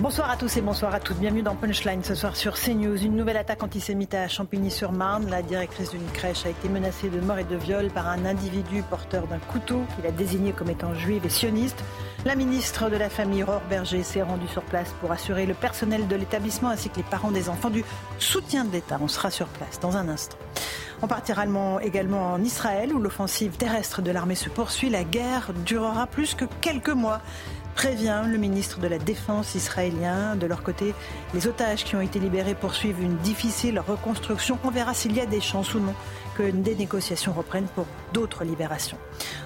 [0.00, 1.18] Bonsoir à tous et bonsoir à toutes.
[1.18, 3.02] Bienvenue dans Punchline ce soir sur CNews.
[3.02, 5.28] Une nouvelle attaque antisémite à Champigny-sur-Marne.
[5.28, 8.84] La directrice d'une crèche a été menacée de mort et de viol par un individu
[8.88, 11.82] porteur d'un couteau qu'il a désigné comme étant juive et sioniste.
[12.24, 16.06] La ministre de la Famille, Aurore Berger, s'est rendue sur place pour assurer le personnel
[16.06, 17.84] de l'établissement ainsi que les parents des enfants du
[18.20, 18.98] soutien de l'État.
[19.02, 20.36] On sera sur place dans un instant.
[21.00, 21.44] On partira
[21.82, 24.90] également en Israël où l'offensive terrestre de l'armée se poursuit.
[24.90, 27.20] La guerre durera plus que quelques mois
[27.78, 30.34] prévient le ministre de la Défense israélien.
[30.34, 30.96] De leur côté,
[31.32, 34.58] les otages qui ont été libérés poursuivent une difficile reconstruction.
[34.64, 35.94] On verra s'il y a des chances ou non
[36.36, 38.98] que des négociations reprennent pour d'autres libérations.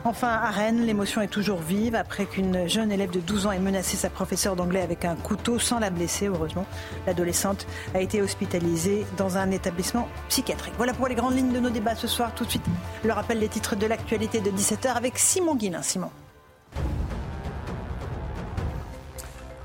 [0.04, 3.58] Enfin, à Rennes, l'émotion est toujours vive après qu'une jeune élève de 12 ans ait
[3.58, 6.64] menacé sa professeure d'anglais avec un couteau sans la blesser, heureusement.
[7.06, 10.72] L'adolescente a été hospitalisée dans un établissement psychiatrique.
[10.78, 12.34] Voilà pour les grandes lignes de nos débats ce soir.
[12.34, 12.64] Tout de suite,
[13.04, 15.82] le rappel des titres de l'actualité de 17h avec Simon Guillain.
[15.82, 16.08] Simon.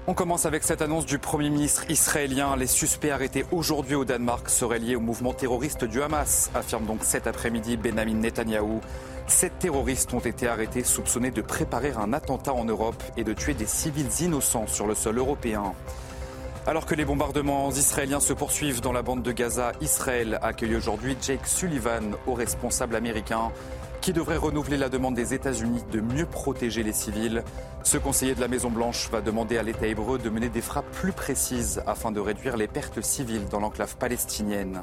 [0.09, 2.55] On commence avec cette annonce du Premier ministre israélien.
[2.55, 7.03] Les suspects arrêtés aujourd'hui au Danemark seraient liés au mouvement terroriste du Hamas, affirme donc
[7.03, 8.79] cet après-midi Benjamin Netanyahou.
[9.27, 13.53] Sept terroristes ont été arrêtés soupçonnés de préparer un attentat en Europe et de tuer
[13.53, 15.73] des civils innocents sur le sol européen.
[16.65, 21.17] Alors que les bombardements israéliens se poursuivent dans la bande de Gaza, Israël accueille aujourd'hui
[21.21, 23.51] Jake Sullivan, haut responsable américain
[24.07, 27.43] qui devrait renouveler la demande des États-Unis de mieux protéger les civils.
[27.83, 31.11] Ce conseiller de la Maison-Blanche va demander à l'État hébreu de mener des frappes plus
[31.11, 34.81] précises afin de réduire les pertes civiles dans l'enclave palestinienne.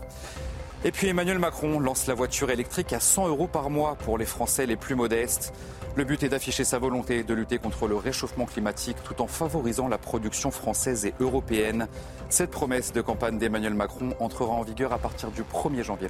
[0.84, 4.26] Et puis Emmanuel Macron lance la voiture électrique à 100 euros par mois pour les
[4.26, 5.54] Français les plus modestes.
[5.96, 9.88] Le but est d'afficher sa volonté de lutter contre le réchauffement climatique tout en favorisant
[9.88, 11.88] la production française et européenne.
[12.28, 16.08] Cette promesse de campagne d'Emmanuel Macron entrera en vigueur à partir du 1er janvier.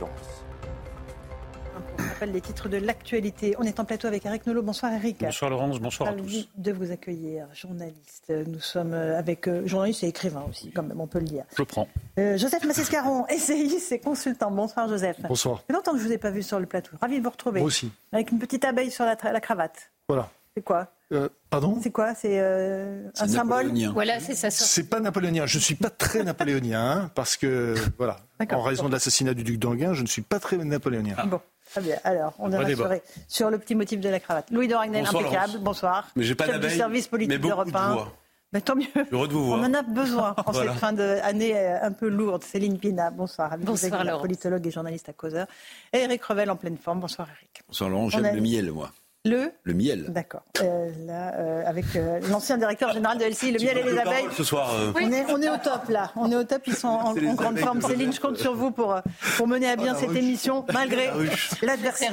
[1.99, 3.55] On rappelle les titres de l'actualité.
[3.59, 4.63] On est en plateau avec Eric Nolot.
[4.63, 5.21] Bonsoir Eric.
[5.21, 6.49] Bonsoir Laurence, bonsoir à tous.
[6.57, 8.33] de vous accueillir, journaliste.
[8.47, 11.45] Nous sommes avec euh, journaliste et écrivain aussi, quand même, on peut le dire.
[11.57, 11.89] Je prends.
[12.19, 14.51] Euh, Joseph Massescaron, essayiste et consultant.
[14.51, 15.17] Bonsoir Joseph.
[15.29, 15.63] Bonsoir.
[15.67, 16.93] C'est longtemps que je ne vous ai pas vu sur le plateau.
[17.01, 17.61] Ravi de vous retrouver.
[17.61, 17.91] Moi aussi.
[18.13, 19.91] Avec une petite abeille sur la, la cravate.
[20.09, 20.31] Voilà.
[20.57, 21.79] C'est quoi euh, pardon?
[21.83, 22.15] C'est quoi?
[22.15, 23.73] C'est euh, un symbole?
[23.93, 24.51] Voilà, c'est ça.
[24.51, 25.47] C'est pas napoléonien.
[25.47, 28.17] Je suis pas très napoléonien hein, parce que voilà,
[28.51, 31.17] en raison de l'assassinat du duc d'Anguin, je ne suis pas très napoléonien.
[31.27, 31.41] Bon.
[31.75, 31.97] Très bien.
[32.05, 34.49] Alors, on est rassuré sur le petit motif de la cravate.
[34.53, 35.59] Louis de Ragnel, impeccable.
[35.59, 36.07] Bonsoir.
[36.15, 38.13] Mais j'ai pas Chef du service politique d'Europe 1.
[38.53, 38.87] Mais tant mieux.
[39.11, 39.59] Heureux de vous voir.
[39.59, 42.45] On en a besoin en cette fin d'année euh, un peu lourde.
[42.45, 43.59] Céline Pina, bonsoir.
[43.59, 44.21] Bonsoir, Laurent.
[44.21, 45.49] Politologue et journaliste à causeur.
[45.93, 47.01] Et Eric Revel en pleine forme.
[47.01, 47.63] Bonsoir, Eric.
[47.67, 48.09] Bonsoir, Laurent.
[48.09, 48.93] J'aime le miel, moi.
[49.27, 50.05] Le Le miel.
[50.11, 50.43] D'accord.
[50.63, 54.27] Euh, là, euh, avec euh, l'ancien directeur général de LCI, le miel et les abeilles.
[54.37, 54.71] Ce soir.
[54.75, 56.13] euh, On, est, on est au top là.
[56.17, 56.61] On est au top.
[56.67, 57.81] Ils sont en, grande forme.
[57.81, 58.95] Céline, je compte sur vous pour,
[59.39, 60.19] pour mener à bien la cette ruche.
[60.19, 61.51] émission malgré La ruche.
[61.63, 62.13] l'adversité.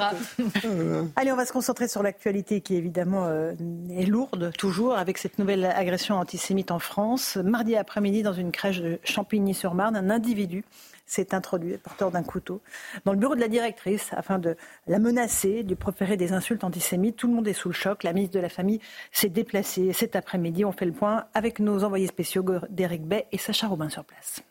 [1.18, 3.52] Allez, on va se concentrer sur l'actualité qui évidemment euh,
[3.94, 7.36] est lourde toujours avec cette nouvelle agression antisémite en France.
[7.44, 10.64] Mardi après-midi, dans une crèche de Champigny-sur-Marne, un individu
[11.12, 12.62] s'est introduit, porteur d'un couteau,
[13.04, 14.56] dans le bureau de la directrice afin de
[14.88, 17.18] la menacer, de lui proférer des insultes antisémites.
[17.18, 18.04] Tout le monde est sous le choc.
[18.04, 18.80] La ministre de la Famille
[19.12, 20.64] s'est déplacée cet après-midi.
[20.64, 24.42] On fait le point avec nos envoyés spéciaux d'Éric Bay et Sacha Robin sur place.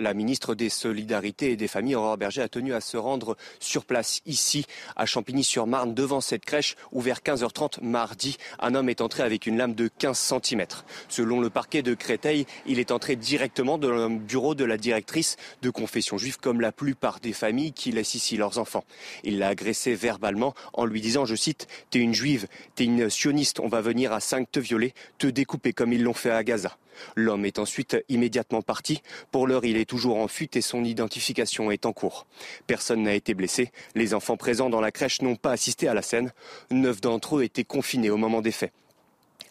[0.00, 3.84] La ministre des Solidarités et des Familles, Aurore Berger, a tenu à se rendre sur
[3.84, 4.64] place ici,
[4.96, 9.58] à Champigny-sur-Marne, devant cette crèche où vers 15h30 mardi, un homme est entré avec une
[9.58, 10.64] lame de 15 cm.
[11.10, 15.36] Selon le parquet de Créteil, il est entré directement dans le bureau de la directrice
[15.60, 18.84] de confession juive, comme la plupart des familles qui laissent ici leurs enfants.
[19.22, 23.60] Il l'a agressé verbalement en lui disant, je cite, T'es une juive, t'es une sioniste,
[23.60, 26.78] on va venir à 5 te violer, te découper comme ils l'ont fait à Gaza.
[27.16, 29.02] L'homme est ensuite immédiatement parti.
[29.30, 32.26] Pour l'heure, il est toujours en fuite et son identification est en cours.
[32.66, 33.72] Personne n'a été blessé.
[33.94, 36.32] Les enfants présents dans la crèche n'ont pas assisté à la scène.
[36.70, 38.72] Neuf d'entre eux étaient confinés au moment des faits.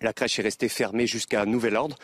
[0.02, 1.98] La crèche est restée fermée jusqu'à nouvel ordre.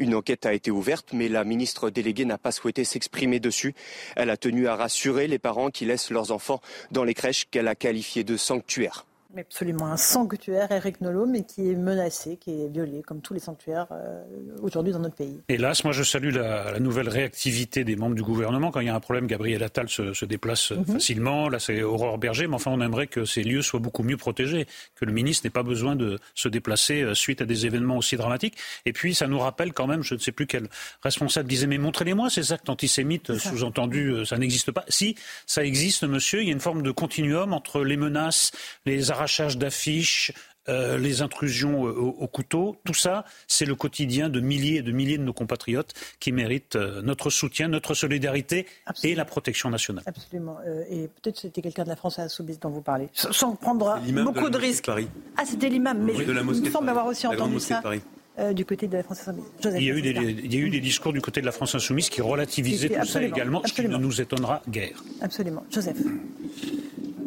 [0.00, 3.74] Une enquête a été ouverte, mais la ministre déléguée n'a pas souhaité s'exprimer dessus.
[4.16, 6.60] Elle a tenu à rassurer les parents qui laissent leurs enfants
[6.90, 9.06] dans les crèches qu'elle a qualifiées de sanctuaires.
[9.36, 13.40] Absolument, un sanctuaire, Eric Nolot, mais qui est menacé, qui est violé, comme tous les
[13.40, 14.24] sanctuaires euh,
[14.62, 15.38] aujourd'hui dans notre pays.
[15.50, 18.70] Hélas, moi je salue la, nouvelle réactivité des membres du gouvernement.
[18.70, 20.86] Quand il y a un problème, Gabriel Attal se, déplace mhm.
[20.86, 21.50] facilement.
[21.50, 24.66] Là, c'est Aurore Berger, mais enfin, on aimerait que ces lieux soient beaucoup mieux protégés,
[24.94, 28.16] que le ministre n'ait pas besoin de se déplacer euh, suite à des événements aussi
[28.16, 28.56] dramatiques.
[28.86, 30.68] Et puis, ça nous rappelle quand même, je ne sais plus quel
[31.02, 34.86] responsable disait, mais montrez-les-moi ces actes antisémites, sous-entendu, euh, ça n'existe pas.
[34.88, 36.40] Si, ça existe, monsieur.
[36.40, 38.52] Il y a une forme de continuum entre les menaces,
[38.86, 40.32] les arrachages d'affiches,
[40.68, 44.92] euh, les intrusions euh, au, couteau, tout ça, c'est le quotidien de milliers et de
[44.92, 48.66] milliers de nos compatriotes qui méritent euh, notre soutien, notre solidarité
[49.02, 50.04] et la protection nationale.
[50.06, 50.58] Absolument.
[50.90, 54.50] et peut-être c'était quelqu'un de la France à Soubise dont vous parlez, sans prendre beaucoup
[54.50, 54.90] de, risques.
[55.36, 57.82] Ah, c'était l'imam, mais il me semble avoir aussi entendu ça.
[58.52, 59.44] du côté de la France Insoumise.
[59.64, 61.52] il, y a eu des, il y a eu des discours du côté de la
[61.52, 65.02] France Insoumise qui relativisaient tout ça également, ce qui ne nous étonnera guère.
[65.22, 65.64] Absolument.
[65.70, 65.96] Joseph.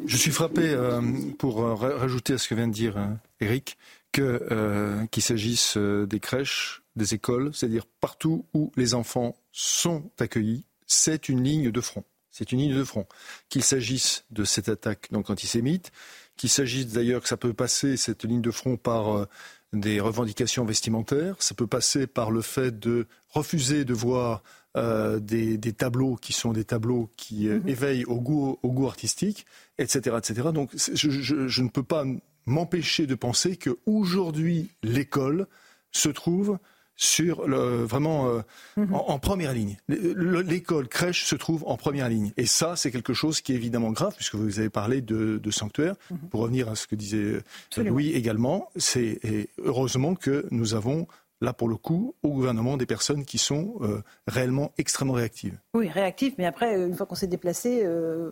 [0.05, 1.01] Je suis frappé, euh,
[1.37, 3.07] pour euh, rajouter à ce que vient de dire euh,
[3.39, 3.77] Eric,
[4.11, 11.29] que qu'il s'agisse des crèches, des écoles, c'est-à-dire partout où les enfants sont accueillis, c'est
[11.29, 12.03] une ligne de front.
[12.29, 13.07] C'est une ligne de front.
[13.47, 15.93] Qu'il s'agisse de cette attaque donc antisémite,
[16.35, 19.27] qu'il s'agisse d'ailleurs que ça peut passer cette ligne de front par
[19.71, 24.43] des revendications vestimentaires, ça peut passer par le fait de refuser de voir
[24.77, 27.67] euh, des, tableaux qui sont des tableaux qui euh, mhm.
[27.67, 29.45] éveillent au goût, au goût artistique,
[29.81, 30.49] etc., etc.
[30.53, 32.05] Donc je, ne peux pas
[32.45, 35.47] m'empêcher de penser qu'aujourd'hui l'école
[35.91, 36.57] se trouve
[36.95, 38.41] sur le, vraiment euh,
[38.77, 38.93] mhm.
[38.93, 39.77] en, première ligne.
[39.87, 42.31] L'école crèche se trouve en première ligne.
[42.37, 45.95] Et ça, c'est quelque chose qui est évidemment grave, puisque vous avez parlé de, sanctuaire.
[46.11, 46.17] Mhm.
[46.29, 47.41] Pour revenir à ce que disait
[47.77, 49.19] Louis également, c'est
[49.57, 51.07] heureusement que nous avons
[51.41, 55.57] là pour le coup, au gouvernement des personnes qui sont euh, réellement extrêmement réactives.
[55.73, 58.31] Oui, réactives, mais après, euh, une fois qu'on s'est déplacé, euh,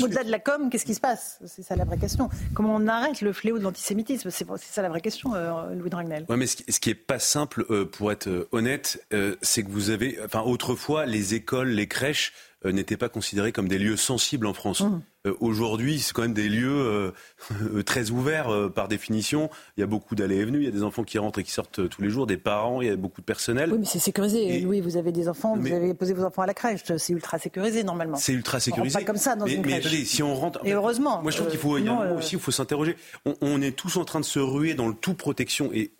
[0.00, 1.40] au-delà de la com, qu'est-ce qui se passe?
[1.46, 2.28] C'est ça la vraie question.
[2.54, 4.30] Comment on arrête le fléau de l'antisémitisme?
[4.30, 5.32] C'est ça la vraie question,
[5.74, 6.24] Louis Dragnel.
[6.28, 9.04] Oui, mais ce qui, n'est pas simple, pour être honnête,
[9.42, 12.32] c'est que vous avez, enfin, autrefois, les écoles, les crèches
[12.64, 14.80] n'étaient pas considérées comme des lieux sensibles en France.
[14.80, 15.00] Mmh.
[15.26, 17.12] Euh, aujourd'hui, c'est quand même des lieux euh,
[17.74, 19.50] euh, très ouverts par définition.
[19.76, 21.44] Il y a beaucoup d'allées et venues, il y a des enfants qui rentrent et
[21.44, 23.72] qui sortent tous les jours, des parents, il y a beaucoup de personnel.
[23.72, 24.60] Oui, mais c'est sécurisé.
[24.60, 27.38] Louis, vous avez des enfants, vous avez posé vos enfants à la crèche, c'est ultra
[27.38, 28.16] sécurisé normalement.
[28.16, 28.98] C'est ultra sécurisé.
[28.98, 29.86] pas comme ça dans une mais crèche.
[29.86, 30.60] attendez, si on rentre.
[30.64, 31.22] Et heureusement.
[31.22, 32.96] Moi, je trouve qu'il faut, il y a un aussi, il faut s'interroger.
[33.26, 35.92] On, on, est tous en train de se ruer dans le tout protection et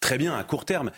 [0.00, 0.90] très bien à court terme,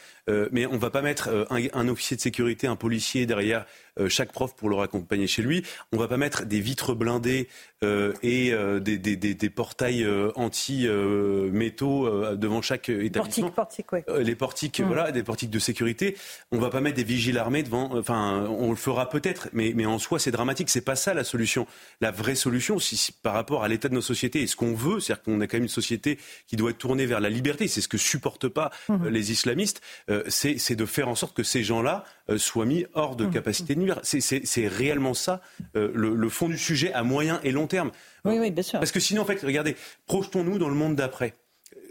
[0.50, 3.64] mais on ne va pas mettre un, un, officier de sécurité, un policier derrière euh,
[4.08, 5.64] chaque prof pour le raccompagner chez lui.
[5.92, 7.48] On ne va pas mettre des vitres blindées
[7.84, 13.50] euh, et euh, des, des, des, portails anti-métaux devant chaque établissement.
[13.50, 13.86] Portique,
[14.18, 14.84] Les portiques, mmh.
[14.84, 16.16] voilà, des portiques de sécurité.
[16.50, 17.96] On ne va pas mettre des vigiles armés devant.
[17.96, 20.70] Enfin, on le fera peut-être, mais, mais en soi, c'est dramatique.
[20.70, 21.66] C'est pas ça la solution.
[22.00, 25.00] La vraie solution, si, par rapport à l'état de nos sociétés et ce qu'on veut,
[25.00, 27.68] c'est-à-dire qu'on a quand même une société qui doit être tournée vers la liberté.
[27.68, 29.08] C'est ce que supportent pas mmh.
[29.08, 29.80] les islamistes.
[30.28, 32.04] c'est de faire en sorte que ces gens-là
[32.36, 33.30] soient mis hors de mmh.
[33.30, 33.87] capacité de nuire.
[34.02, 35.40] C'est réellement ça
[35.76, 37.90] euh, le, fond du sujet à moyen et long terme.
[38.24, 38.78] Oui, oui, bien sûr.
[38.78, 39.76] Parce que sinon, en fait, regardez,
[40.06, 41.34] projetons-nous dans le monde d'après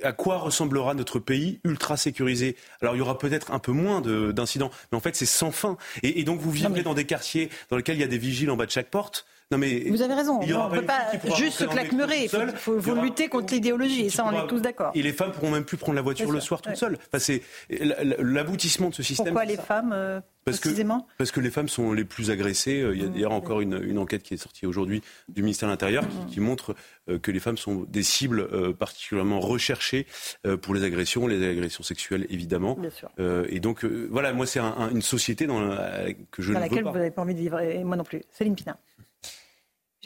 [0.04, 2.56] à quoi ressemblera notre pays ultra sécurisé?
[2.82, 5.78] Alors il y aura peut-être un peu moins d'incidents, mais en fait c'est sans fin.
[6.04, 8.58] Et, donc vous vivrez dans des quartiers dans lesquels il y a des vigiles en
[8.58, 9.26] bas de chaque porte.
[9.50, 10.42] Non mais vous avez raison.
[10.42, 11.06] on ne peut pas
[11.38, 12.24] juste se claquemurer.
[12.24, 14.06] Il faut, lutter contre l'idéologie.
[14.08, 14.92] Et ça, on est tous d'accord.
[14.94, 16.98] Et les femmes pourront même plus prendre la voiture le soir toutes seules.
[17.08, 19.28] Enfin, c'est l'aboutissement de ce système.
[19.28, 20.70] Pourquoi les femmes euh, parce que,
[21.18, 22.82] parce que les femmes sont les plus agressées.
[22.82, 23.14] Euh, il y a mmh.
[23.14, 26.44] d'ailleurs encore une, enquête qui est sortie aujourd'hui du ministère de l'Intérieur qui, mmh.
[26.44, 26.76] montre
[27.10, 30.08] euh, que les femmes sont des cibles particulièrement recherchées
[30.62, 32.76] pour les agressions, les agressions sexuelles évidemment.
[32.76, 33.10] Bien sûr.
[33.50, 35.60] et donc voilà, moi c'est une société dans
[36.32, 38.22] que je dans ne laquelle vous n'avez pas envie de vivre, et moi non plus.
[38.32, 38.78] Céline Pina.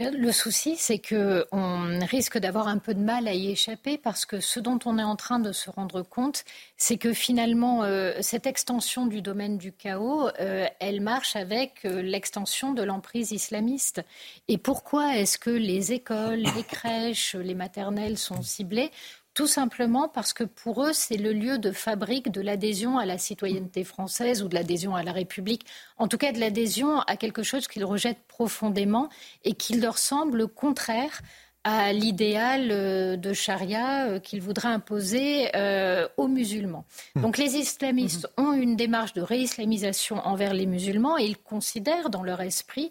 [0.09, 4.25] Le souci, c'est que on risque d'avoir un peu de mal à y échapper parce
[4.25, 6.43] que ce dont on est en train de se rendre compte,
[6.75, 12.01] c'est que finalement, euh, cette extension du domaine du chaos, euh, elle marche avec euh,
[12.01, 14.01] l'extension de l'emprise islamiste.
[14.47, 18.91] Et pourquoi est-ce que les écoles, les crèches, les maternelles sont ciblées
[19.33, 23.17] tout simplement parce que pour eux, c'est le lieu de fabrique de l'adhésion à la
[23.17, 25.65] citoyenneté française ou de l'adhésion à la République,
[25.97, 29.09] en tout cas de l'adhésion à quelque chose qu'ils rejettent profondément
[29.43, 31.21] et qui leur semble contraire
[31.63, 36.85] à l'idéal euh, de charia euh, qu'ils voudraient imposer euh, aux musulmans.
[37.15, 37.21] Mmh.
[37.21, 38.41] Donc les islamistes mmh.
[38.41, 42.89] ont une démarche de réislamisation envers les musulmans et ils considèrent dans leur esprit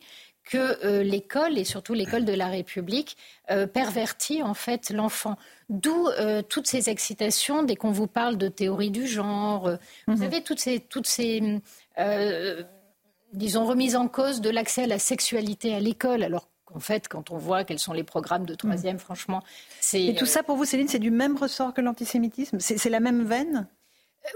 [0.50, 3.16] que l'école, et surtout l'école de la République,
[3.72, 5.36] pervertit en fait l'enfant.
[5.70, 9.68] D'où euh, toutes ces excitations dès qu'on vous parle de théorie du genre.
[9.68, 9.76] Euh,
[10.08, 10.22] vous mhm.
[10.22, 11.60] avez toutes ces, toutes ces
[11.98, 12.64] euh,
[13.32, 17.30] disons, remises en cause de l'accès à la sexualité à l'école, alors en fait, quand
[17.30, 19.00] on voit quels sont les programmes de troisième, mm.
[19.00, 19.42] franchement,
[19.80, 20.04] c'est...
[20.04, 22.60] Et tout ça, pour vous, Céline, c'est du même ressort que l'antisémitisme?
[22.60, 23.66] C'est la même veine?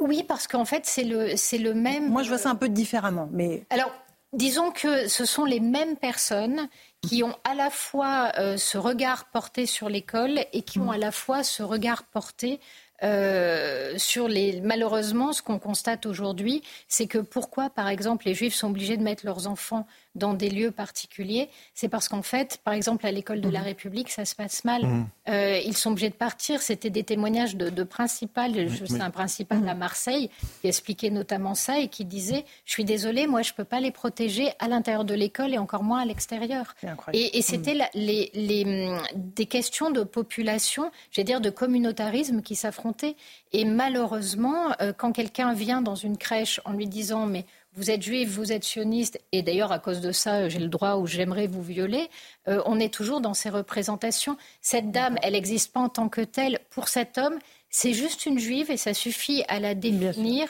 [0.01, 2.11] Oui, parce qu'en fait, c'est le, c'est le même.
[2.11, 3.29] Moi, je vois ça un peu différemment.
[3.33, 3.65] Mais...
[3.71, 3.93] Alors,
[4.35, 6.69] disons que ce sont les mêmes personnes
[7.03, 10.91] qui ont à la fois euh, ce regard porté sur l'école et qui ont mm.
[10.91, 12.61] à la fois ce regard porté
[13.03, 14.61] euh, sur les.
[14.61, 19.03] Malheureusement, ce qu'on constate aujourd'hui, c'est que pourquoi, par exemple, les Juifs sont obligés de
[19.03, 23.41] mettre leurs enfants dans des lieux particuliers, c'est parce qu'en fait, par exemple, à l'école
[23.41, 23.65] de la mmh.
[23.65, 24.85] République, ça se passe mal.
[24.85, 25.07] Mmh.
[25.29, 26.63] Euh, ils sont obligés de partir.
[26.63, 28.53] C'était des témoignages de, de principal,
[28.87, 29.69] c'est un principal mmh.
[29.69, 30.31] à Marseille,
[30.61, 33.81] qui expliquait notamment ça et qui disait Je suis désolé, moi, je ne peux pas
[33.81, 36.75] les protéger à l'intérieur de l'école et encore moins à l'extérieur.
[37.13, 43.17] Et, et c'était les, les, des questions de population, j'allais dire de communautarisme qui s'affrontaient.
[43.53, 48.03] Et malheureusement, euh, quand quelqu'un vient dans une crèche en lui disant Mais vous êtes
[48.03, 51.47] juif, vous êtes sioniste, et d'ailleurs à cause de ça, j'ai le droit ou j'aimerais
[51.47, 52.09] vous violer,
[52.49, 54.37] euh, on est toujours dans ces représentations.
[54.61, 56.61] Cette dame, elle n'existe pas en tant que telle.
[56.71, 57.39] Pour cet homme,
[57.71, 60.49] c'est juste une juive et ça suffit à la définir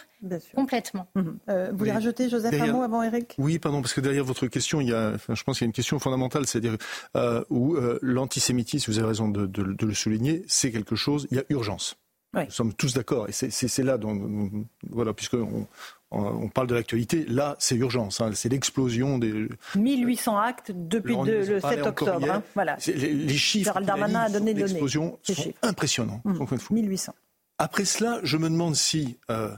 [0.54, 1.06] complètement.
[1.14, 1.38] Mhm.
[1.48, 3.34] Euh, vous voulez rajouter, Joseph, un mot avant Eric?
[3.38, 5.68] Oui, pardon, parce que derrière votre question, il y a, je pense qu'il y a
[5.68, 6.76] une question fondamentale, c'est-à-dire
[7.16, 11.40] euh, où l'antisémitisme, vous avez raison de, de le souligner, c'est quelque chose, il y
[11.40, 11.96] a urgence.
[12.34, 13.28] Nous sommes tous d'accord.
[13.28, 15.66] Et c'est là, dont, voilà, puisqu'on
[16.14, 18.20] on parle de l'actualité, là, c'est urgence.
[18.20, 19.48] Hein, c'est l'explosion des.
[19.76, 22.30] 1800 actes depuis le 7 octobre.
[22.30, 22.76] Hein, voilà.
[22.86, 23.80] Les, chiffres.
[23.80, 26.22] Darmanin a donné L'explosion sont impressionnants.
[26.70, 27.12] 1800.
[27.12, 27.14] Mmh.
[27.58, 29.50] Après cela, je me demande si, euh,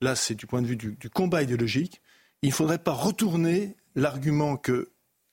[0.00, 2.00] là, c'est du point de vue du, combat idéologique,
[2.42, 4.90] il ne faudrait pas retourner l'argument que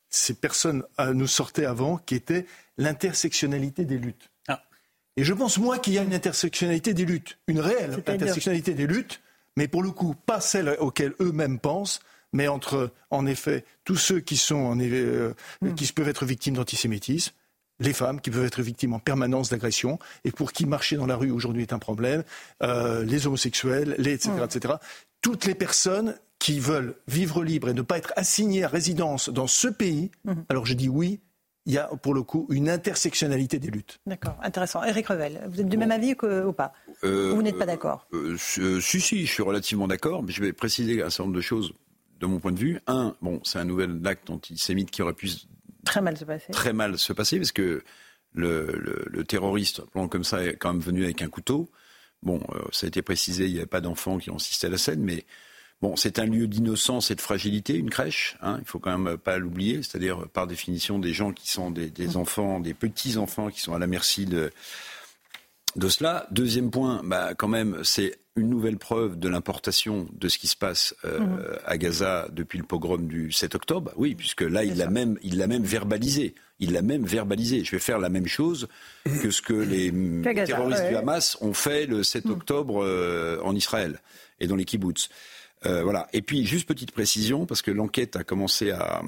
[0.09, 2.45] ces personnes euh, nous sortaient avant, qui était
[2.77, 4.29] l'intersectionnalité des luttes.
[5.19, 8.85] Et je pense, moi, qu'il y a une intersectionnalité des luttes, une réelle intersectionnalité des
[8.85, 9.19] luttes,
[9.57, 11.99] mais pour le coup, pas celle auxquelles eux-mêmes pensent,
[12.31, 15.73] mais entre, en effet, tous ceux qui, sont, en, euh, hmm.
[15.73, 17.33] qui peuvent être victimes d'antisémitisme,
[17.79, 21.15] les femmes qui peuvent être victimes en permanence d'agression et pour qui marcher dans la
[21.15, 22.23] rue aujourd'hui est un problème,
[22.61, 24.43] euh, les homosexuels, les etc., hmm.
[24.43, 24.73] etc.
[25.21, 29.47] Toutes les personnes qui veulent vivre libre et ne pas être assignées à résidence dans
[29.47, 30.33] ce pays, hmm.
[30.49, 31.19] alors je dis oui,
[31.67, 33.99] il y a pour le coup une intersectionnalité des luttes.
[34.07, 34.83] D'accord, intéressant.
[34.83, 36.71] Eric Revel, vous êtes du même avis ou pas
[37.03, 40.41] euh, Vous n'êtes pas d'accord euh, euh, Si, si, je suis relativement d'accord, mais je
[40.41, 41.73] vais préciser un certain nombre de choses
[42.21, 42.79] de mon point de vue.
[42.87, 45.29] Un, bon, c'est un nouvel acte antisémite qui aurait pu
[45.83, 46.53] très mal se passer.
[46.53, 47.83] Très mal se passer, parce que
[48.33, 51.69] le, le, terroriste, plan comme ça, est quand même venu avec un couteau.
[52.23, 54.77] Bon, ça a été précisé, il n'y avait pas d'enfants qui ont assisté à la
[54.77, 55.25] scène, mais
[55.81, 58.35] Bon, c'est un lieu d'innocence et de fragilité, une crèche.
[58.41, 59.83] Hein, il faut quand même pas l'oublier.
[59.83, 63.79] C'est-à-dire, par définition, des gens qui sont des, enfants, des petits enfants qui sont à
[63.79, 64.51] la merci de,
[65.75, 66.25] de cela.
[66.31, 70.55] Deuxième point, bah, quand même, c'est une nouvelle preuve de l'importation de ce qui se
[70.55, 71.39] passe euh, mmh.
[71.65, 73.91] à Gaza depuis le pogrom du 7 octobre.
[73.97, 76.33] Oui, puisque là, il l'a même, il l'a même verbalisé.
[76.59, 77.63] Il l'a même verbalisé.
[77.63, 78.67] Je vais faire la même chose
[79.21, 79.91] que ce que les
[80.45, 82.31] terroristes du Hamas ont fait le 7 mmh.
[82.31, 84.01] octobre euh, en Israël
[84.39, 85.09] et dans les kibbutz.
[85.65, 86.07] Euh, voilà.
[86.13, 89.01] Et puis, juste petite précision, parce que l'enquête a commencé à,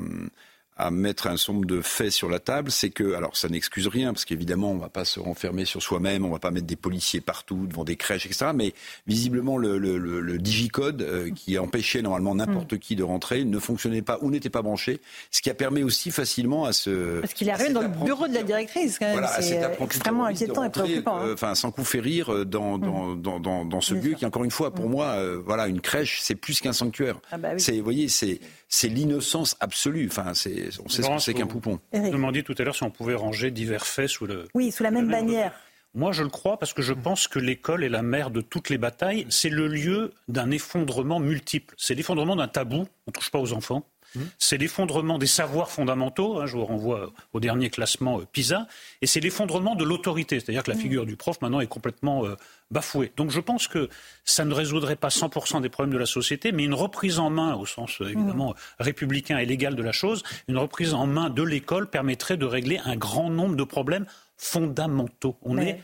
[0.80, 4.14] à mettre un nombre de faits sur la table, c'est que, alors ça n'excuse rien,
[4.14, 6.68] parce qu'évidemment on ne va pas se renfermer sur soi-même, on ne va pas mettre
[6.68, 8.52] des policiers partout, devant des crèches, etc.
[8.56, 8.74] Mais
[9.06, 14.02] visiblement le, le, le, digicode euh, qui empêchait normalement n'importe qui de rentrer ne fonctionnait
[14.02, 17.20] pas ou n'était pas branché, ce qui a permis aussi facilement à ce...
[17.20, 19.20] Parce qu'il arrive dans le bureau de la directrice, quand même.
[19.20, 21.18] Voilà, c'est euh, extrêmement inquiétant et préoccupant.
[21.18, 21.28] Hein.
[21.28, 24.52] Euh, enfin, sans coup férir dans, dans, dans, dans, dans ce lieu qui, encore une
[24.52, 24.92] fois, pour mm.
[24.92, 27.20] moi, voilà, une crèche, c'est plus qu'un sanctuaire.
[27.32, 30.08] Ah bah c'est, vous voyez, c'est c'est l'innocence absolue.
[30.10, 31.80] Enfin, c'est, on sait ce que c'est qu'un poupon.
[31.94, 34.48] Vous demandiez tout à l'heure si on pouvait ranger divers faits sous le.
[34.54, 35.54] Oui, sous la même bannière.
[35.96, 38.70] Moi, je le crois parce que je pense que l'école est la mère de toutes
[38.70, 39.26] les batailles.
[39.30, 41.74] C'est le lieu d'un effondrement multiple.
[41.78, 42.82] C'est l'effondrement d'un tabou.
[43.08, 43.84] On ne touche pas aux enfants.
[44.16, 44.22] Mmh.
[44.38, 48.68] C'est l'effondrement des savoirs fondamentaux, hein, je vous renvoie au dernier classement euh, PISA,
[49.02, 50.82] et c'est l'effondrement de l'autorité, c'est-à-dire que la mmh.
[50.82, 52.36] figure du prof maintenant est complètement euh,
[52.72, 53.12] bafouée.
[53.18, 53.90] Donc je pense que
[54.26, 57.56] ça ne résoudrait pas 100% des problèmes de la société, mais une reprise en main,
[57.56, 58.84] au sens euh, évidemment mmh.
[58.84, 62.80] républicain et légal de la chose, une reprise en main de l'école permettrait de régler
[62.86, 64.06] un grand nombre de problèmes
[64.40, 65.36] fondamentaux.
[65.42, 65.82] On, est,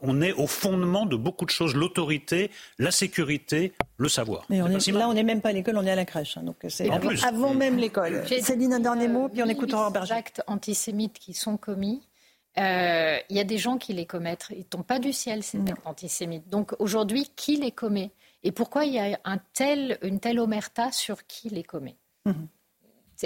[0.00, 4.46] on est au fondement de beaucoup de choses, l'autorité, la sécurité, le savoir.
[4.48, 6.38] Mais là, on n'est même pas à l'école, on est à la crèche.
[6.38, 8.26] Hein, donc c'est avant, même l'école.
[8.26, 10.14] Céline, un dernier mot, puis on écoute Aurore Berger.
[10.14, 12.00] Les actes antisémites qui sont commis,
[12.58, 14.46] euh, il y a des gens qui les commettent.
[14.50, 16.48] Ils ne tombent pas du ciel, ces actes antisémites.
[16.48, 18.12] Donc aujourd'hui, qui les commet?
[18.42, 21.96] Et pourquoi il y a un tel, une telle omerta sur qui les commet?
[22.24, 22.48] Mhm.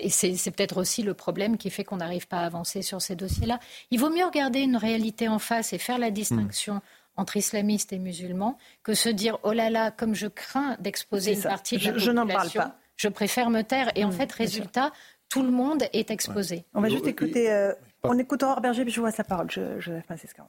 [0.09, 3.61] C'est peut-être aussi le problème qui fait qu'on n'arrive pas à avancer sur ces dossiers-là.
[3.91, 6.81] Il vaut mieux regarder une réalité en face et faire la distinction.
[7.17, 11.43] entre islamistes et musulmans que se dire oh là là comme je crains d'exposer une
[11.43, 12.13] partie de la je, population.
[12.13, 12.79] Je n'en parle pas.
[12.97, 13.93] Je préfère me taire.
[13.95, 14.93] Et en hmm, fait, résultat,
[15.29, 16.65] tout le monde est exposé.
[16.75, 17.73] On va juste écouter,
[18.03, 20.49] on écoute Aurore Berger, puis je vois sa parole, Joseph Massescaron.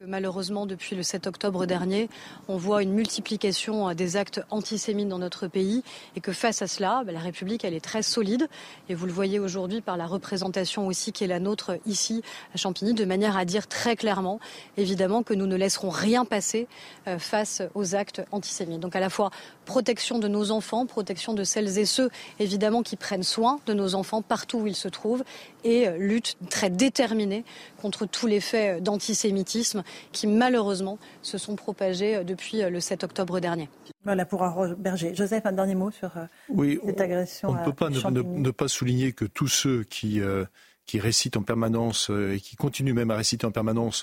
[0.00, 2.10] Malheureusement, depuis le 7 octobre dernier,
[2.48, 5.84] on voit une multiplication euh, des actes antisémites dans notre pays
[6.16, 8.48] et que face à cela, bah, la République, est très solide.
[8.88, 12.22] Et vous le voyez aujourd'hui par la représentation aussi qui est la nôtre ici
[12.52, 14.40] à Champigny, de manière à dire très clairement,
[14.76, 16.66] évidemment, que nous ne laisserons rien passer
[17.06, 18.80] euh, face aux actes antisémites.
[18.80, 19.30] Donc à la fois
[19.64, 22.10] protection de nos enfants, protection de celles et ceux,
[22.40, 25.22] évidemment, qui prennent soin de nos enfants partout où ils se trouvent
[25.64, 27.44] et euh, lutte très déterminée
[27.80, 33.04] contre tous les faits d'antisémitisme qui malheureusement se sont propagés euh, depuis euh, le 7
[33.04, 33.68] octobre dernier.
[34.04, 34.44] Voilà pour
[34.78, 35.14] Berger.
[35.14, 36.10] Joseph, un dernier mot sur
[36.50, 37.48] oui, cette agression.
[37.48, 40.20] On ne peut pas ne, pas souligner que tous ceux qui,
[40.84, 44.02] qui récitent en permanence et qui continuent même à réciter en permanence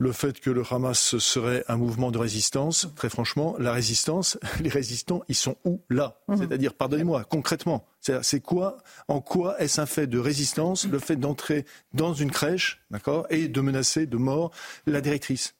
[0.00, 4.70] le fait que le Hamas serait un mouvement de résistance, très franchement, la résistance, les
[4.70, 6.18] résistants, ils sont où là?
[6.26, 6.38] Mhm.
[6.38, 8.78] C'est-à-dire, pardonnez-moi, concrètement, c'est quoi,
[9.08, 13.46] en quoi est-ce un fait de résistance, le fait d'entrer dans une crèche, d'accord, et
[13.46, 14.52] de menacer de mort
[14.86, 15.54] la directrice?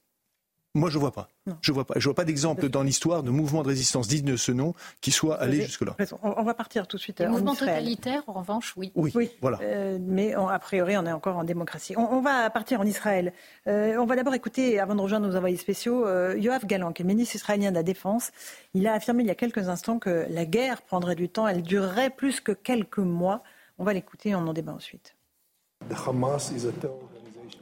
[0.74, 1.28] Moi, je vois pas.
[1.62, 1.94] Je vois pas.
[1.96, 5.10] Je vois pas d'exemple dans l'histoire de mouvement de résistance digne de ce nom qui
[5.10, 5.96] soit allé jusque-là.
[6.22, 7.20] On va partir tout de suite.
[7.20, 8.92] Le mouvement totalitaire, en revanche, oui.
[8.94, 9.58] Oui, voilà.
[9.62, 11.96] Euh, mais a priori, on est encore en démocratie.
[11.96, 13.32] On, va partir en Israël.
[13.66, 17.02] Euh, on va d'abord écouter, avant de rejoindre nos envoyés spéciaux, euh, Yoav Galan, qui
[17.02, 18.30] est ministre israélien de la Défense.
[18.74, 21.48] Il a affirmé il y a quelques instants que la guerre prendrait du temps.
[21.48, 23.42] Elle durerait plus que quelques mois.
[23.78, 24.36] On va l'écouter.
[24.36, 25.16] On en débat ensuite.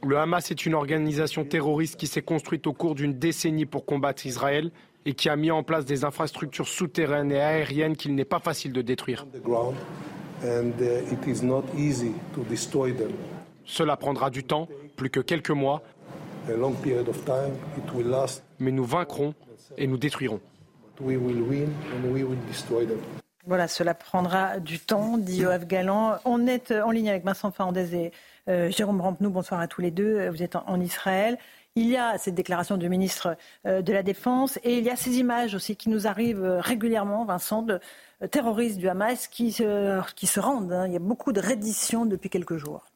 [0.03, 4.25] Le Hamas est une organisation terroriste qui s'est construite au cours d'une décennie pour combattre
[4.25, 4.71] Israël
[5.05, 8.73] et qui a mis en place des infrastructures souterraines et aériennes qu'il n'est pas facile
[8.73, 9.25] de détruire.
[13.65, 15.81] Cela prendra du temps, plus que quelques mois,
[18.59, 19.33] mais nous vaincrons
[19.77, 20.39] et nous détruirons.
[23.45, 26.17] Voilà, cela prendra du temps, dit Yoav Galan.
[26.25, 28.11] On est en ligne avec Vincent Fernandez et
[28.49, 30.27] Jérôme Rampenou, bonsoir à tous les deux.
[30.29, 31.37] Vous êtes en, Israël.
[31.75, 34.95] Il y a cette déclaration du ministre euh, de la Défense et il y a
[34.95, 37.79] ces images aussi qui nous arrivent euh, régulièrement, Vincent, de
[38.31, 39.55] terroristes du Hamas qui,
[40.15, 40.73] qui se rendent.
[40.73, 40.87] Hein.
[40.87, 42.88] Il y a beaucoup de redditions depuis quelques jours.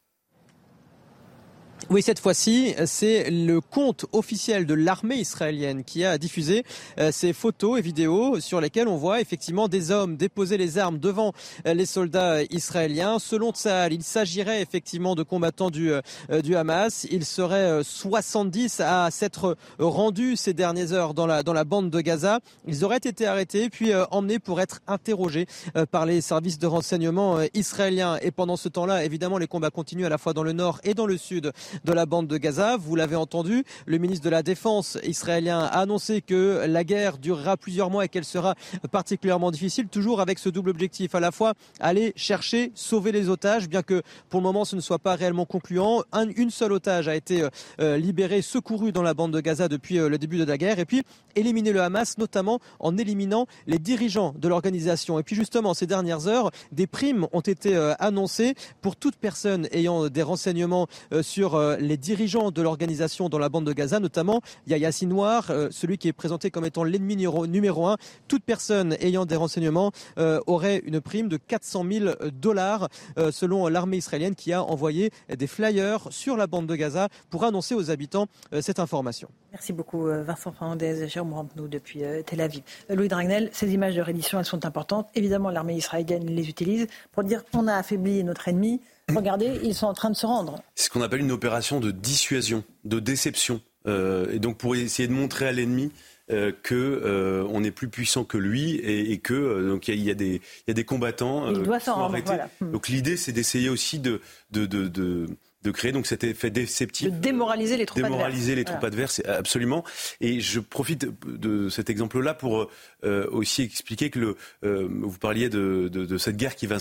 [1.90, 6.64] Oui, cette fois-ci, c'est le compte officiel de l'armée israélienne qui a diffusé
[6.98, 10.98] euh, ces photos et vidéos sur lesquelles on voit effectivement des hommes déposer les armes
[10.98, 11.34] devant
[11.68, 13.20] euh, les soldats israéliens.
[13.20, 16.02] Selon Tsahal, il s'agirait effectivement de combattants du, euh,
[16.42, 17.06] du Hamas.
[17.12, 22.00] Il serait 70 à s'être rendus ces dernières heures dans la, dans la bande de
[22.00, 22.40] Gaza.
[22.66, 25.48] Ils auraient été arrêtés puis emmenés pour être interrogés
[25.92, 28.18] par les services de renseignement israéliens.
[28.22, 30.94] Et pendant ce temps-là, évidemment, les combats continuent à la fois dans le nord et
[30.94, 31.52] dans le sud
[31.86, 32.78] de la bande de Gaza.
[32.78, 37.58] Vous l'avez entendu, le ministre de la Défense israélien a annoncé que la guerre durera
[37.58, 38.56] plusieurs mois et qu'elle sera
[38.92, 43.70] particulièrement difficile, toujours avec ce double objectif, à la fois aller chercher, sauver les otages,
[43.70, 46.04] bien que pour le moment ce ne soit pas réellement concluant.
[46.36, 47.48] une seule otage a été
[47.80, 50.80] euh, libérée, secourue dans la bande de Gaza depuis euh, le début de la guerre,
[50.80, 51.04] et puis
[51.36, 55.20] éliminer le Hamas, notamment en éliminant les dirigeants de l'organisation.
[55.20, 59.68] Et puis justement, ces dernières heures, des primes ont été euh, annoncées pour toute personne
[59.72, 60.88] ayant des renseignements
[61.22, 65.70] sur euh, les dirigeants de l'organisation dans la bande de Gaza, notamment Yahya Sinwar, euh,
[65.72, 67.98] celui qui est présenté comme étant l'ennemi numéro un.
[68.28, 72.90] Toute personne ayant des renseignements euh, aurait une prime de 400 000 dollars,
[73.32, 77.76] selon l'armée israélienne qui a envoyé des flyers sur la bande de Gaza pour annoncer
[77.76, 78.28] aux habitants
[78.62, 79.30] cette information.
[79.52, 82.64] Merci beaucoup Vincent Fernandez, Jérôme Rampenou depuis Tel Aviv.
[82.90, 85.08] Louis Dragnel, ces images de reddition, elles sont importantes.
[85.16, 88.82] Évidemment, l'armée israélienne les utilise pour dire qu'on a affaibli notre ennemi.
[89.10, 90.62] Regardez, ils sont en train de se rendre.
[90.76, 93.62] C'est ce qu'on appelle une opération de dissuasion, de déception.
[93.86, 95.92] Euh, et donc pour essayer de montrer à l'ennemi
[96.32, 100.14] euh, que euh, on est plus puissant que lui et, que donc il y, a
[100.14, 102.18] des il y a des combattants il doit s'en rendre,
[102.62, 105.28] Donc l'idée c'est d'essayer aussi de de, de, de
[105.64, 107.12] de créer donc cet effet déceptif.
[107.12, 109.84] De démoraliser les troupes démoraliser les troupes adverses, absolument.
[110.22, 112.70] Et je profite de cet exemple-là pour
[113.04, 116.78] euh, aussi expliquer que le, euh, vous parliez de, de, de, cette guerre qui va,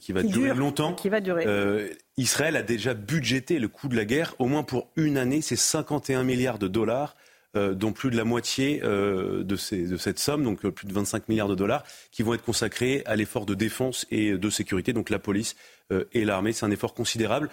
[0.00, 0.94] qui va durer longtemps.
[0.94, 1.44] Qui va durer.
[1.46, 5.40] Euh, Israël a déjà budgété le coût de la guerre au moins pour une année,
[5.40, 7.16] c'est 51 milliards de dollars.
[7.54, 10.92] Euh, dont plus de la moitié euh, de, ces, de, cette somme, donc plus de
[10.94, 14.94] 25 milliards de dollars, qui vont être consacrés à l'effort de défense et de sécurité,
[14.94, 15.81] donc la police euh,
[16.12, 16.52] et l'armée.
[16.52, 17.50] C'est un effort considérable.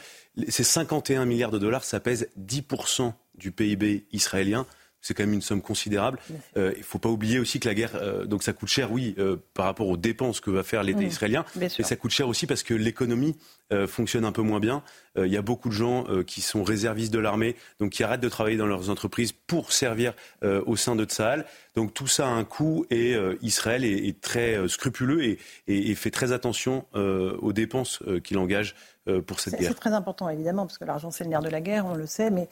[0.48, 4.66] Ces 51 milliards de dollars, ça pèse 10% du PIB israélien.
[5.02, 6.20] C'est quand même une somme considérable.
[6.58, 8.92] Euh, il ne faut pas oublier aussi que la guerre, euh, donc ça coûte cher,
[8.92, 12.28] oui, euh, par rapport aux dépenses que va faire l'État israélien, mais ça coûte cher
[12.28, 13.36] aussi parce que l'économie
[13.88, 14.82] fonctionne un peu moins bien.
[15.16, 18.30] Il y a beaucoup de gens qui sont réservistes de l'armée, donc qui arrêtent de
[18.30, 21.46] travailler dans leurs entreprises pour servir au sein de Tsahal.
[21.76, 26.32] Donc tout ça a un coût et Israël est, très scrupuleux et, et, fait très
[26.32, 28.76] attention aux dépenses qu'il engage
[29.28, 29.70] pour cette guerre.
[29.70, 32.08] C'est très important évidemment parce que l'argent c'est le nerf de la guerre, on le
[32.08, 32.50] sait, mais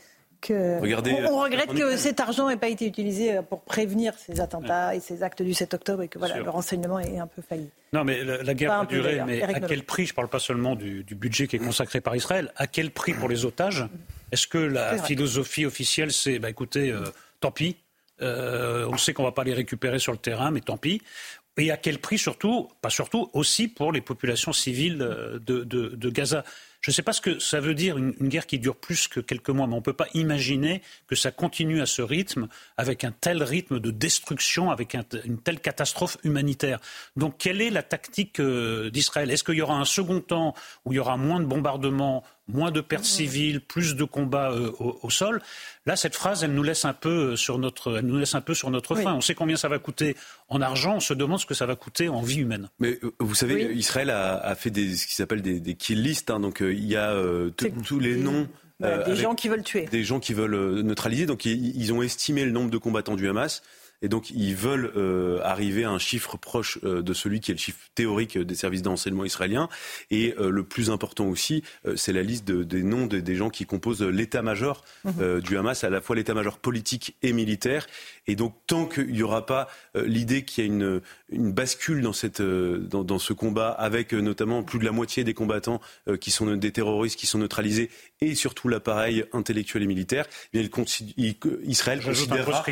[0.49, 5.23] on, regrette que cet argent n'ait pas été utilisé pour prévenir ces attentats et ces
[5.23, 7.69] actes du 7 octobre et que voilà, le renseignement est un peu failli.
[7.93, 10.75] Non, mais la, guerre a duré, mais à quel prix Je ne parle pas seulement
[10.75, 12.51] du, budget qui est consacré par Israël.
[12.55, 13.85] À quel prix pour les otages
[14.31, 17.03] Est-ce que la philosophie officielle, c'est, bah, écoutez, euh,
[17.39, 17.77] tant pis,
[18.21, 21.01] euh, on sait qu'on ne va pas les récupérer sur le terrain, mais tant pis.
[21.57, 26.43] Et à quel prix surtout, pas surtout, aussi pour les populations civiles euh, de Gaza?
[26.81, 29.19] Je ne sais pas ce que ça veut dire une, guerre qui dure plus que
[29.19, 33.03] quelques mois, mais on ne peut pas imaginer que ça continue à ce rythme, avec
[33.03, 36.79] un tel rythme de destruction, avec une telle catastrophe humanitaire.
[37.15, 39.31] Donc quelle est la tactique euh, d'Israël?
[39.31, 40.53] Est-ce qu'il y aura un second temps
[40.85, 44.71] où il y aura moins de bombardements, moins de pertes civiles, plus de combats euh,
[44.79, 45.41] au, sol
[45.85, 48.53] Là, cette phrase, elle nous laisse un peu sur notre, elle nous laisse un peu
[48.53, 49.13] sur notre fin.
[49.13, 50.17] On sait combien ça va coûter
[50.49, 52.69] en argent, on se demande ce que ça va coûter en vie humaine.
[52.79, 56.29] Mais euh, vous savez, Israël a, fait des, ce qui s'appelle des, des kill lists,
[56.29, 58.47] hein, donc il y a euh, tous les noms.
[58.79, 59.85] Des gens qui veulent tuer.
[59.85, 61.25] Des gens qui veulent euh, neutraliser.
[61.25, 63.63] Donc ils, ont estimé le nombre de combattants du Hamas.
[64.01, 67.55] Et donc, ils veulent euh, arriver à un chiffre proche euh, de celui qui est
[67.55, 69.69] le chiffre théorique des services d'enseignement israéliens.
[70.11, 71.63] Et euh, le plus important aussi,
[71.95, 75.41] c'est la liste des noms des gens qui composent l'état-major mhm.
[75.41, 77.87] du Hamas, à la fois l'état-major politique et militaire.
[78.27, 82.13] Et donc, tant qu'il n'y aura pas l'idée qu'il y a une, une bascule dans,
[82.13, 85.81] cette, dans, dans, ce combat, avec notamment plus de la moitié des combattants
[86.19, 87.89] qui sont des terroristes qui sont neutralisés,
[88.21, 90.85] et surtout l'appareil intellectuel et militaire, eh bien,
[91.17, 92.63] il, Israël considérera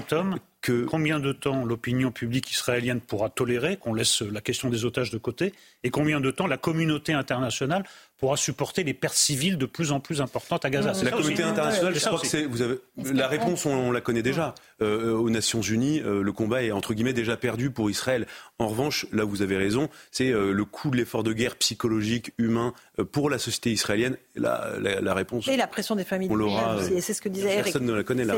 [0.87, 5.17] Combien de temps l'opinion publique israélienne pourra tolérer qu'on laisse la question des otages de
[5.17, 7.83] côté et combien de temps la communauté internationale
[8.17, 10.93] pourra supporter les pertes civiles de plus en plus importantes à Gaza.
[11.03, 14.55] La communauté internationale, je crois que c'est, vous avez, la réponse, on, la connaît déjà.
[14.81, 18.27] Euh, aux Nations Unies, euh, le combat est entre guillemets déjà perdu pour Israël.
[18.59, 22.31] En revanche, là vous avez raison, c'est euh, le coût de l'effort de guerre psychologique,
[22.37, 22.73] humain
[23.11, 24.17] pour la société israélienne.
[24.35, 25.47] La, la, réponse.
[25.47, 26.29] Et la pression des familles.
[26.31, 26.77] On l'aura.
[26.83, 27.63] C'est ce que disait Eric.
[27.65, 28.35] Personne ne la connaît là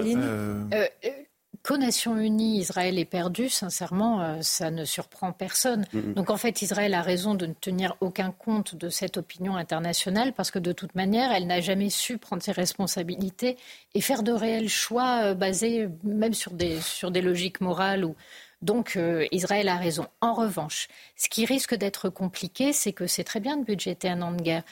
[1.64, 5.86] qu'aux Nations Unies, Israël est perdu, sincèrement, euh, ça ne surprend personne.
[5.94, 6.14] Mm-hmm.
[6.14, 10.34] Donc en fait, Israël a raison de ne tenir aucun compte de cette opinion internationale
[10.34, 13.58] parce que de toute manière, elle n'a jamais su prendre ses responsabilités
[13.94, 18.16] et faire de réels choix euh, basés même sur des, sur des logiques morales ou,
[18.62, 20.08] donc euh, Israël a raison.
[20.20, 24.22] En revanche, ce qui risque d'être compliqué, c'est que c'est très bien de budgéter un
[24.22, 24.64] an de guerre.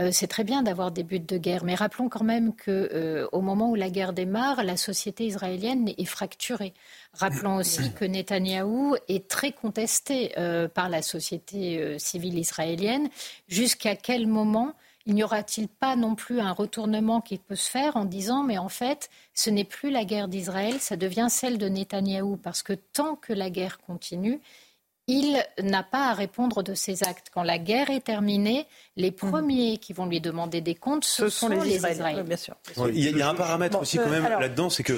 [0.00, 3.28] Euh, c'est très bien d'avoir des buts de guerre, mais rappelons quand même qu'au euh,
[3.34, 6.72] moment où la guerre démarre, la société israélienne est fracturée.
[7.12, 10.32] Rappelons aussi que Netanyahou est très contesté
[10.74, 13.08] par la société civile israélienne.
[13.46, 14.74] Jusqu'à quel moment
[15.06, 18.58] il n'y aura-t-il pas non plus un retournement qui peut se faire en disant mais
[18.58, 22.36] en fait ce n'est plus la guerre d'Israël, ça devient celle de Netanyahou?
[22.36, 24.40] Parce que tant que la guerre continue,
[25.06, 27.28] il n'a pas à répondre de ses actes.
[27.32, 29.16] Quand la guerre est terminée, les mhm.
[29.16, 32.22] premiers qui vont lui demander des comptes, ce, sont, les Israéliens.
[32.22, 32.54] bien sûr.
[32.92, 34.96] il, y a, un paramètre aussi quand même là-dedans, c'est que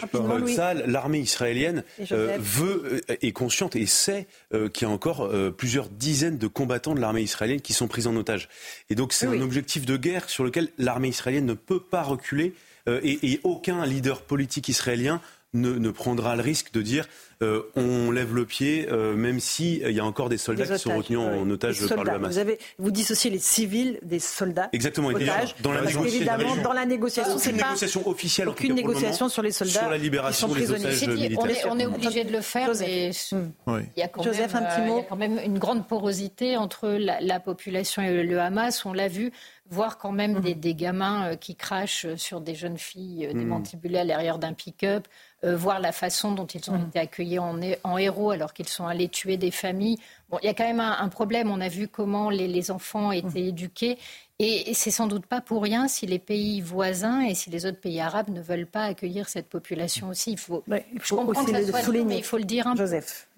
[0.54, 5.28] ça, l'armée israélienne euh, veut, euh, est consciente et sait euh, qu'il y a encore
[5.56, 8.48] plusieurs dizaines de combattants de l'armée israélienne qui sont pris en otage.
[8.90, 12.54] Et donc c'est un objectif de guerre sur lequel l'armée israélienne ne peut pas reculer.
[12.88, 15.20] Et, et, aucun leader politique israélien
[15.60, 17.06] ne, prendra le risque de dire
[17.42, 20.78] euh, on lève le pied, euh, même s'il il y a encore des soldats qui
[20.78, 22.32] sont retenus en otage par le Hamas.
[22.32, 24.70] Vous, avez, vous dissociez les civils des soldats.
[24.72, 25.08] Exactement.
[25.08, 28.48] Otages, dans la négociation, évidemment, dans la négociation, aucune négociation officielle.
[28.48, 29.80] Aucune négociation sur les soldats.
[29.80, 31.38] Sur la libération des otages militaires.
[31.38, 34.62] On est, on est obligé de le faire, mais il, y a quand Joseph, même,
[34.62, 34.96] un petit mot.
[34.96, 38.86] il y a quand même une grande porosité entre la, population et le Hamas.
[38.86, 39.30] On l'a vu
[39.70, 43.38] voir quand même des, des, gamins euh, qui crachent sur des jeunes filles mmh.
[43.38, 45.08] démantibulées à l'arrière d'un pick-up,
[45.44, 46.86] euh, voir la façon dont ils ont mm.
[46.88, 49.98] été accueillis en, héros alors qu'ils sont allés tuer des familles.
[50.30, 51.50] Bon, il y a quand même un, problème.
[51.50, 53.98] On a vu comment les, enfants étaient éduqués.
[54.38, 57.80] Et, c'est sans doute pas pour rien si les pays voisins et si les autres
[57.80, 60.32] pays arabes ne veulent pas accueillir cette population aussi.
[60.32, 62.04] Il faut, il faut aussi le souligner.
[62.06, 63.28] mais il faut le dire un Joseph,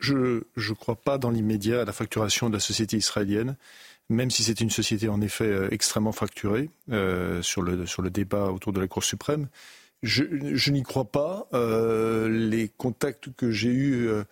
[0.00, 3.56] Je ne crois pas dans l'immédiat à la fracturation de la société israélienne
[4.08, 8.10] même si c'est une société en effet euh, extrêmement fracturée euh, sur, le, sur le
[8.10, 9.48] débat autour de la Cour suprême.
[10.02, 11.48] Je, n'y crois pas.
[11.52, 14.24] Euh, les contacts que j'ai eus euh,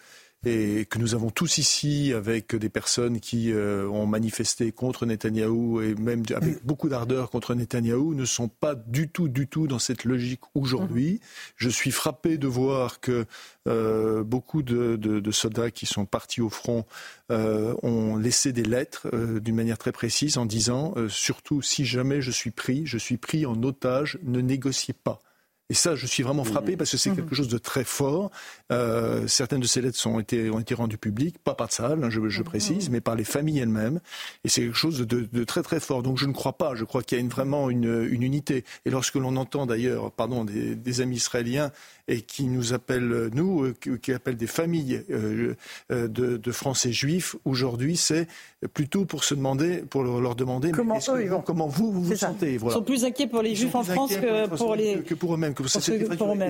[0.46, 5.80] et que nous avons tous ici avec des personnes qui euh, ont manifesté contre Netanyahou
[5.80, 9.80] et même avec beaucoup d'ardeur contre Netanyahou ne sont pas du tout, du tout dans
[9.80, 11.14] cette logique aujourd'hui.
[11.14, 11.18] Mhm.
[11.56, 13.26] Je suis frappé de voir que
[13.66, 16.86] euh, beaucoup de, de, soldats qui sont partis au front
[17.32, 19.08] euh, ont laissé des lettres
[19.40, 23.46] d'une manière très précise en disant surtout si jamais je suis pris, je suis pris
[23.46, 25.22] en otage, ne négociez pas.
[25.68, 26.76] Et ça, je suis vraiment frappé mmh.
[26.76, 27.16] parce que c'est mmh.
[27.16, 28.30] quelque chose de très fort.
[28.72, 32.10] Euh, certaines de ces lettres sont été, ont été rendues publiques, pas par Tsahal, hein,
[32.10, 32.44] je, je, mmh.
[32.44, 34.00] précise, mais par les familles elles-mêmes.
[34.44, 36.02] Et c'est quelque chose de, de, très très fort.
[36.02, 36.74] Donc je ne crois pas.
[36.74, 38.64] Je crois qu'il y a une, vraiment une, une, unité.
[38.84, 41.70] Et lorsque l'on entend d'ailleurs, pardon, des, des, amis israéliens
[42.08, 45.54] et qui nous appellent, nous, euh, qui appellent des familles euh,
[45.90, 48.26] de, de, Français juifs, aujourd'hui, c'est
[48.74, 52.56] plutôt pour se demander, pour leur demander comment, eux, vous, comment vous vous, vous sentez.
[52.56, 52.74] Voilà.
[52.74, 55.54] Ils sont plus inquiets pour les juifs en France que pour les que pour eux-mêmes.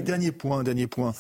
[0.03, 1.13] Dernier point, dernier point.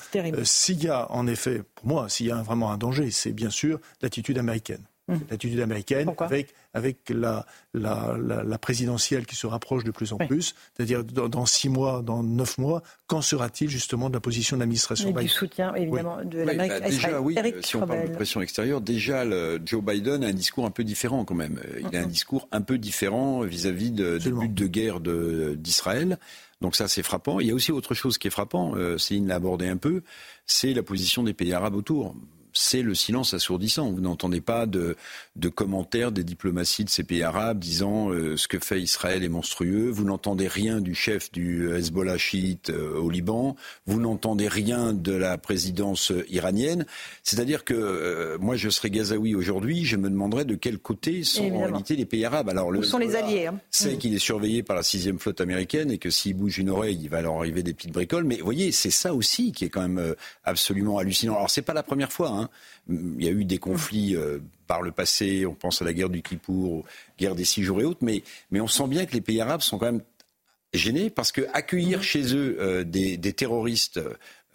[0.44, 3.50] s'il y a en effet, pour moi, s'il y a vraiment un danger, c'est bien
[3.50, 4.84] sûr l'attitude américaine.
[5.08, 5.20] Hum.
[5.30, 10.56] L'attitude américaine avec, avec la, la, la, présidentielle qui se rapproche de plus en plus,
[10.76, 15.10] c'est-à-dire dans, six mois, dans neuf mois, quand sera-t-il justement de la position de l'administration
[15.10, 16.72] Biden Du soutien évidemment de l'Amérique.
[16.72, 20.32] Bah, déjà, oui, si on parle de pression extérieure, déjà le, Joe Biden a un
[20.32, 21.60] discours un peu différent quand même.
[21.88, 26.18] Il a un discours un peu différent vis-à-vis de, des buts de guerre d'Israël.
[26.60, 27.40] Donc ça, c'est frappant.
[27.40, 30.02] Il y a aussi autre chose qui est frappant, euh, Céline l'a abordé un peu,
[30.46, 32.14] c'est la position des pays arabes autour
[32.56, 33.90] c'est le silence assourdissant.
[33.90, 34.96] Vous n'entendez pas de,
[35.36, 39.28] de, commentaires des diplomaties de ces pays arabes disant euh, ce que fait Israël est
[39.28, 39.90] monstrueux.
[39.90, 43.56] Vous n'entendez rien du chef du Hezbollah chiite euh, au Liban.
[43.86, 46.86] Vous n'entendez rien de la présidence iranienne.
[47.22, 51.50] C'est-à-dire que euh, moi, je serais gazaoui aujourd'hui, je me demanderais de quel côté sont
[51.52, 52.48] en réalité les pays arabes.
[52.48, 53.98] Alors, le, Où sont les alliés hein C'est mm.
[53.98, 57.08] qu'il est surveillé par la sixième flotte américaine et que s'il bouge une oreille, il
[57.08, 58.24] va leur arriver des petites bricoles.
[58.24, 60.14] Mais vous voyez, c'est ça aussi qui est quand même
[60.44, 61.36] absolument hallucinant.
[61.36, 62.30] Alors, c'est pas la première fois.
[62.30, 62.45] Hein.
[62.88, 66.10] Il y a eu des conflits euh, par le passé, on pense à la guerre
[66.10, 66.84] du Kippour,
[67.18, 69.60] guerre des six jours et autres, mais, mais on sent bien que les pays arabes
[69.60, 70.02] sont quand même
[70.72, 74.00] gênés parce que accueillir chez eux euh, des, terroristes,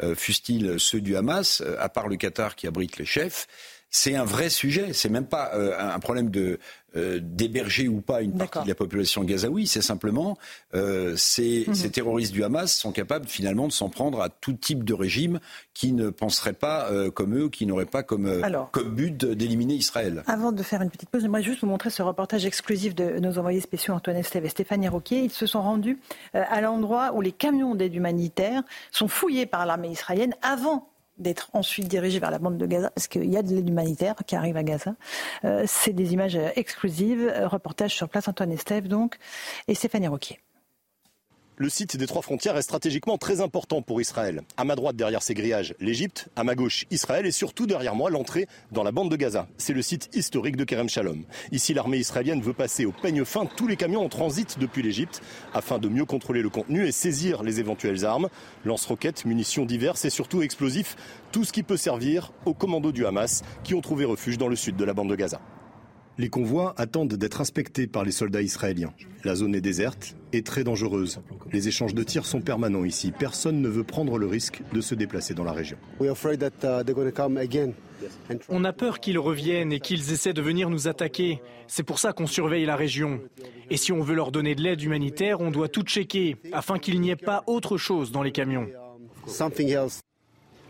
[0.04, 3.48] euh, fussent-ils ceux du Hamas, à part le Qatar qui abrite les chefs,
[3.90, 4.94] c'est un vrai sujet.
[4.94, 6.60] C'est même pas un problème de
[6.96, 10.38] euh, d'héberger ou pas une partie de la population gazaoui, c'est simplement
[10.76, 11.74] euh, ces, mhm.
[11.74, 15.40] ces, terroristes du Hamas sont capables finalement de s'en prendre à tout type de régime
[15.74, 20.24] qui ne penserait pas euh, comme eux, qui n'aurait pas comme, comme but d'éliminer Israël.
[20.28, 23.38] Avant de faire une petite pause, j'aimerais juste vous montrer ce reportage exclusif de nos
[23.38, 25.20] envoyés spéciaux Antoine Estève et Stéphanie Roquier.
[25.20, 25.98] Ils se sont rendus
[26.34, 31.88] à l'endroit où les camions d'aide humanitaire sont fouillés par l'armée israélienne avant d'être ensuite
[31.88, 34.58] dirigé vers la bande de Gaza, parce qu'il y a de l'aide humanitaire qui arrive
[34.58, 34.96] à Gaza.
[35.46, 37.32] Euh, c'est des images exclusives.
[37.46, 39.18] Reportage sur place Antoine Estève, donc,
[39.68, 40.40] et Stéphanie Roquier.
[41.58, 44.42] Le site des trois frontières est stratégiquement très important pour Israël.
[44.58, 48.10] À ma droite, derrière ces grillages, l'Égypte, à ma gauche, Israël et surtout derrière moi,
[48.10, 49.48] l'entrée dans la bande de Gaza.
[49.58, 51.24] C'est le site historique de Kerem Shalom.
[51.52, 55.22] Ici, l'armée israélienne veut passer au peigne fin tous les camions en transit depuis l'Égypte
[55.54, 58.30] afin de mieux contrôler le contenu et saisir les éventuelles armes,
[58.64, 60.96] lance-roquettes, munitions diverses et surtout explosifs,
[61.32, 64.56] tout ce qui peut servir aux commandos du Hamas qui ont trouvé refuge dans le
[64.56, 65.42] sud de la bande de Gaza.
[66.22, 68.94] Les convois attendent d'être inspectés par les soldats israéliens.
[69.24, 71.20] La zone est déserte et très dangereuse.
[71.52, 73.12] Les échanges de tirs sont permanents ici.
[73.12, 75.78] Personne ne veut prendre le risque de se déplacer dans la région.
[76.00, 76.10] Uh,
[78.50, 81.42] On a peur qu'ils reviennent et qu'ils essaient de venir nous attaquer.
[81.66, 83.20] C'est pour ça qu'on surveille la région.
[83.72, 87.02] Et si on veut leur donner de l'aide humanitaire, on doit tout checker afin qu'il
[87.02, 88.68] n'y ait pas autre chose dans les camions.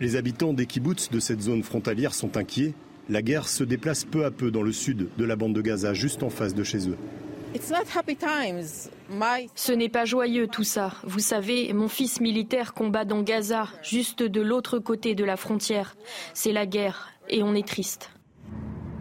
[0.00, 2.72] Les habitants des kibbutz de cette zone frontalière sont inquiets
[3.08, 5.94] la guerre se déplace peu à peu dans le sud de la bande de Gaza,
[5.94, 6.96] juste en face de chez eux.
[9.54, 10.94] Ce n'est pas joyeux tout ça.
[11.04, 15.96] Vous savez, mon fils militaire combat dans Gaza, juste de l'autre côté de la frontière.
[16.32, 18.10] C'est la guerre et on est triste.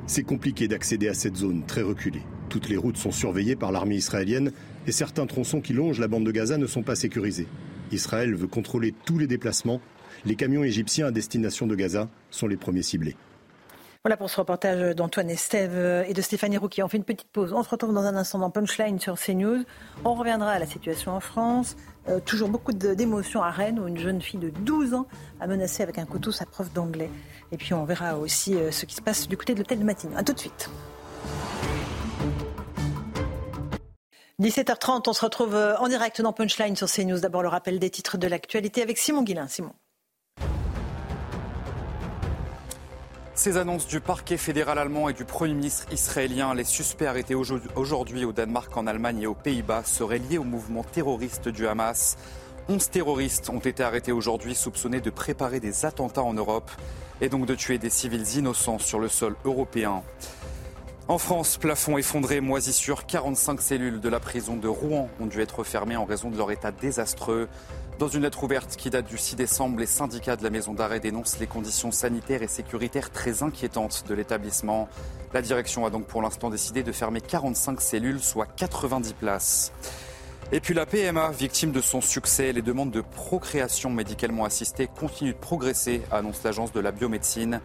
[0.07, 2.23] C'est compliqué d'accéder à cette zone très reculée.
[2.49, 4.51] Toutes les routes sont surveillées par l'armée israélienne
[4.85, 7.47] et certains tronçons qui longent la bande de Gaza ne sont pas sécurisés.
[7.93, 9.79] Israël veut contrôler tous les déplacements.
[10.25, 13.15] Les camions égyptiens à destination de Gaza sont les premiers ciblés.
[14.03, 16.81] Voilà pour ce reportage d'Antoine Estève et de Stéphanie Rouquier.
[16.81, 17.53] On fait une petite pause.
[17.53, 19.63] On se retrouve dans un instant dans Punchline sur CNews.
[20.03, 21.75] On reviendra à la situation en France.
[22.09, 25.05] Euh, toujours beaucoup d'émotions à Rennes où une jeune fille de 12 ans
[25.39, 27.11] a menacé avec un couteau sa prof d'anglais.
[27.51, 29.83] Et puis on verra aussi euh, ce qui se passe du côté de l'hôtel de
[29.83, 30.17] Matignon.
[30.17, 30.71] A tout de suite.
[34.41, 37.19] 17h30, on se retrouve euh, en direct dans Punchline sur CNews.
[37.19, 39.47] D'abord le rappel des titres de l'actualité avec Simon Guillain.
[39.47, 39.73] Simon.
[43.41, 48.23] Ces annonces du parquet fédéral allemand et du Premier ministre israélien, les suspects arrêtés aujourd'hui
[48.23, 52.19] au Danemark, en Allemagne et aux Pays-Bas seraient liés au mouvement terroriste du Hamas.
[52.69, 56.69] 11 terroristes ont été arrêtés aujourd'hui soupçonnés de préparer des attentats en Europe
[57.19, 60.03] et donc de tuer des civils innocents sur le sol européen.
[61.07, 65.63] En France, plafond effondré, moisissure, 45 cellules de la prison de Rouen ont dû être
[65.63, 67.49] fermées en raison de leur état désastreux.
[68.01, 70.99] Dans une lettre ouverte qui date du 6 décembre, les syndicats de la maison d'arrêt
[70.99, 74.89] dénoncent les conditions sanitaires et sécuritaires très inquiétantes de l'établissement.
[75.35, 79.71] La direction a donc pour l'instant décidé de fermer 45 cellules, soit 90 places.
[80.51, 85.33] Et puis la PMA, victime de son succès, les demandes de procréation médicalement assistée continuent
[85.33, 87.61] de progresser, annonce l'agence de la biomédecine.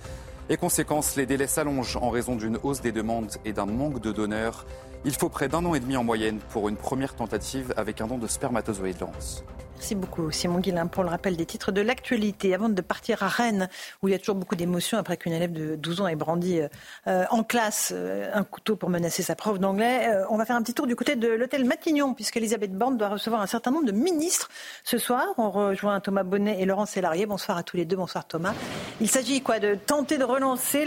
[0.50, 4.12] Et conséquence, les délais s'allongent en raison d'une hausse des demandes et d'un manque de
[4.12, 4.66] donneurs.
[5.06, 8.06] Il faut près d'un an et demi en moyenne pour une première tentative avec un
[8.06, 9.42] don de spermatozoïdes lance.
[9.76, 12.54] Merci beaucoup Simon Guillain pour le rappel des titres de l'actualité.
[12.54, 13.68] Avant de partir à Rennes,
[14.02, 16.62] où il y a toujours beaucoup d'émotions après qu'une élève de 12 ans ait brandi
[17.06, 20.56] euh, en classe euh, un couteau pour menacer sa prof d'anglais, euh, on va faire
[20.56, 23.84] un petit tour du côté de l'hôtel Matignon, puisqu'Elisabeth Borne doit recevoir un certain nombre
[23.84, 24.48] de ministres
[24.82, 25.26] ce soir.
[25.36, 27.26] On rejoint Thomas Bonnet et Laurent Sélarié.
[27.26, 27.96] Bonsoir à tous les deux.
[27.96, 28.54] Bonsoir Thomas.
[29.02, 30.86] Il s'agit quoi de tenter de relancer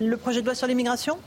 [0.00, 1.18] le projet de loi sur l'immigration?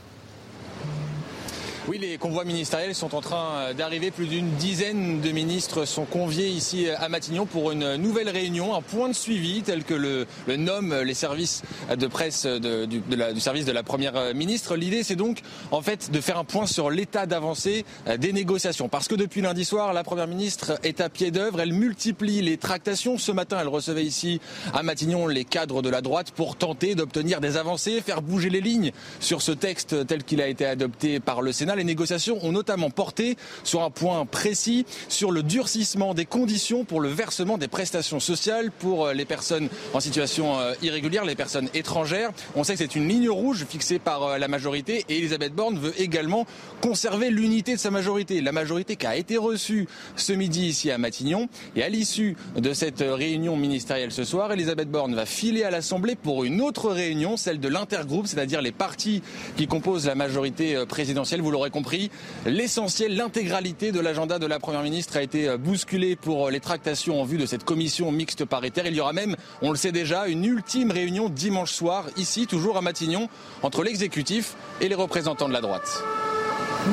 [1.88, 4.10] Oui, les convois ministériels sont en train euh, d'arriver.
[4.10, 8.74] Plus d'une dizaine de ministres sont conviés ici euh, à Matignon pour une nouvelle réunion,
[8.74, 11.62] un point de suivi tel que le, nomment les services
[11.96, 14.76] de presse du, du, service de la Première ministre.
[14.76, 18.90] L'idée, c'est donc en fait de faire un point sur l'état d'avancée euh, des négociations.
[18.90, 21.60] Parce que depuis lundi soir, la Première ministre est à pied d'œuvre.
[21.60, 23.16] Elle multiplie les tractations.
[23.16, 24.42] Ce matin, elle recevait ici
[24.74, 28.60] à Matignon les cadres de la droite pour tenter d'obtenir des avancées, faire bouger les
[28.60, 32.52] lignes sur ce texte tel qu'il a été adopté par le Sénat les négociations ont
[32.52, 37.68] notamment porté sur un point précis, sur le durcissement des conditions pour le versement des
[37.68, 42.30] prestations sociales pour euh, les personnes en situation euh, irrégulière, les personnes étrangères.
[42.54, 45.78] On sait que c'est une ligne rouge fixée par euh, la majorité et Elisabeth Borne
[45.78, 46.46] veut également
[46.80, 48.40] conserver l'unité de sa majorité.
[48.40, 51.48] La majorité qui a été reçue ce midi ici à Matignon.
[51.76, 56.16] Et à l'issue de cette réunion ministérielle ce soir, Elisabeth Borne va filer à l'Assemblée
[56.16, 59.22] pour une autre réunion, celle de l'intergroupe, c'est-à-dire les partis
[59.56, 61.40] qui composent la majorité présidentielle.
[61.40, 62.10] Vous l'aurez compris.
[62.46, 66.60] L'essentiel, l'intégralité de l'agenda de la Première ministre a été euh, bousculé pour euh, les
[66.60, 68.86] tractations en vue de cette commission mixte paritaire.
[68.86, 72.76] Il y aura même, on le sait déjà, une ultime réunion dimanche soir, ici, toujours
[72.76, 73.28] à Matignon,
[73.62, 76.02] entre l'exécutif et les représentants de la droite.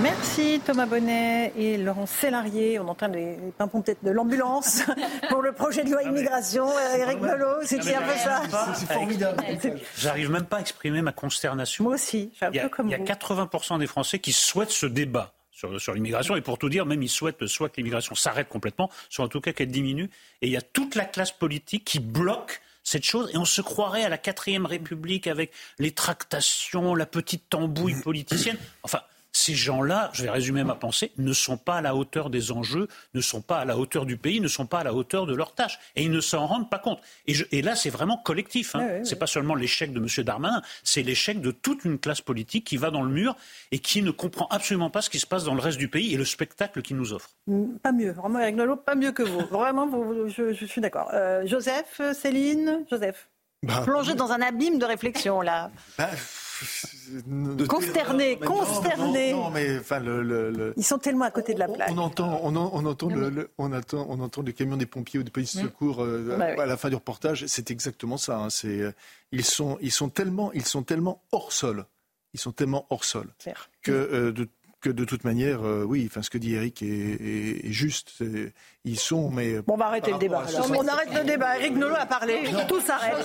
[0.02, 2.80] Merci Thomas Bonnet et Laurent Sélarié.
[2.80, 4.84] On entend les pimpons tête de l'ambulance
[5.30, 6.68] pour le projet de loi immigration.
[6.98, 8.42] Eric Nolot, c'était un peu ça.
[8.74, 9.44] C'est formidable.
[9.98, 11.84] J'arrive même pas à exprimer ma consternation.
[11.84, 14.72] Moi aussi, un il y a, comme Il y a 80% des Français qui souhaitent
[14.72, 16.36] ce débat sur, sur l'immigration.
[16.36, 19.42] Et pour tout dire, même ils souhaitent soit que l'immigration s'arrête complètement, soit en tout
[19.42, 20.10] cas qu'elle diminue.
[20.42, 23.62] Et il y a toute la classe politique qui bloque cette chose et on se
[23.62, 28.58] croirait à la quatrième République avec les tractations, la petite tambouille politicienne.
[28.84, 29.02] Enfin,
[29.36, 32.88] ces gens-là, je vais résumer ma pensée, ne sont pas à la hauteur des enjeux,
[33.14, 35.36] ne sont pas à la hauteur du pays, ne sont pas à la hauteur de
[35.36, 35.78] leurs tâches.
[35.98, 37.00] Et ils ne s'en rendent pas compte.
[37.28, 38.76] Et, là, c'est vraiment collectif.
[38.76, 39.02] Hein.
[39.04, 40.24] c'est pas seulement l'échec de M.
[40.24, 43.36] Darmanin, c'est l'échec de toute une classe politique qui va dans le mur
[43.72, 46.14] et qui ne comprend absolument pas ce qui se passe dans le reste du pays
[46.14, 47.32] et le spectacle qu'il nous offre.
[47.48, 48.12] Mm, pas mieux.
[48.12, 49.40] Vraiment, Eric Nolot, pas mieux que vous.
[49.52, 49.90] Vraiment,
[50.30, 51.10] je, suis d'accord.
[51.14, 53.28] Euh, Joseph, Céline, Joseph.
[53.64, 55.72] Bah, Plongé dans un abîme de réflexion, là.
[55.98, 56.10] Bah,
[57.68, 59.34] consterné, consterné.
[59.34, 61.90] Non, mais enfin, le, Ils sont tellement à côté de la plaque.
[61.92, 65.32] On entend, on, entend, le, on attend, on entend les camions des pompiers ou des
[65.32, 67.46] polices de secours euh, bah à la fin du reportage.
[67.48, 68.38] C'est exactement ça.
[68.38, 68.50] Hein.
[68.50, 68.92] C'est, euh,
[69.32, 71.86] ils sont, ils sont tellement, ils sont tellement hors sol.
[72.34, 73.28] Ils sont tellement hors sol
[73.82, 74.50] que euh, de
[74.86, 78.24] que de toute manière, euh, oui, enfin, ce que dit Eric est, juste.
[78.84, 79.60] ils sont, mais.
[79.62, 80.46] Bon, on va arrêter le débat.
[80.70, 81.58] on arrête le débat.
[81.58, 82.44] Eric Nolot a parlé.
[82.68, 83.16] Tout s'arrête.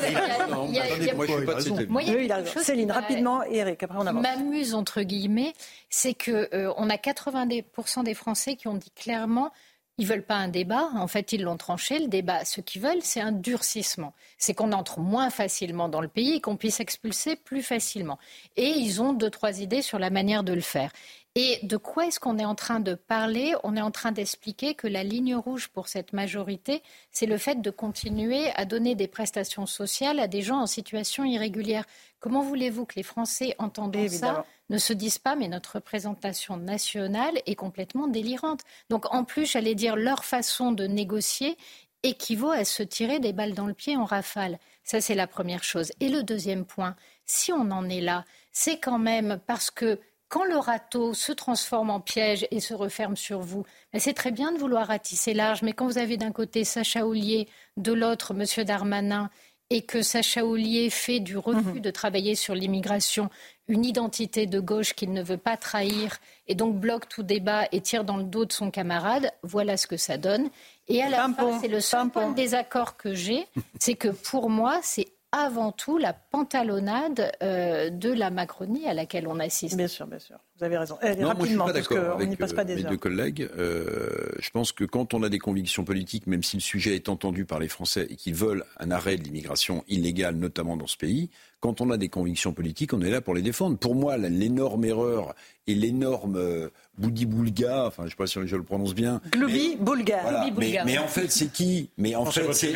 [2.63, 4.23] Céline, rapidement, et Eric, après on avance.
[4.23, 5.53] M'amuse, entre guillemets,
[5.91, 9.53] c'est qu'on euh, on a 90% des Français qui ont dit clairement
[10.01, 10.89] ils veulent pas un débat.
[10.95, 11.99] En fait, ils l'ont tranché.
[11.99, 14.15] Le débat, ce qu'ils veulent, c'est un durcissement.
[14.39, 18.19] C'est qu'on entre moins facilement dans le pays et qu'on puisse expulser plus facilement.
[18.57, 20.91] Et ils ont deux, trois idées sur la manière de le faire.
[21.37, 23.55] Et de quoi est-ce qu'on est en train de parler?
[23.63, 27.63] On est en train d'expliquer que la ligne rouge pour cette majorité, c'est le fait
[27.63, 31.85] de continuer à donner des prestations sociales à des gens en situation irrégulière.
[32.19, 37.41] Comment voulez-vous que les Français entendant ça ne se disent pas mais notre représentation nationale
[37.47, 38.63] est complètement délirante?
[38.89, 41.57] Donc en plus, j'allais dire leur façon de négocier
[42.03, 44.59] équivaut à se tirer des balles dans le pied en rafale.
[44.83, 45.93] Ça, c'est la première chose.
[46.01, 50.45] Et le deuxième point, si on en est là, c'est quand même parce que quand
[50.45, 53.65] le râteau se transforme en piège et se referme sur vous,
[53.99, 57.49] c'est très bien de vouloir ratisser large, mais quand vous avez d'un côté Sacha Houlier,
[57.77, 58.65] de l'autre M.
[58.65, 59.29] Darmanin,
[59.71, 61.81] et que Sacha Ollier fait du refus mhm.
[61.81, 63.31] de travailler sur l'immigration
[63.69, 67.81] une identité de gauche qu'il ne veut pas trahir et donc bloque tout débat et
[67.81, 70.51] tire dans le dos de son camarade, voilà ce que ça donne.
[70.89, 73.47] Et à la fin, c'est le seul point de désaccord que j'ai,
[73.79, 79.29] c'est que pour moi, c'est avant tout la pantalonnade euh, de la Macronie à laquelle
[79.29, 79.77] on assiste.
[79.77, 80.39] Bien sûr, bien sûr.
[80.61, 80.99] Vous avez raison.
[81.03, 83.49] Eh, rapidement, moi, je suis pas d'accord avec passe pas des mes deux collègues.
[83.57, 87.09] Euh, je pense que quand on a des convictions politiques, même si le sujet est
[87.09, 90.99] entendu par les Français et qui veulent un arrêt de l'immigration illégale, notamment dans ce
[90.99, 91.31] pays,
[91.61, 93.79] quand on a des convictions politiques, on est là pour les défendre.
[93.79, 95.35] Pour moi, l'énorme erreur
[95.67, 96.69] et l'énorme euh,
[96.99, 99.23] boulga, enfin je ne sais pas si je le prononce bien.
[99.33, 100.51] Gloubi Boulga.
[100.85, 101.89] mais, en fait, c'est qui?
[101.97, 102.75] Mais en fait, c'est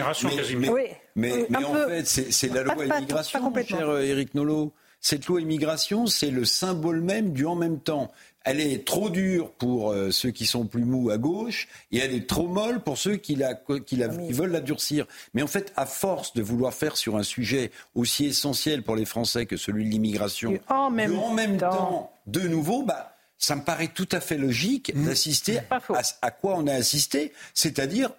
[0.57, 0.71] mais,
[1.17, 4.73] mais, mais, en fait, c'est la loi immigration, cher Eric Nolot.
[5.05, 8.11] Cette loi immigration, c'est le symbole même du en même temps
[8.45, 12.15] elle est trop dure pour euh, ceux qui sont plus mous à gauche et elle
[12.15, 15.07] est trop molle pour ceux qui, la, qui, la, qui, veulent la durcir.
[15.33, 19.07] Mais en fait, à force de vouloir faire sur un sujet aussi essentiel pour les
[19.07, 22.13] Français que celui de l'immigration, en même, en même temps.
[22.27, 25.07] de nouveau, bah, ça me paraît tout à fait logique mmh.
[25.07, 25.81] d'assister à,
[26.21, 28.11] à, quoi on a assisté, c'est-à-dire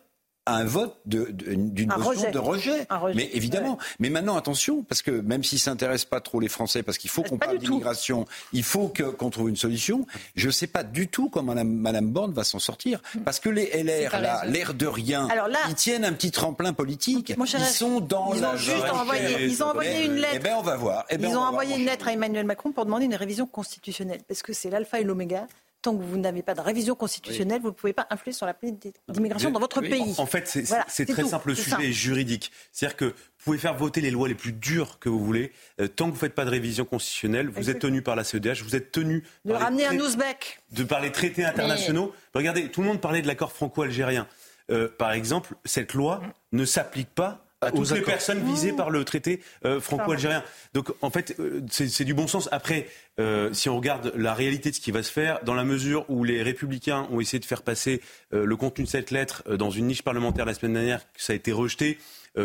[0.45, 2.87] un vote d'une motion de rejet.
[3.15, 3.77] Mais évidemment.
[3.99, 7.09] Mais maintenant, attention, parce que même s'ils ne s'intéressent pas trop les Français, parce qu'il
[7.09, 10.05] faut qu'on parle d'immigration, il faut qu'on trouve une solution.
[10.35, 13.01] Je ne sais pas du tout comment Mme, Borne va s'en sortir.
[13.23, 15.27] Parce que les LR, l'air de rien,
[15.69, 17.33] ils tiennent un petit tremplin politique.
[17.37, 20.33] ils sont dans ils ont juste envoyé, ils ont envoyé une lettre.
[20.35, 21.05] Eh bien, on va voir.
[21.09, 24.21] Eh ben, ils ont envoyé une lettre à Emmanuel Macron pour demander une révision constitutionnelle.
[24.27, 25.47] Parce que c'est l'alpha et l'oméga
[25.85, 28.55] tant que vous n'avez pas de révision constitutionnelle, vous ne pouvez pas influer sur la
[28.55, 30.15] politique d'immigration dans votre pays.
[30.17, 30.47] En fait,
[30.87, 32.51] c'est très simple, le sujet est juridique.
[32.71, 35.51] C'est-à-dire que vous pouvez faire voter les lois les plus dures que vous voulez.
[35.79, 38.23] Euh, tant que vous ne faites pas de révision constitutionnelle, vous êtes tenu par la
[38.23, 40.61] CEDH, vous êtes tenu de ramener un ouzbek.
[40.71, 42.13] De par les traités internationaux.
[42.33, 44.27] Regardez, tout le monde parlait de l'accord franco-algérien.
[44.71, 49.03] Euh, par exemple, cette loi ne s'applique pas à toutes les personnes visées par le
[49.03, 50.43] traité euh, franco-algérien.
[50.73, 52.49] Donc en fait, euh, c'est du bon sens.
[52.51, 52.87] Après,
[53.19, 56.05] euh, si on regarde la réalité de ce qui va se faire, dans la mesure
[56.09, 58.01] où les républicains ont essayé de faire passer
[58.31, 61.35] le contenu de cette lettre dans une niche parlementaire la semaine dernière, que ça a
[61.35, 61.97] été rejeté,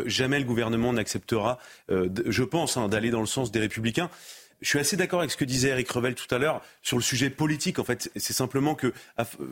[0.07, 1.59] jamais le gouvernement n'acceptera,
[1.89, 4.11] je pense, hein, d'aller dans le sens des républicains
[4.61, 7.03] je suis assez d'accord avec ce que disait Eric Revel tout à l'heure sur le
[7.03, 7.79] sujet politique.
[7.79, 8.93] En fait, c'est simplement que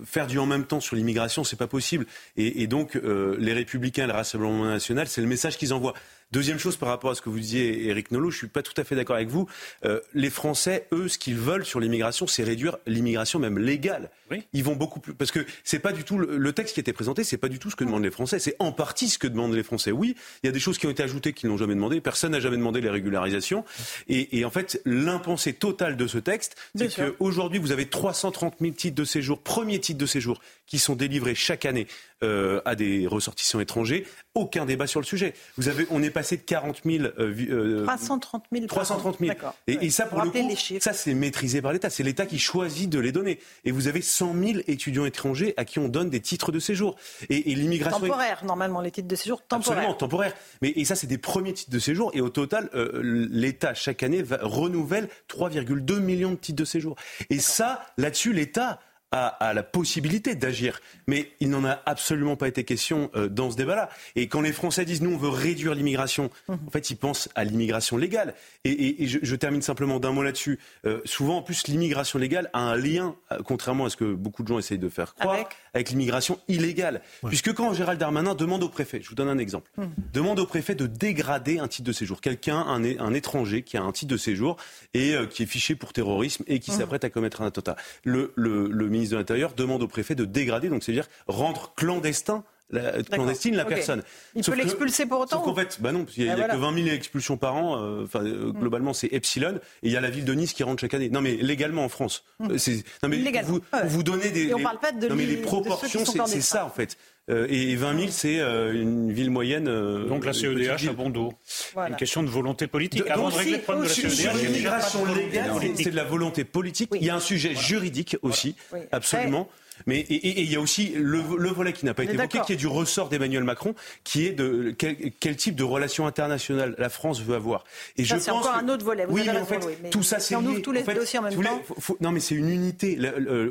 [0.05, 2.07] faire du en même temps sur l'immigration, c'est pas possible.
[2.37, 5.95] Et, donc, euh, les Républicains, le Rassemblement national, c'est le message qu'ils envoient.
[6.31, 8.79] Deuxième chose par rapport à ce que vous disiez, Éric Nolot, je suis pas tout
[8.79, 9.49] à fait d'accord avec vous.
[9.87, 14.11] Euh, les Français, eux, ce qu'ils veulent sur l'immigration, c'est réduire l'immigration même légale.
[14.53, 16.93] Ils vont beaucoup plus parce que c'est pas du tout le, texte qui a été
[16.93, 18.39] présenté, c'est pas du tout ce que demandent les Français.
[18.41, 19.91] C'est en partie ce que demandent les Français.
[19.91, 22.03] Oui, il y a des choses qui ont été ajoutées qu'ils n'ont jamais demandé.
[22.03, 23.65] Personne n'a jamais demandé les régularisations.
[24.09, 28.73] Et, et en fait, l'impensé total de ce texte, c'est qu'aujourd'hui, vous avez 330 000
[28.73, 31.87] titres de séjour, premiers titres de séjour, qui sont délivrés chaque année
[32.23, 34.07] euh, à des ressortissants étrangers.
[34.35, 35.35] Aucun débat sur le sujet.
[35.57, 37.05] Vous avez, on est passé de 40 000.
[37.19, 38.67] Euh, 330 000.
[38.67, 39.35] 330 000.
[39.67, 40.39] Et, et, ça, pour le coup,
[40.81, 41.91] ça c'est maîtrisé par l'État.
[41.91, 43.39] C'est l'État qui choisit de les donner.
[43.65, 46.97] Et vous avez 100 000 étudiants étrangers à qui on donne des titres de séjour.
[47.31, 48.01] Et, et l'immigration.
[48.01, 49.79] Temporaire, normalement, les titres de séjour temporaires.
[49.79, 50.35] Absolument, temporaire.
[50.61, 52.11] Mais et ça, c'est des premiers titres de séjour.
[52.15, 53.01] Et au total, euh,
[53.31, 56.97] l'État chaque année va, renouvelle 3,2 millions de titres de séjour.
[57.31, 58.81] Et ça, là-dessus, l'État
[59.11, 60.81] à, la possibilité d'agir.
[61.07, 63.89] Mais il n'en a absolument pas été question euh, dans ce débat-là.
[64.17, 66.59] Et quand les Français disent nous on veut réduire l'immigration, mhm.
[66.67, 68.35] en fait ils pensent à l'immigration légale.
[68.65, 70.59] Et, je, termine simplement d'un mot là-dessus.
[70.85, 74.43] Euh, souvent en plus l'immigration légale a un lien, euh, contrairement à ce que beaucoup
[74.43, 77.01] de gens essayent de faire croire, avec, l'immigration illégale.
[77.27, 79.91] Puisque quand Gérald Darmanin demande au préfet, je vous donne un exemple, mhm.
[80.13, 83.83] demande au préfet de dégrader un titre de séjour, quelqu'un, un, un, étranger qui a
[83.83, 84.57] un titre de séjour
[84.93, 86.79] et qui est fiché pour terrorisme et qui mhm.
[86.79, 87.77] s'apprête à commettre un attentat.
[88.05, 92.45] Le, le, le ministre de l'Intérieur demande au préfet de dégrader, donc c'est-à-dire rendre clandestin
[92.71, 94.03] la, clandestine la personne.
[94.35, 96.75] Il peut l'expulser pour autant En fait, bah non, il n'y a, ah, que 20
[96.75, 97.83] 000 expulsions par an.
[97.83, 98.59] Euh, enfin, euh, mm.
[98.59, 99.55] globalement, c'est epsilon.
[99.83, 101.09] Et il y a la ville de Nice qui rentre chaque année.
[101.09, 102.25] Non, mais légalement en France.
[102.41, 102.51] Mm.
[102.51, 104.53] Euh, non, mais vous, vous donnez des.
[104.55, 105.09] on parle pas de.
[105.09, 106.97] Non, mais les proportions, c'est ça en fait.
[107.29, 109.65] et 20 000, c'est une ville moyenne.
[110.07, 111.33] Donc la CEDH à bon dos.
[111.77, 113.09] Une question de volonté politique.
[113.09, 114.11] Avant de régler le problème de la CEDH.
[114.11, 116.91] Sur l'immigration légale, c'est de la volonté politique.
[116.95, 118.57] Il y a un sujet juridique aussi,
[118.93, 119.49] absolument.
[119.87, 122.57] Mais et il y a aussi le, volet qui n'a pas été évoqué, qui est
[122.57, 123.75] du ressort d'Emmanuel Macron,
[124.05, 127.65] qui est de quel, type de relations internationales la France veut avoir.
[127.97, 129.07] Et ça, je c'est encore un autre volet.
[129.09, 131.63] oui, mais en fait, tout ça, c'est on ouvre tous les dossiers en même temps.
[132.01, 132.99] non, mais c'est une unité.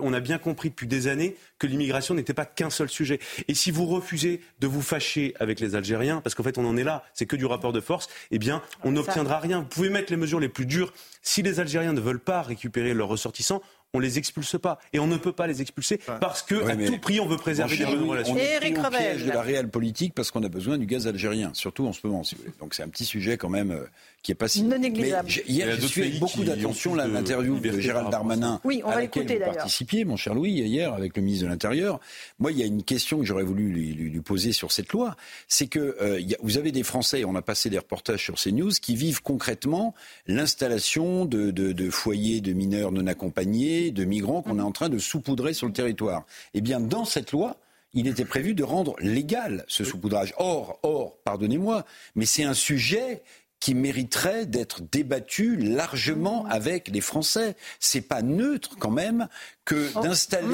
[0.01, 3.19] on a bien compris depuis des années que l'immigration n'était pas qu'un seul sujet.
[3.47, 6.77] Et si vous refusez de vous fâcher avec les Algériens, parce qu'en fait, on en
[6.77, 9.59] est là, c'est que du rapport de force, eh bien, on n'obtiendra rien.
[9.59, 10.93] Vous pouvez mettre les mesures les plus dures.
[11.21, 13.61] Si les Algériens ne veulent pas récupérer leurs ressortissants,
[13.93, 14.79] on les expulse pas.
[14.93, 17.77] Et on ne peut pas les expulser parce que à tout prix, on veut préserver
[17.77, 18.33] des bonnes relations.
[18.33, 21.07] On est pris au piège de la réelle politique parce qu'on a besoin du gaz
[21.07, 22.53] algérien, surtout en ce moment, si vous voulez.
[22.59, 23.85] Donc c'est un petit sujet quand même euh,
[24.27, 24.61] qui est pas si...
[24.63, 25.29] Non négligeable.
[25.29, 29.21] Mais hier, j'ai suivi beaucoup d'attention l'interview de Gérald Darmanin oui, on à va laquelle
[29.23, 29.55] l'écouter, vous d'ailleurs.
[29.55, 32.01] participiez, mon cher Louis, hier avec le ministre de l'Intérieur.
[32.37, 34.91] Moi, il y a une question que j'aurais voulu lui, lui- lui poser sur cette
[34.91, 35.15] loi.
[35.47, 38.21] C'est que euh, il y a- vous avez des Français, on a passé des reportages
[38.21, 39.95] sur CNews, qui vivent concrètement
[40.41, 44.89] l'installation de, de- de foyers de mineurs non accompagnés, de migrants qu'on est en train
[44.89, 46.25] de saupoudrer sur le territoire.
[46.53, 47.55] Eh bien, dans cette loi,
[47.93, 50.33] il était prévu de rendre légal ce saupoudrage.
[50.37, 53.21] Or, or, pardonnez-moi, mais c'est un sujet
[53.59, 57.55] qui mériterait d'être débattu largement avec les Français.
[57.79, 59.27] C'est pas neutre quand même
[59.65, 60.47] que Oh, d'installer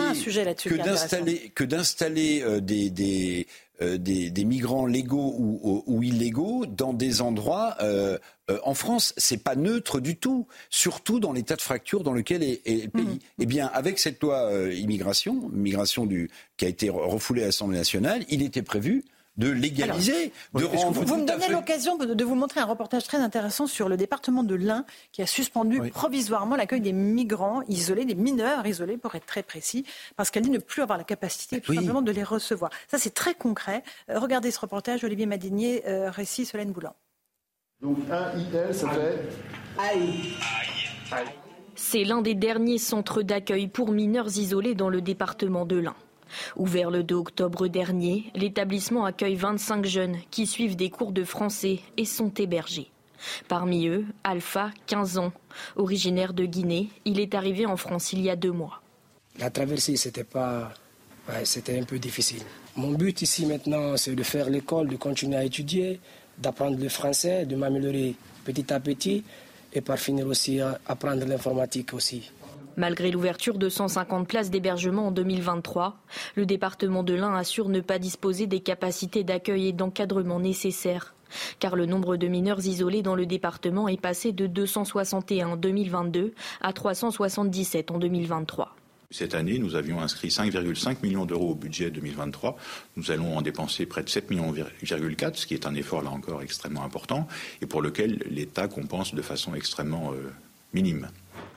[0.56, 3.48] que d'installer que d'installer euh, des des,
[3.82, 8.18] euh, des des migrants légaux ou, ou- ou illégaux dans des endroits euh,
[8.50, 12.44] euh, en France, c'est pas neutre du tout, surtout dans l'état de fracture dans lequel
[12.44, 13.04] est, est le pays.
[13.04, 13.20] Mm.
[13.40, 17.78] Eh bien, avec cette loi euh, immigration, migration du qui a été refoulée à l'Assemblée
[17.78, 19.04] nationale, il était prévu
[19.38, 22.60] de légaliser, de rendre Vous me tout à donnez fait- l'occasion de, de vous montrer
[22.60, 26.94] un reportage très intéressant sur le département de l'Ain qui a suspendu provisoirement l'accueil des
[26.94, 30.98] migrants isolés, des mineurs isolés pour être très précis, parce qu'elle dit ne plus avoir
[31.00, 32.70] la capacité tout simplement de les recevoir.
[32.88, 33.84] Ça c'est très concret.
[34.10, 36.94] Euh, regardez ce reportage, Olivier Madinier, euh, récit Solène Boulan.
[37.82, 39.20] Donc un IL, ça fait
[41.76, 45.96] C'est l'un des derniers centres d'accueil pour mineurs isolés dans le département de l'Ain.
[46.56, 51.80] Ouvert le 2 octobre dernier, l'établissement accueille 25 jeunes qui suivent des cours de français
[51.98, 52.90] et sont hébergés.
[53.48, 55.32] Parmi eux, Alpha, 15 ans.
[55.76, 58.82] Originaire de Guinée, il est arrivé en France il y a deux mois.
[59.40, 60.74] La traversée, c'était pas,
[61.44, 62.44] c'était un peu difficile.
[62.76, 66.00] Mon but ici maintenant, c'est de faire l'école, de continuer à étudier,
[66.38, 69.24] d'apprendre le français, de m'améliorer petit à petit,
[69.72, 72.32] et par finir aussi à apprendre l'informatique aussi.
[72.76, 75.98] Malgré l'ouverture de 150 places d'hébergement en 2023,
[76.36, 81.14] le département de l'Ain assure ne pas disposer des capacités d'accueil et d'encadrement nécessaires.
[81.60, 86.34] Car le nombre de mineurs isolés dans le département est passé de 261 en 2022
[86.62, 88.76] à 377 en 2023.
[89.12, 92.58] Cette année, nous avions inscrit 5,5 millions d'euros au budget 2023.
[92.96, 96.42] Nous allons en dépenser près de 7 millions, ce qui est un effort là encore
[96.42, 97.28] extrêmement important
[97.62, 100.32] et pour lequel l'État compense de façon extrêmement euh,
[100.74, 101.10] minime.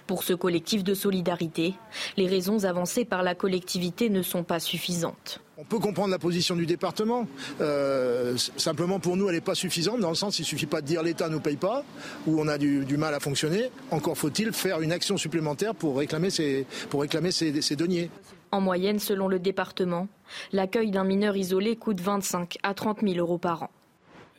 [0.07, 1.74] Pour ce collectif de solidarité,
[2.16, 5.40] les raisons avancées par la collectivité ne sont pas suffisantes.
[5.59, 7.26] On peut comprendre la position du département.
[7.61, 10.82] Euh, simplement, pour nous, elle n'est pas suffisante, dans le sens, il ne suffit pas
[10.82, 11.82] de dire l'État ne nous paye pas,
[12.26, 13.70] ou on a du, du mal à fonctionner.
[13.90, 18.11] Encore faut-il faire une action supplémentaire pour réclamer ces, pour réclamer ces, ces deniers.
[18.52, 20.09] En moyenne, selon le département,
[20.52, 23.70] l'accueil d'un mineur isolé coûte 25 à 30 000 euros par an.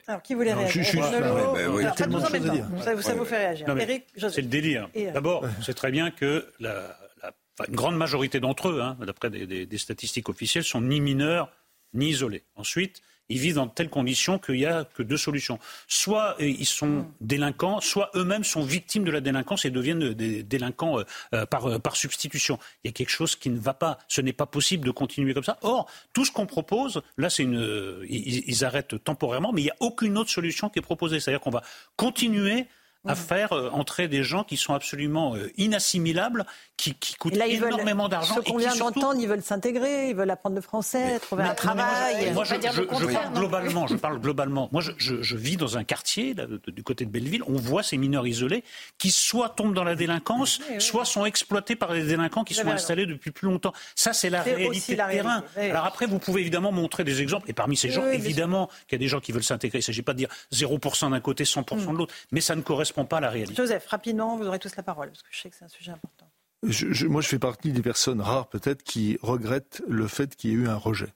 [0.08, 1.84] Alors qui voulait Non, réagir je- je- Eric je- oui.
[1.84, 2.66] Alors, de choses à dire.
[2.80, 3.68] Ça, ça Ouais, vous fait réagir.
[3.68, 4.06] Non, Eric.
[4.18, 4.90] C'est le délire.
[4.96, 7.34] Euh, D'abord, c'est très bien que la, la-
[7.68, 11.52] une grande majorité d'entre eux, hein, d'après des, des- des statistiques officielles, sont ni mineurs
[11.94, 12.44] ni isolés.
[12.56, 15.60] Ensuite, ils vivent dans de telles conditions qu'il n'y a que deux solutions.
[15.88, 20.44] Soit euh, ils sont délinquants, soit eux-mêmes sont victimes de la délinquance et deviennent des
[20.44, 21.04] délinquants euh,
[21.34, 22.60] euh, par, euh, par substitution.
[22.84, 24.00] Il y a quelque chose qui ne va pas.
[24.08, 25.58] Ce n'est pas possible de continuer comme ça.
[25.62, 29.66] Or, tout ce qu'on propose, là, c'est une, euh, ils, ils arrêtent temporairement, mais il
[29.66, 31.20] n'y a aucune autre solution qui est proposée.
[31.20, 31.64] C'est-à-dire qu'on va
[31.96, 32.68] continuer
[33.08, 36.46] à faire euh, entrer des gens qui sont absolument euh, inassimilables,
[36.76, 38.36] qui, qui coûtent là, énormément d'argent.
[38.36, 41.50] Ceux qu'on vient surtout- d'entendre, ils veulent s'intégrer, ils veulent apprendre le français, trouver mais-
[41.50, 42.32] un non, mais moi, travail.
[42.34, 43.88] Moi, je, je- je parle globalement.
[43.88, 44.70] Je parle globalement.
[44.72, 47.42] Moi, je, je- je vis dans un quartier là, de- du côté de Belleville.
[47.48, 48.64] On voit ces mineurs isolés
[48.98, 53.06] qui soit tombent dans la délinquance, soit sont exploités par les délinquants qui sont installés
[53.06, 53.74] depuis plus longtemps.
[53.96, 55.44] Ça, c'est la réalité la terrain.
[55.56, 55.72] réalité.
[55.72, 57.50] Alors après, vous pouvez évidemment montrer des exemples.
[57.50, 59.78] Et parmi ces gens, oui, évidemment, qu'il y a des gens qui veulent s'intégrer.
[59.80, 62.14] Il ne s'agit pas de dire 0% d'un côté, 100% de l'autre.
[62.32, 63.56] Mais ça ne correspond pas à la réalité.
[63.56, 65.92] Joseph, rapidement, vous aurez tous la parole, parce que je sais que c'est un sujet
[65.92, 66.30] important.
[66.64, 70.50] Je- je- moi, je fais partie des personnes rares, peut-être, qui regrettent le fait qu'il
[70.50, 71.14] y ait eu un rejet.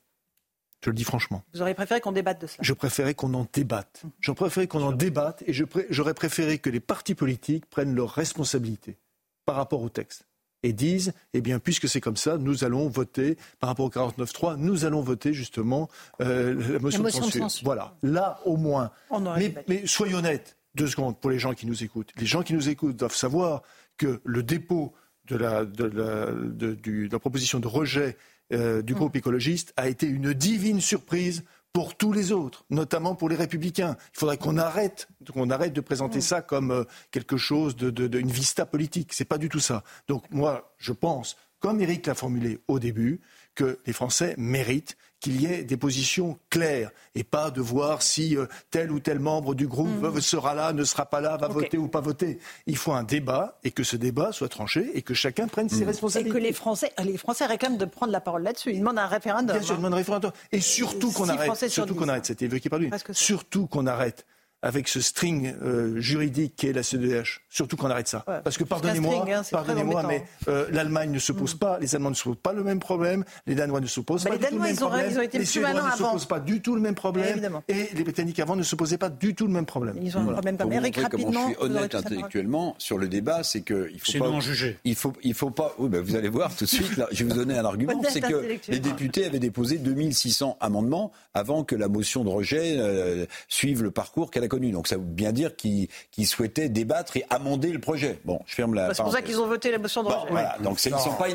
[0.83, 1.43] Je le dis franchement.
[1.53, 2.57] Vous auriez préféré qu'on débatte de cela.
[2.61, 4.03] Je préférais qu'on en débatte.
[4.19, 8.09] J'aurais préféré qu'on en débatte et pré- j'aurais préféré que les partis politiques prennent leurs
[8.09, 8.97] responsabilités
[9.45, 10.27] par rapport au texte
[10.63, 14.57] et disent, eh bien, puisque c'est comme ça, nous allons voter, par rapport au 49.3,
[14.57, 15.87] nous allons voter justement
[16.19, 17.41] euh, la motion, La motion de de censure.
[17.43, 17.65] censure.
[17.65, 18.91] Voilà, là au moins.
[19.11, 22.11] On Mais, mais soyons honnêtes, deux secondes pour les gens qui nous écoutent.
[22.17, 23.61] Les gens qui nous écoutent doivent savoir
[23.97, 24.93] que le dépôt
[25.27, 28.17] de la, de la, de- du- de la proposition de rejet
[28.53, 31.43] euh, du groupe écologiste a été une divine surprise
[31.73, 33.95] pour tous les autres, notamment pour les républicains.
[34.13, 38.07] Il faudrait qu'on arrête, qu'on arrête de présenter ça comme euh, quelque chose de, de-
[38.07, 39.13] de- une vista politique.
[39.13, 39.83] C'est pas du tout ça.
[40.09, 43.21] Donc moi, je pense, comme Eric l'a formulé au début,
[43.55, 48.35] que les Français méritent qu'il y ait des positions claires et pas de voir si
[48.35, 50.19] euh, tel ou tel membre du groupe Mhm.
[50.19, 52.39] sera là, ne sera pas là, va voter ou pas voter.
[52.65, 55.83] Il faut un débat et que ce débat soit tranché et que chacun prenne ses
[55.83, 56.33] Et responsabilités.
[56.33, 58.71] que les Français, les Français réclament de prendre la parole là-dessus.
[58.71, 59.55] Ils demandent un référendum.
[59.55, 59.77] Bien sûr, hein.
[59.77, 60.31] demande un référendum.
[60.51, 64.25] Et surtout qu'on arrête, surtout qu'on c'était évoqué par lui, surtout qu'on arrête
[64.63, 67.41] avec ce string euh, juridique qui est la CEDH.
[67.49, 68.23] Surtout qu'on arrête ça.
[68.27, 68.39] Ouais.
[68.43, 72.09] Parce que pardonnez-moi, string, hein, pardonnez-moi, mais euh, l'Allemagne ne se pose pas, les Allemands
[72.11, 74.39] ne se posent pas le même problème, les Danois ne se posent Bah, pas les
[74.41, 76.03] du tout le Danois, même ils ont- problème, ils ont été les Suédois ne se
[76.03, 77.63] posent pas du tout le même problème, Évidemment.
[77.67, 79.97] et les Britanniques avant ne se posaient pas du tout le même problème.
[80.01, 81.47] Ils ont un problème Pour Eric comment rapidement.
[81.49, 84.39] je suis honnête intellectuellement sur le débat, c'est que il faut pas.
[84.39, 84.77] juger.
[84.83, 85.73] Il faut, il faut pas.
[85.79, 86.97] Oui, ben vous allez voir tout de suite.
[86.97, 88.01] Là, je vais vous donner un argument.
[88.09, 93.25] C'est que les députés avaient déposé 2600 amendements avant que la motion de rejet euh,
[93.47, 94.71] suive le parcours qu'elle a connu.
[94.71, 95.87] Donc ça veut bien dire qu'ils
[96.27, 98.19] souhaitaient débattre et amender le projet.
[98.25, 98.93] Bon, je ferme la.
[98.93, 100.31] C'est pour ça qu'ils ont voté la motion de Bon, rejet.
[100.31, 101.25] voilà, donc c'est- ils ne sont pas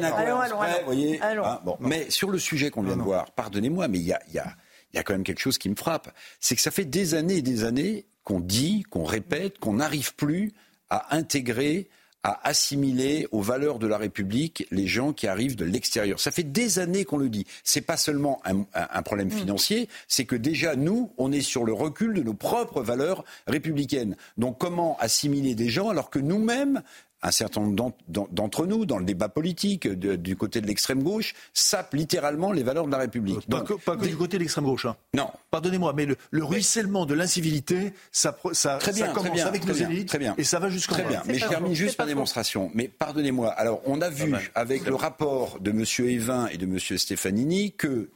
[1.23, 1.45] Allons.
[1.45, 1.77] hein, bon.
[1.81, 4.39] Mais sur le sujet qu'on vient de voir, pardonnez-moi, mais il y a, il y,
[4.39, 4.55] a,
[4.93, 6.11] il y a quand même quelque chose qui me frappe.
[6.41, 10.15] C'est que ça fait des années et des années qu'on dit, qu'on répète, qu'on n'arrive
[10.15, 10.53] plus
[10.91, 11.89] à intégrer
[12.27, 16.19] à assimiler aux valeurs de la République les gens qui arrivent de l'extérieur.
[16.19, 17.47] Ça fait des années qu'on le dit.
[17.63, 22.15] C'est pas seulement un, problème financier, c'est que déjà nous, on est sur le recul
[22.15, 24.17] de nos propres valeurs républicaines.
[24.39, 26.83] Donc comment assimiler des gens alors que nous-mêmes
[27.23, 30.67] un certain nombre d'en- d'en- d'entre nous, dans le débat politique, de- du côté de
[30.67, 33.47] l'extrême gauche, sapent littéralement les valeurs de la République.
[33.49, 34.85] Pas Donc, que, pas que du côté de l'extrême gauche.
[34.85, 34.97] Hein.
[35.15, 35.29] Non.
[35.51, 39.63] Pardonnez-moi, mais le, le ruissellement de l'incivilité, ça, Très bien, ça très commence bien, avec
[39.63, 40.35] très nos bien, élites très bien.
[40.39, 42.71] et ça va jusqu'en Très bien, mais je termine juste par démonstration.
[42.75, 43.49] Mais pardonnez-moi.
[43.51, 45.85] Alors, on a vu avec le rapport de M.
[46.09, 46.79] Evin et de M.
[46.79, 48.11] Stefanini que,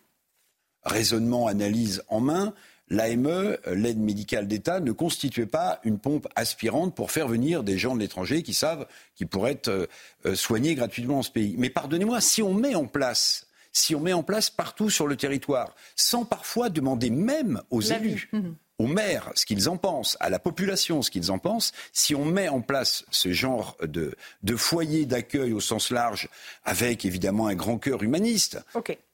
[0.85, 2.55] raisonnement, analyse en main,
[2.91, 7.95] l'AME, l'aide médicale d'État, ne constituait pas une pompe aspirante pour faire venir des gens
[7.95, 9.89] de l'étranger qui savent qu'ils pourraient être
[10.27, 11.55] euh, soignés gratuitement dans ce pays.
[11.57, 15.17] Mais pardonnez-moi, si on met en place si on met en place partout sur le
[15.17, 18.31] territoire, sans parfois demander même aux élus,
[18.79, 22.25] aux maires ce qu'ils en pensent, à la population ce qu'ils en pensent, si on
[22.25, 26.29] met en place ce genre de, de foyer d'accueil au sens large,
[26.65, 28.59] avec évidemment un grand cœur humaniste.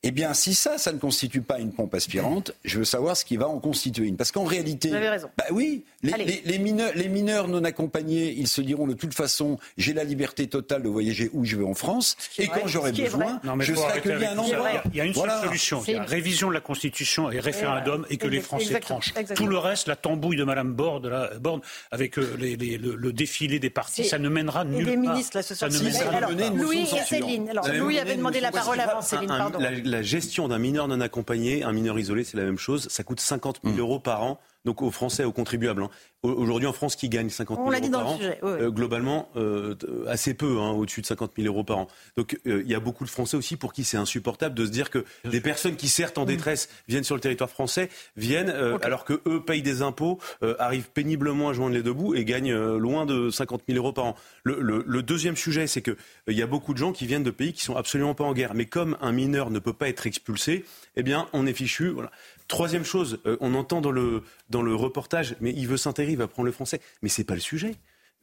[0.02, 3.24] Eh bien si ça, ça ne constitue pas une pompe aspirante, je veux savoir ce
[3.24, 4.16] qui va en constituer une.
[4.16, 4.88] Parce qu'en réalité...
[4.90, 5.28] Vous avez raison.
[5.36, 6.24] Bah oui, les, Allez.
[6.24, 10.04] les- les mineurs, les mineurs non accompagnés, ils se diront de toute façon, j'ai la
[10.04, 12.60] liberté totale de voyager où je veux en France, et vrai.
[12.60, 13.40] quand j'aurai besoin.
[13.42, 14.54] Non, mais je serai accueilli à un tout ça.
[14.56, 14.82] endroit.
[14.92, 15.42] Il y a une seule Voilà.
[15.42, 15.82] solution.
[15.88, 19.00] Il y a révision de la Constitution et référendum et que les Français Exactement.
[19.00, 19.12] tranchent.
[19.16, 19.36] Exactement.
[19.46, 22.94] Tout le reste, la tambouille de Mme Borne, la- Borne avec euh, les- les- le,
[22.94, 24.96] le défilé des partis, ça ne mènera nulle part.
[24.96, 25.82] ministres, là, ce Ça soir.
[25.82, 26.54] ne mènera Alors, nulle part.
[26.54, 27.48] Louis et Céline.
[27.48, 29.00] Alors, Ça Louis avait demandé la parole de avant.
[29.02, 29.58] Céline, pardon.
[29.96, 32.88] La, gestion d'un mineur non accompagné, un mineur isolé, c'est la même chose.
[32.90, 35.82] Ça coûte 50 000 euros par an, donc aux Français, aux contribuables.
[35.84, 35.90] hein.
[36.22, 38.14] Au- Aujourd'hui, en France, qui gagne 50 000 On l'a euros dit dans par le
[38.14, 38.50] an sujet, oui.
[38.50, 41.86] Euh, Globalement, euh, t- assez peu, hein, au-dessus de 50 000 euros par an.
[42.16, 44.70] Donc, euh, il y a beaucoup de Français aussi pour qui c'est insupportable de se
[44.70, 46.26] dire que des personnes qui, certes, en Mm.
[46.26, 50.56] détresse, viennent sur le territoire français, viennent, euh, alors que eux payent des impôts, euh,
[50.58, 53.92] arrivent péniblement à joindre les deux bouts et gagnent euh, loin de 50 000 euros
[53.92, 54.16] par an.
[54.42, 55.96] Le, le- le deuxième sujet, c'est que euh,
[56.28, 58.32] il y a beaucoup de gens qui viennent de pays qui sont absolument pas en
[58.32, 58.54] guerre.
[58.54, 60.64] Mais comme un mineur ne peut pas être expulsé,
[60.96, 61.88] eh bien, on est fichu.
[61.90, 62.10] Voilà.
[62.48, 66.18] Troisième chose, euh, on entend dans le, dans le reportage, mais il veut s'intégrer, il
[66.18, 66.80] va prendre le français.
[67.02, 67.74] Mais c'est pas le sujet.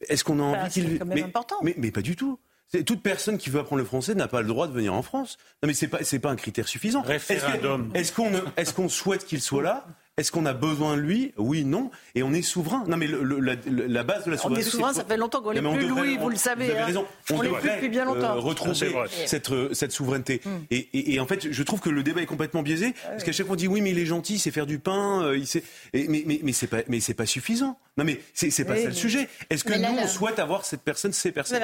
[0.08, 0.98] Est-ce qu'on a Bah, envie c'est qu'il...
[0.98, 1.56] quand même mais, important.
[1.62, 2.38] Mais, mais pas du tout.
[2.86, 5.36] Toute personne qui veut apprendre le français n'a pas le droit de venir en France.
[5.62, 7.04] Non, mais c'est pas, c'est pas un critère suffisant.
[7.04, 7.90] Est-ce que- Référendum.
[7.94, 8.30] Est-ce qu'on
[8.74, 11.32] qu'on souhaite qu'il soit là Est-ce qu'on a besoin de lui?
[11.38, 11.90] Oui, non.
[12.14, 12.84] Et on est souverain.
[12.86, 14.70] Non, mais le- le- la, la base de la On est souveraineté.
[14.70, 16.78] souverain, c'est- ça fait longtemps qu'on on plus, devrait- Louis, on- vous le savez, avez
[16.78, 16.84] hein.
[16.84, 17.04] raison.
[17.32, 18.36] On l'est plus depuis bien longtemps.
[18.36, 20.40] euh, retrouver C'est cette, euh, cette souveraineté.
[20.70, 22.94] Et, et- et en fait, je trouve que le débat est complètement biaisé.
[23.08, 24.78] Parce qu'à chaque fois, on dit oui, mais il est gentil, il sait faire du
[24.78, 25.22] pain.
[25.24, 25.64] euh, il sait...
[25.92, 27.76] et- mais mais, mais c'est pas, c'est suffisant.
[27.96, 29.28] Non, mais c'est c'est pas Oui, ça le sujet.
[29.50, 31.56] Est-ce que là, nous, là- on souhaite avoir cette personne, ces personnes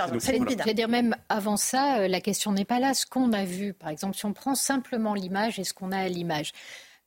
[0.70, 2.94] veux dire, même avant ça, euh, la question n'est pas là.
[2.94, 5.98] Ce qu'on a vu, par exemple, si on prend simplement l'image et ce qu'on a
[5.98, 6.50] à l'image.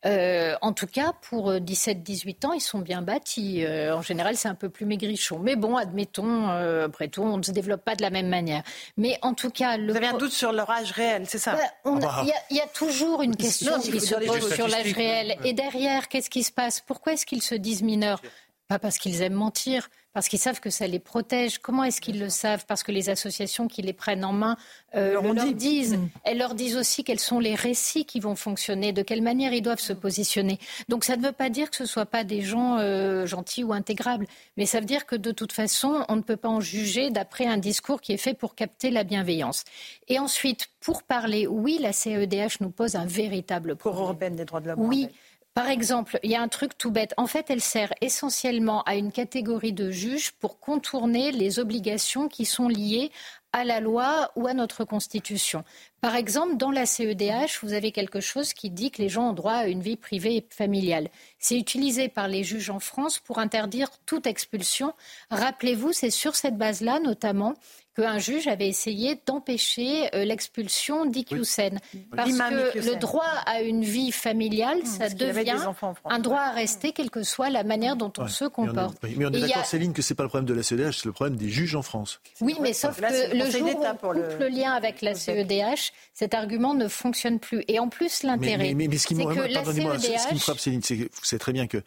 [0.06, 3.64] Euh, en tout cas, pour euh, 17-18 ans, ils sont bien bâtis.
[3.66, 5.39] Euh, en général, c'est un peu plus maigrichon.
[5.39, 8.64] Mais bon, admettons, euh, après tout, on ne se développe pas de la même manière.
[8.97, 11.54] Mais en tout cas, le Vous avez un doute sur leur âge réel, c'est ça
[11.54, 12.20] Bah, Ah bah.
[12.24, 14.91] Il y, a- il y a toujours une question Non, qui se pose sur l'âge
[14.93, 15.38] réel.
[15.45, 16.82] Et derrière, qu'est-ce qui se passe?
[16.82, 18.22] Pourquoi est-ce qu'ils se disent mineurs?
[18.68, 21.57] Pas parce qu'ils aiment mentir, parce qu'ils savent que ça les protège.
[21.57, 22.66] Comment est-ce qu'ils le savent?
[22.68, 24.57] Parce que les associations qui les prennent en main
[24.95, 25.53] euh, Leur dit.
[25.55, 25.97] disent.
[25.97, 26.09] Mm.
[26.24, 29.61] Elles leur disent aussi quels sont les récits qui vont fonctionner, de quelle manière ils
[29.61, 30.59] doivent se positionner.
[30.88, 33.64] Donc ça ne veut pas dire que ce ne soient pas des gens euh, gentils
[33.64, 36.61] ou intégrables, mais ça veut dire que de toute façon, on ne peut pas en
[36.61, 39.64] juger d'après un discours qui est fait pour capter la bienveillance.
[40.07, 44.03] Et ensuite, pour parler, oui, la CEDH nous pose un véritable Cour problème.
[44.03, 44.80] européenne des droits de l'homme.
[44.82, 45.09] Oui.
[45.54, 47.14] Par exemple, il y a un truc tout bête.
[47.16, 52.45] En fait, elle sert essentiellement à une catégorie de juges pour contourner les obligations qui
[52.45, 53.12] sont liées
[53.51, 55.64] à la loi ou à notre Constitution.
[56.01, 59.34] Par exemple, dans la CEDH, vous avez quelque chose qui dit que les gens ont
[59.34, 61.10] droit à une vie privée et familiale.
[61.38, 64.93] C'est utilisé par les juges en France pour interdire toute expulsion.
[65.30, 67.54] Rappelez-vous, c'est sur cette base-là, notamment,
[67.95, 71.79] qu'un juge avait essayé d'empêcher euh, l'expulsion d'Iqiyoussen.
[72.15, 75.57] Parce que le droit à une vie familiale, mmh, ça devient
[76.05, 78.97] un droit à rester, quelle que soit la manière dont on se comporte.
[79.03, 81.05] Mais on est, d'accord, Céline, que ce n'est pas le problème de la CEDH, c'est
[81.05, 82.19] le problème des juges en France.
[82.41, 84.37] Oui, mais sauf que le jour où on coupe le...
[84.39, 84.47] le...
[84.47, 87.63] lien avec la CEDH, cet argument ne fonctionne plus.
[87.67, 90.19] Et en plus, l'intérêt, mais, mais, c'est que la CEDH...
[90.19, 91.83] Ce qui me frappe, Céline, c'est que vous savez très bien que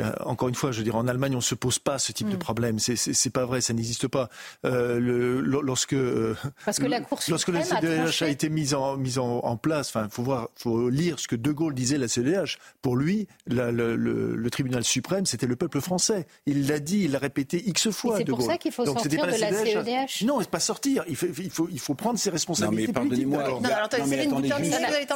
[0.00, 2.12] euh, encore une fois, je veux dire, en Allemagne, on ne se pose pas ce
[2.12, 2.38] type de mm.
[2.38, 2.78] problème.
[2.78, 4.28] C'est pas vrai, ça n'existe pas.
[4.64, 6.34] Euh, le, lorsque euh,
[6.64, 9.88] Parce que la Cour lorsque la CDH a, été mise en, mise en, en place,
[9.88, 12.58] enfin, faut voir, faut lire ce que De Gaulle disait la CDH.
[12.82, 16.26] Pour lui, la, le, le, tribunal suprême, c'était le peuple français.
[16.46, 18.18] Il l'a dit, il l'a répété x fois.
[18.18, 20.24] C'est pour ça qu'il faut Donc, sortir de la CEDH.
[20.24, 21.04] Non, pas sortir.
[21.08, 22.92] Il faut, il faut, il faut prendre ses responsabilités.
[22.92, 23.60] Non, mais pardonnez-moi.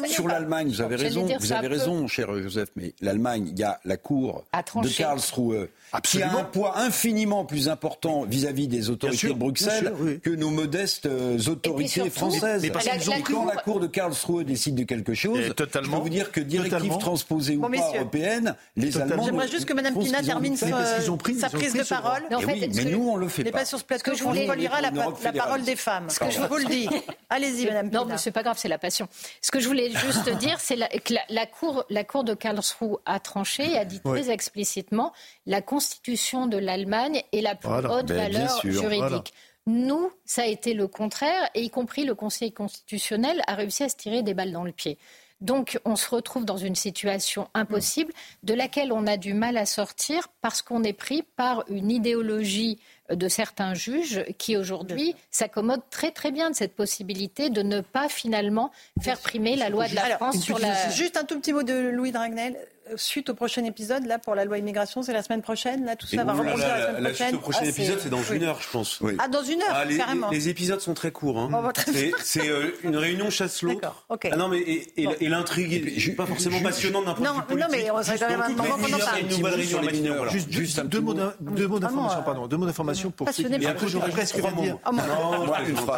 [0.09, 2.70] sur l'Allemagne, vous avez raison, vous avez raison, cher Joseph.
[2.76, 4.45] Mais l'Allemagne, il y a la Cour
[4.81, 5.68] de Karlsruhe
[6.01, 11.07] qui a un poids infiniment plus important vis-à-vis des autorités de Bruxelles que nos modestes
[11.07, 12.62] euh, autorités françaises.
[12.62, 15.97] Mais parce la, la, quand la Cour de Karlsruhe décide de quelque chose, je peux
[15.97, 19.24] vous dire que directive transposée ou pas européenne, les Allemands.
[19.24, 20.68] J'aimerais juste que Mme Pina termine sa,
[21.16, 22.22] prise de parole.
[22.47, 23.59] Mais, mais nous, on le fait pas.
[23.59, 24.14] pas sur ce plateau.
[24.14, 26.09] Je voulais lira la, parole des femmes.
[26.09, 26.88] Ce que je vous le dis.
[27.30, 28.01] Allez-y, Mme Pina.
[28.01, 29.09] Non, mais c'est pas grave, c'est la passion.
[29.40, 31.47] Ce que je voulais juste dire, c'est que la
[32.05, 35.12] Cour de Karlsruhe a tranché et a dit très explicitement
[35.47, 35.82] la constitution
[36.47, 39.33] de l'Allemagne est la plus haute ben, valeur juridique.
[39.66, 43.89] Nous, ça a été le contraire, et y compris le Conseil constitutionnel a réussi à
[43.89, 44.99] se tirer des balles dans le pied.
[45.41, 48.12] Donc, on se retrouve dans une situation impossible
[48.45, 52.78] de laquelle on a du mal à sortir parce qu'on est pris par une idéologie
[53.11, 58.09] de certains juges qui aujourd'hui s'accommodent très très bien de cette possibilité de ne pas
[58.09, 58.70] finalement
[59.01, 60.91] faire primer la loi de la France sur la.
[60.91, 62.57] Juste un tout petit mot de Louis Dragnel
[62.97, 66.07] suite au prochain épisode, là, pour la loi immigration, c'est la semaine prochaine, là, tout
[66.07, 67.03] ça va rebondir la, semaine prochaine.
[67.03, 69.03] La suite au prochain ah, épisode, c'est dans une heure, je pense.
[69.18, 70.30] Ah, dans une heure, ah, les, carrément.
[70.30, 71.39] Les, épisodes sont très courts.
[71.39, 71.72] Hein.
[72.22, 73.80] c'est euh, une réunion chasse l'autre.
[73.80, 74.28] D'accord, ok.
[74.30, 77.70] Ah non, mais et, et, l'intrigue n'est pas forcément passionnante d'un point de vue politique.
[77.70, 79.20] Non, mais on serait quand même un moment en parle.
[79.20, 80.28] Une nouvelle réunion à Matignon.
[80.28, 82.47] Juste deux mots d'information, pardon.
[82.47, 83.66] Deux mots d'information pour ceux qui...
[83.66, 84.78] Après, j'aurais presque vient de dire...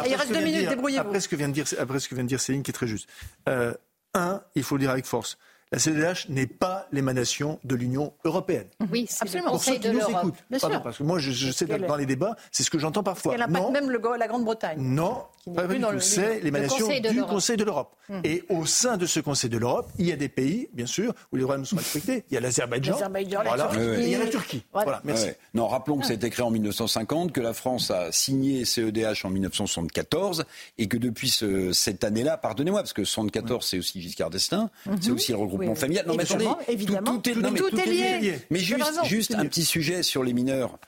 [0.05, 1.01] Il reste deux minutes, débrouillez-vous.
[1.01, 3.09] Après ce que vient de dire Céline, qui est très juste.
[3.49, 3.73] Euh,
[4.13, 5.37] un, il faut le dire avec force
[5.71, 8.67] la CEDH n'est pas l'émanation de l'Union européenne.
[8.91, 9.51] Oui, absolument.
[9.51, 10.35] Pour ceux qui nous écoutent.
[10.61, 13.33] Pardon, parce que moi, je, je sais dans les débats, c'est ce que j'entends parfois.
[13.33, 14.79] Elle n'a pas même le, la Grande-Bretagne.
[14.79, 15.99] Non, pas du tout.
[15.99, 17.95] C'est l'émanation du Conseil de l'Europe.
[18.09, 18.21] Hum.
[18.23, 21.13] Et au sein de ce Conseil de l'Europe, il y a des pays, bien sûr,
[21.31, 22.23] où les droits sont respectés.
[22.29, 22.97] Il y a l'Azerbaïdjan,
[23.45, 23.71] voilà.
[23.75, 24.63] et il y a la Turquie.
[24.71, 25.29] Voilà, merci.
[25.53, 29.25] Non, rappelons que ça a été créé en 1950, que la France a signé CEDH
[29.25, 30.45] en 1974,
[30.77, 34.69] et que depuis ce, cette année-là, pardonnez-moi, parce que 74, c'est aussi Giscard d'Estaing,
[35.01, 35.15] c'est mhm.
[35.15, 36.05] aussi le regroupement familial.
[36.07, 38.39] Non, mais attendez, évidemment, tout, est, lié.
[38.49, 40.79] Mais juste, juste un petit sujet sur les mineurs.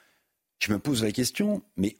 [0.59, 1.97] Je me pose la question, mais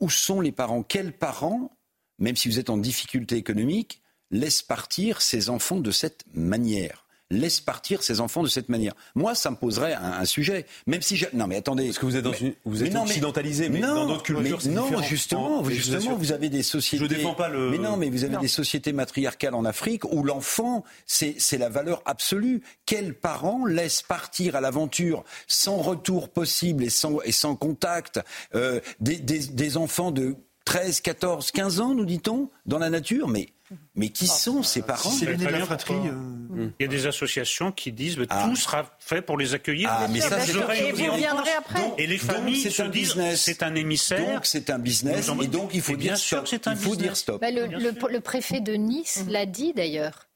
[0.00, 0.82] où sont les parents?
[0.82, 1.70] Quels parents,
[2.18, 7.06] même si vous êtes en difficulté économique, laissent partir ces enfants de cette manière?
[7.30, 8.94] Laisse partir ses enfants de cette manière.
[9.14, 10.66] Moi, ça me poserait un, sujet.
[10.86, 11.86] Même si non, mais attendez.
[11.86, 15.02] Parce que vous êtes, dans une, vous êtes occidentalisé, mais, dans d'autres cultures, mais non,
[15.02, 17.04] justement, justement, vous avez des sociétés.
[17.04, 17.70] Je défends pas le.
[17.70, 22.02] Mais non, mais vous avez des sociétés matriarcales en Afrique où l'enfant, c'est la valeur
[22.04, 22.62] absolue.
[22.86, 28.20] Quels parents laissent partir à l'aventure sans retour possible et sans, et sans contact
[28.54, 33.28] euh, des, des, des enfants de 13, 14, 15 ans, nous dit-on, dans la nature?
[33.28, 33.48] Mais
[33.94, 35.94] mais qui ah, sont ces parents C'est la fratrie.
[35.94, 36.72] Euh, mm.
[36.78, 38.46] Il y a des associations qui disent que ah.
[38.48, 39.88] tout sera fait pour les accueillir.
[39.90, 41.92] Ah, mais ça, et vous viendrez après.
[41.98, 44.34] et les familles se disent c'est un émissaire.
[44.34, 45.30] Donc c'est un business.
[45.42, 46.48] Et donc il faut dire stop.
[46.66, 47.40] Il faut dire stop.
[47.40, 50.29] Bah, le, le, préfet de Nice l'a dit d'ailleurs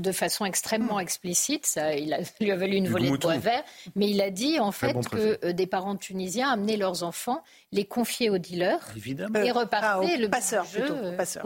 [0.00, 1.00] de façon extrêmement hmm.
[1.00, 1.66] explicite.
[1.66, 3.62] Ça, il a, lui a valu une volée de bois vert.
[3.96, 7.42] Mais il a dit en fait que euh, des parents tunisiens amenaient leurs enfants,
[7.72, 9.40] les confier aux dealers Évidemment.
[9.40, 10.94] et repartaient ah, le passeur, plutôt,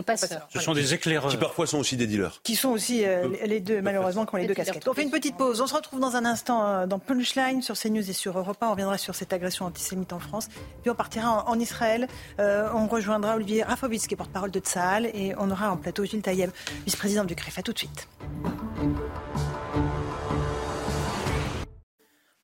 [0.05, 0.49] passeur.
[0.51, 1.31] Ce sont des éclaireurs.
[1.31, 2.41] Qui parfois sont aussi des dealers.
[2.43, 4.87] Qui sont aussi euh, les deux, malheureusement, qui ont les deux casquettes.
[4.87, 5.61] On fait une petite pause.
[5.61, 8.67] On se retrouve dans un instant euh, dans Punchline sur CNews et sur Europa.
[8.69, 10.49] On reviendra sur cette agression antisémite en France.
[10.83, 12.09] Puis on partira en, Israël.
[12.39, 15.07] on rejoindra Olivier Rafovitz, qui est porte-parole de Tsahal.
[15.07, 16.51] Et on aura en plateau Gilles Taïeb,
[16.87, 17.59] vice-président du CREF.
[17.59, 18.09] A tout de suite.
[18.43, 19.52] Thank you.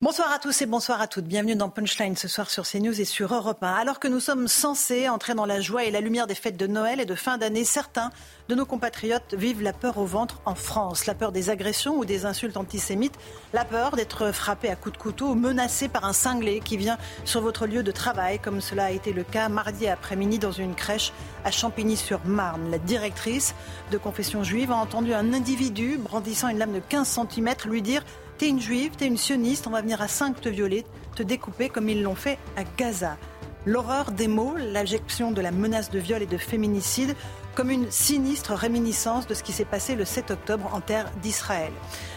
[0.01, 1.25] Bonsoir à tous et bonsoir à toutes.
[1.25, 3.67] Bienvenue dans Punchline ce soir sur CNews et sur Europe 1.
[3.67, 6.67] Alors que nous sommes censés entrer dans la joie et la lumière des fêtes de
[6.67, 8.09] Noël et de fin d'année, certains
[8.47, 11.05] de nos compatriotes vivent la peur au ventre en France.
[11.05, 13.15] La peur des agressions ou des insultes antisémites,
[13.51, 16.97] la peur d'être frappé à coups de couteau ou menacé par un cinglé qui vient
[17.25, 20.75] sur votre lieu de travail, comme cela a été le cas mardi après-midi dans une
[20.75, 21.11] crèche
[21.43, 22.71] à Champigny-sur-Marne.
[22.71, 23.53] La directrice
[23.91, 28.05] de confession juive a entendu un individu brandissant une lame de 15 cm lui dire
[28.39, 31.67] T'es une juive, t'es une sioniste, on va venir à 5 te violer, te découper
[31.67, 33.17] comme ils l'ont fait à Gaza.
[33.65, 37.17] L'horreur des mots, l'abjection de la menace de viol et de féminicide
[37.53, 41.73] comme une sinistre réminiscence de ce qui s'est passé le 7 octobre en terre d'Israël.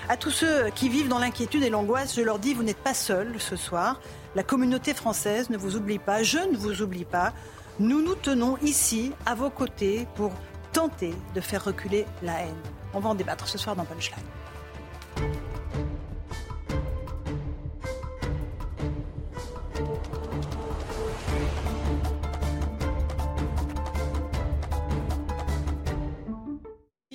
[0.09, 2.95] À tous ceux qui vivent dans l'inquiétude et l'angoisse, je leur dis, vous n'êtes pas
[2.95, 4.01] seuls ce soir.
[4.37, 7.33] La communauté française ne vous oublie pas, je ne vous oublie pas.
[7.81, 10.31] Nous nous tenons ici, à vos côtés, pour
[10.73, 12.63] tenter de faire reculer la haine.
[12.95, 14.23] On va en débattre ce soir dans Punchline.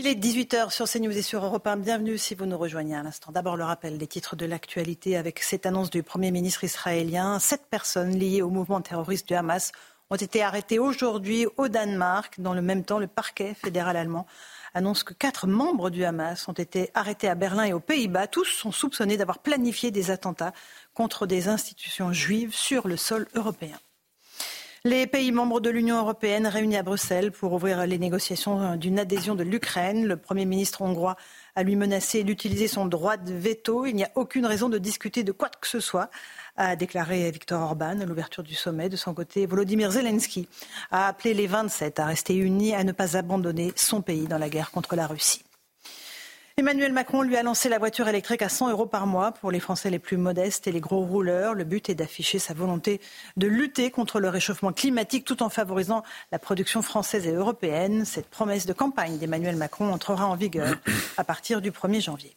[0.07, 1.75] Il est 18h sur CNews et sur Europe 1.
[1.75, 3.33] Bienvenue si vous nous rejoignez à l'instant.
[3.33, 7.39] D'abord le rappel des titres de l'actualité avec cette annonce du Premier ministre israélien.
[7.39, 9.73] Sept personnes liées au mouvement terroriste du Hamas
[10.09, 12.39] ont été arrêtées aujourd'hui au Danemark.
[12.39, 14.27] Dans le même temps, le parquet fédéral allemand
[14.73, 18.27] annonce que quatre membres du Hamas ont été arrêtés à Berlin et aux Pays-Bas.
[18.27, 20.53] Tous sont soupçonnés d'avoir planifié des attentats
[20.93, 23.77] contre des institutions juives sur le sol européen.
[24.83, 29.33] Les pays membres de l'Union européenne réunis à Bruxelles pour ouvrir les négociations d'une adhésion
[29.33, 30.05] de l'Ukraine.
[30.05, 31.15] Le Premier ministre hongrois
[31.55, 33.85] a lui menacé d'utiliser son droit de veto.
[33.87, 36.11] Il n'y a aucune raison de discuter de quoi que ce soit,
[36.57, 38.87] a déclaré Viktor Orban à l'ouverture du sommet.
[38.87, 40.47] De son côté, Volodymyr Zelensky
[40.91, 44.49] a appelé les 27 à rester unis, à ne pas abandonner son pays dans la
[44.49, 45.46] guerre contre la Russie.
[46.59, 49.59] Emmanuel Macron lui a lancé la voiture électrique à 100 euros par mois pour les
[49.59, 51.53] Français les plus modestes et les gros rouleurs.
[51.53, 52.99] Le but est d'afficher sa volonté
[53.37, 56.01] de lutter contre le réchauffement climatique tout en favorisant
[56.31, 58.05] la production française et européenne.
[58.05, 60.73] Cette promesse de campagne d'Emmanuel Macron entrera en vigueur
[61.17, 62.35] à partir du 1er janvier.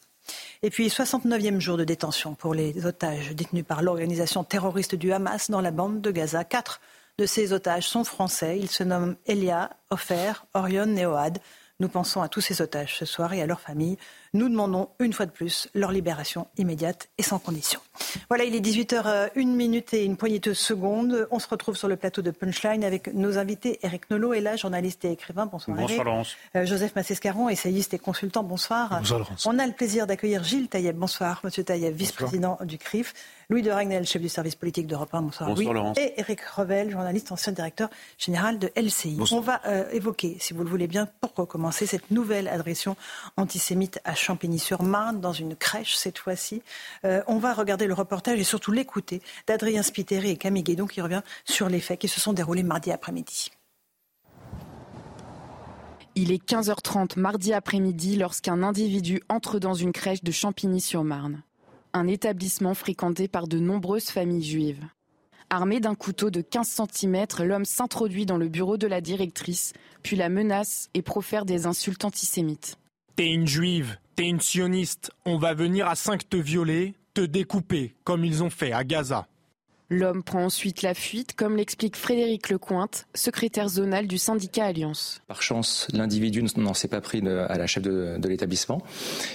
[0.61, 5.49] Et puis, 69e jour de détention pour les otages détenus par l'organisation terroriste du Hamas
[5.49, 6.43] dans la bande de Gaza.
[6.43, 6.79] Quatre
[7.17, 8.59] de ces otages sont français.
[8.59, 11.39] Ils se nomment Elia, Ofer, Orion et Ohad.
[11.81, 13.97] Nous pensons à tous ces otages ce soir et à leurs familles.
[14.33, 17.81] Nous demandons une fois de plus leur libération immédiate et sans condition.
[18.29, 21.27] Voilà, il est 18h, 1 minute et une poignée de secondes.
[21.31, 23.79] On se retrouve sur le plateau de Punchline avec nos invités.
[23.83, 25.47] Eric Nolot est là, journaliste et écrivain.
[25.47, 25.75] Bonsoir.
[25.75, 26.37] Bonsoir Laurence.
[26.55, 28.43] Euh, Joseph Massescaron, essayiste et consultant.
[28.43, 28.99] Bonsoir.
[28.99, 29.45] Bonsoir Laurence.
[29.45, 30.95] On a le plaisir d'accueillir Gilles Taïeb.
[30.95, 33.13] Bonsoir, Monsieur Taïeb, vice-président du CRIF.
[33.49, 35.23] Louis de Ragnel, chef du service politique d'Europe 1.
[35.23, 35.49] Bonsoir.
[35.49, 35.81] Bonsoir Louis.
[35.81, 35.97] Laurence.
[35.97, 39.15] Et Eric Revel, journaliste, ancien directeur général de LCI.
[39.15, 39.41] Bonsoir.
[39.41, 42.95] On va euh, évoquer, si vous le voulez bien, pour recommencer, cette nouvelle agression
[43.35, 46.61] antisémite à Champigny-sur-Marne, dans une crèche cette fois-ci.
[47.05, 51.01] Euh, on va regarder le reportage et surtout l'écouter d'Adrien Spiteri et Camille Guédon qui
[51.01, 53.51] revient sur les faits qui se sont déroulés mardi après-midi.
[56.13, 61.41] Il est 15h30 mardi après-midi lorsqu'un individu entre dans une crèche de Champigny-sur-Marne,
[61.93, 64.85] un établissement fréquenté par de nombreuses familles juives.
[65.49, 70.15] Armé d'un couteau de 15 cm, l'homme s'introduit dans le bureau de la directrice, puis
[70.15, 72.77] la menace et profère des insultes antisémites.
[73.15, 77.95] T'es une juive, t'es une sioniste, on va venir à 5 te violer, te découper,
[78.03, 79.25] comme ils ont fait à Gaza.
[79.89, 85.21] L'homme prend ensuite la fuite, comme l'explique Frédéric Lecointe, secrétaire zonal du syndicat Alliance.
[85.27, 88.83] Par chance, l'individu n'en s'est pas pris à la chef de, de l'établissement.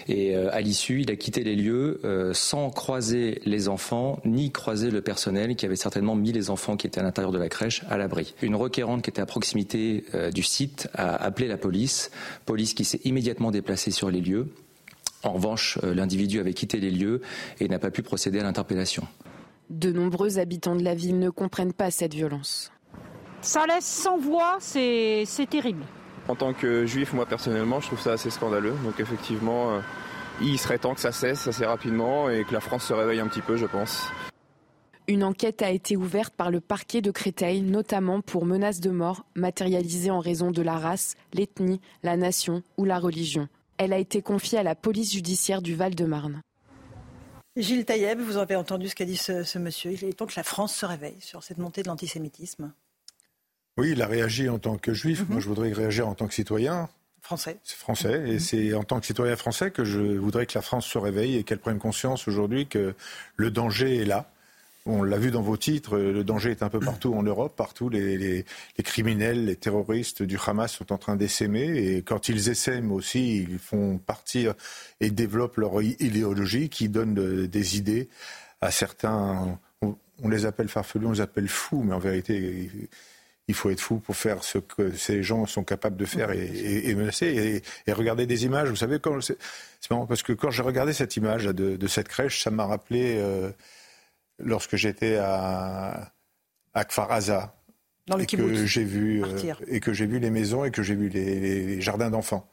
[0.06, 4.52] Et euh, à l'issue, il a quitté les lieux euh, sans croiser les enfants, ni
[4.52, 7.48] croiser le personnel qui avait certainement mis les enfants qui étaient à l'intérieur de la
[7.48, 8.34] crèche à l'abri.
[8.40, 12.12] Une requérante qui était à proximité euh, du site a appelé la police,
[12.46, 14.48] police qui s'est immédiatement déplacée sur les lieux.
[15.26, 17.20] En revanche, euh, l'individu avait quitté les lieux
[17.58, 19.02] et n'a pas pu procéder à l'interpellation.
[19.70, 22.70] De nombreux habitants de la ville ne comprennent pas cette violence.
[23.40, 25.82] Ça laisse sans voix, c'est c'est terrible.
[26.28, 28.74] En tant que juif, moi personnellement, je trouve ça assez scandaleux.
[28.84, 29.80] Donc effectivement, euh,
[30.40, 33.26] il serait temps que ça cesse assez rapidement et que la France se réveille un
[33.26, 34.08] petit peu, je pense.
[35.08, 39.24] Une enquête a été ouverte par le parquet de Créteil, notamment pour menaces de mort
[39.34, 43.48] matérialisées en raison de la race, l'ethnie, la nation ou la religion.
[43.78, 46.40] Elle a été confiée à la police judiciaire du Val-de-Marne.
[47.56, 49.92] Gilles Taïeb, vous avez entendu ce qu'a dit ce, ce monsieur.
[49.92, 52.72] Il est temps que la France se réveille sur cette montée de l'antisémitisme
[53.78, 55.24] Oui, il a réagi en tant que juif.
[55.28, 56.88] Moi, je voudrais réagir en tant que citoyen.
[57.22, 57.58] français.
[57.64, 58.28] C'est français.
[58.28, 61.36] Et c'est en tant que citoyen français que je voudrais que la France se réveille
[61.36, 62.94] et qu'elle prenne conscience aujourd'hui que
[63.36, 64.30] le danger est là.
[64.88, 67.88] On l'a vu dans vos titres, le danger est un peu partout en Europe, partout.
[67.88, 68.44] Les,
[68.84, 71.76] criminels, les terroristes du Hamas sont en train d'essaimer.
[71.76, 74.54] Et quand ils essaiment aussi, ils font partir
[75.00, 78.08] et développent leur idéologie qui donne des idées
[78.60, 82.70] à certains, on, les appelle farfelus, on les appelle fous, mais en vérité,
[83.48, 86.94] il faut être fou pour faire ce que ces gens sont capables de faire et,
[86.94, 87.62] menacer.
[87.86, 91.44] Et, regarder des images, vous savez, c'est marrant parce que quand j'ai regardé cette image
[91.44, 93.50] de, cette crèche, ça m'a rappelé euh,
[94.38, 96.12] lorsque j'étais à,
[96.74, 97.08] à Kfar
[98.06, 100.82] Dans le et que j'ai vu euh, et que j'ai vu les maisons et que
[100.82, 102.48] j'ai vu les, jardins d'enfants.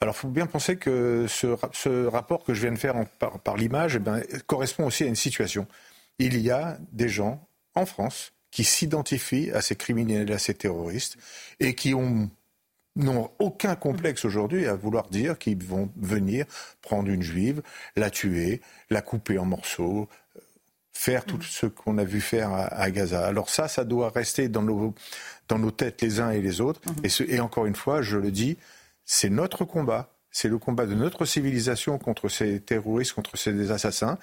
[0.00, 4.00] Alors, il faut bien penser que ce, rapport que je viens de faire par, l'image
[4.04, 5.68] eh correspond aussi à une situation.
[6.18, 7.46] Il y a des gens
[7.76, 11.16] en France qui s'identifient à ces criminels, à ces terroristes,
[11.60, 16.46] et qui n'ont aucun complexe aujourd'hui à vouloir dire qu'ils vont venir
[16.80, 17.62] prendre une juive,
[17.94, 18.60] la tuer,
[18.90, 20.08] la couper en morceaux,
[20.92, 23.26] faire tout ce qu'on a vu faire à, Gaza.
[23.26, 24.94] Alors ça, ça doit rester dans nos,
[25.48, 26.80] dans nos têtes les uns et les autres.
[26.86, 27.04] Mhm.
[27.04, 28.56] Et, et encore une fois, je le dis,
[29.04, 30.10] c'est notre combat.
[30.34, 34.18] C'est le combat de notre civilisation contre ces terroristes, contre ces assassins.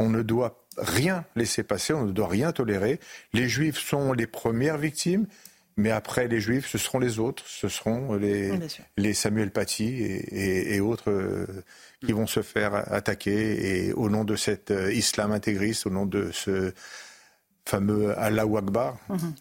[0.00, 2.98] On ne doit rien laisser passer, on ne doit rien tolérer.
[3.32, 5.26] Les Juifs sont les premières victimes,
[5.76, 8.52] mais après les Juifs, ce seront les autres, ce seront les,
[8.96, 11.46] les Samuel Paty et, autres euh,
[12.04, 13.86] qui vont se faire attaquer.
[13.86, 16.72] Et au nom de cet euh, islam intégriste, au nom de ce
[17.66, 18.96] fameux Allah Akbar.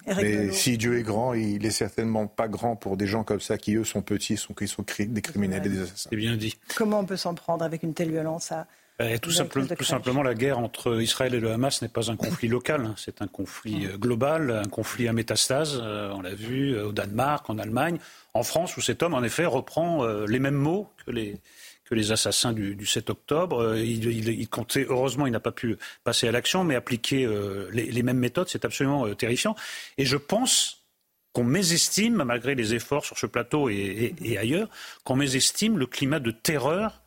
[0.08, 3.58] Mais si Dieu est grand, il est certainement pas grand pour des gens comme ça
[3.58, 6.10] qui, eux, sont petits, sont, qui sont des criminels et des assassins.
[6.10, 6.58] C'est bien dit.
[6.76, 8.68] Comment on peut s'en prendre avec une telle violence à
[9.02, 12.86] euh, tout, simplement, la guerre entre Israël et le Hamas n'est pas un conflit local,
[12.86, 12.94] hein.
[12.96, 15.82] c'est un conflit euh, global, un conflit à métastase.
[15.82, 17.98] Euh, on l'a vu au Danemark, en Allemagne,
[18.36, 21.38] en France, où cet homme, en effet, reprend les mêmes mots que les,
[21.94, 23.78] que les assassins du, 7 octobre.
[23.78, 27.28] Il, comptait, heureusement, il n'a pas pu passer à l'action, mais appliquer
[27.72, 29.56] les, mêmes méthodes, c'est absolument terrifiant.
[29.98, 30.84] Et je pense
[31.34, 34.70] qu'on mésestime, malgré les efforts sur ce plateau et ailleurs,
[35.04, 37.04] qu'on mésestime le climat de terreur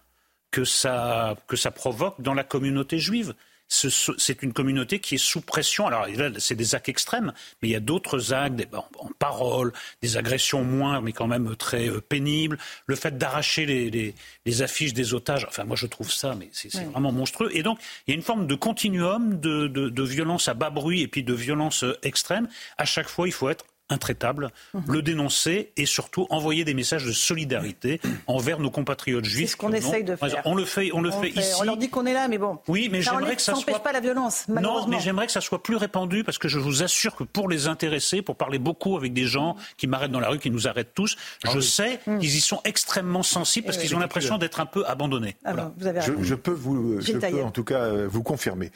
[0.50, 3.34] que ça, que ça provoque dans la communauté juive.
[3.68, 5.86] C'est une communauté qui est sous pression.
[5.86, 6.06] Alors,
[6.38, 11.00] c'est des actes extrêmes, mais il y a d'autres actes, en, parole, des agressions moins,
[11.00, 12.58] mais quand même très euh, pénibles.
[12.86, 14.14] Le fait d'arracher les,
[14.44, 17.50] les, affiches des otages, enfin, moi, je trouve ça, mais c'est vraiment monstrueux.
[17.54, 20.70] Et donc, il y a une forme de continuum de, de, de violence à bas
[20.70, 22.48] bruit et puis de violence euh, extrême.
[22.78, 24.82] À chaque fois, il faut être intraitable, mhm.
[24.88, 29.46] le dénoncer et surtout envoyer des messages de solidarité envers nos compatriotes juifs.
[29.46, 30.42] C'est ce qu'on essaye de faire.
[30.44, 31.54] On le fait, on le fait, ici.
[31.60, 32.58] On leur dit qu'on est là, mais bon.
[32.68, 33.78] Oui, mais j'aimerais que ça soit.
[33.80, 34.46] pas la violence.
[34.48, 37.48] Non, mais j'aimerais que ça soit plus répandu parce que je vous assure que pour
[37.48, 40.68] les intéresser, pour parler beaucoup avec des gens qui m'arrêtent dans la rue, qui nous
[40.68, 42.18] arrêtent tous, ah je sais mm.
[42.18, 45.36] qu'ils y sont extrêmement sensibles parce qu'ils ont l'impression d'être un peu abandonnés.
[45.44, 48.70] Ah vous avez je, peux vous, je peux en tout cas euh, vous confirmer.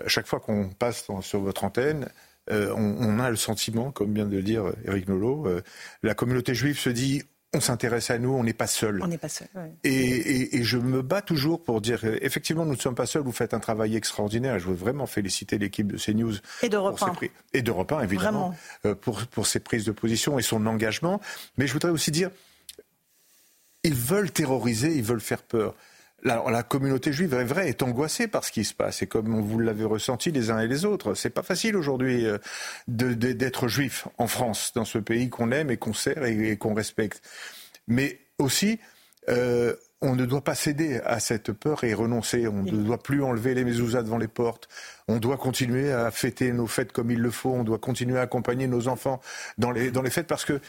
[0.00, 2.08] Euh, chaque fois qu'on passe sur votre antenne,
[2.50, 5.62] euh, on, a le sentiment, comme vient de le dire Eric Nolot, euh,
[6.02, 7.22] la communauté juive se dit
[7.54, 9.00] on s'intéresse à nous, on n'est pas seul.
[9.02, 9.48] On n'est pas seul.
[9.82, 13.22] Et, je me bats toujours pour dire effectivement, nous ne sommes pas seuls.
[13.22, 14.58] Vous faites un travail extraordinaire.
[14.58, 16.78] Je veux vraiment féliciter l'équipe de CNews et de
[17.54, 21.20] et de évidemment euh, pour pour ses prises de position et son engagement.
[21.56, 22.30] Mais je voudrais aussi dire,
[23.82, 25.74] ils veulent terroriser, ils veulent faire peur
[26.22, 29.02] la, communauté juive est vraie, est angoissée par ce qui se passe.
[29.02, 32.38] Et comme vous l'avez ressenti les uns et les autres, c'est pas facile aujourd'hui euh,
[32.88, 37.22] d'être juif en France, dans ce pays qu'on aime et qu'on sert et, qu'on respecte.
[37.86, 38.80] Mais aussi,
[39.28, 42.46] euh, on ne doit pas céder à cette peur et renoncer.
[42.48, 44.68] On ne doit plus enlever les mezuzahs devant les portes.
[45.06, 47.52] On doit continuer à fêter nos fêtes comme il le faut.
[47.52, 49.20] On doit continuer à accompagner nos enfants
[49.56, 50.60] dans les, dans les fêtes parce que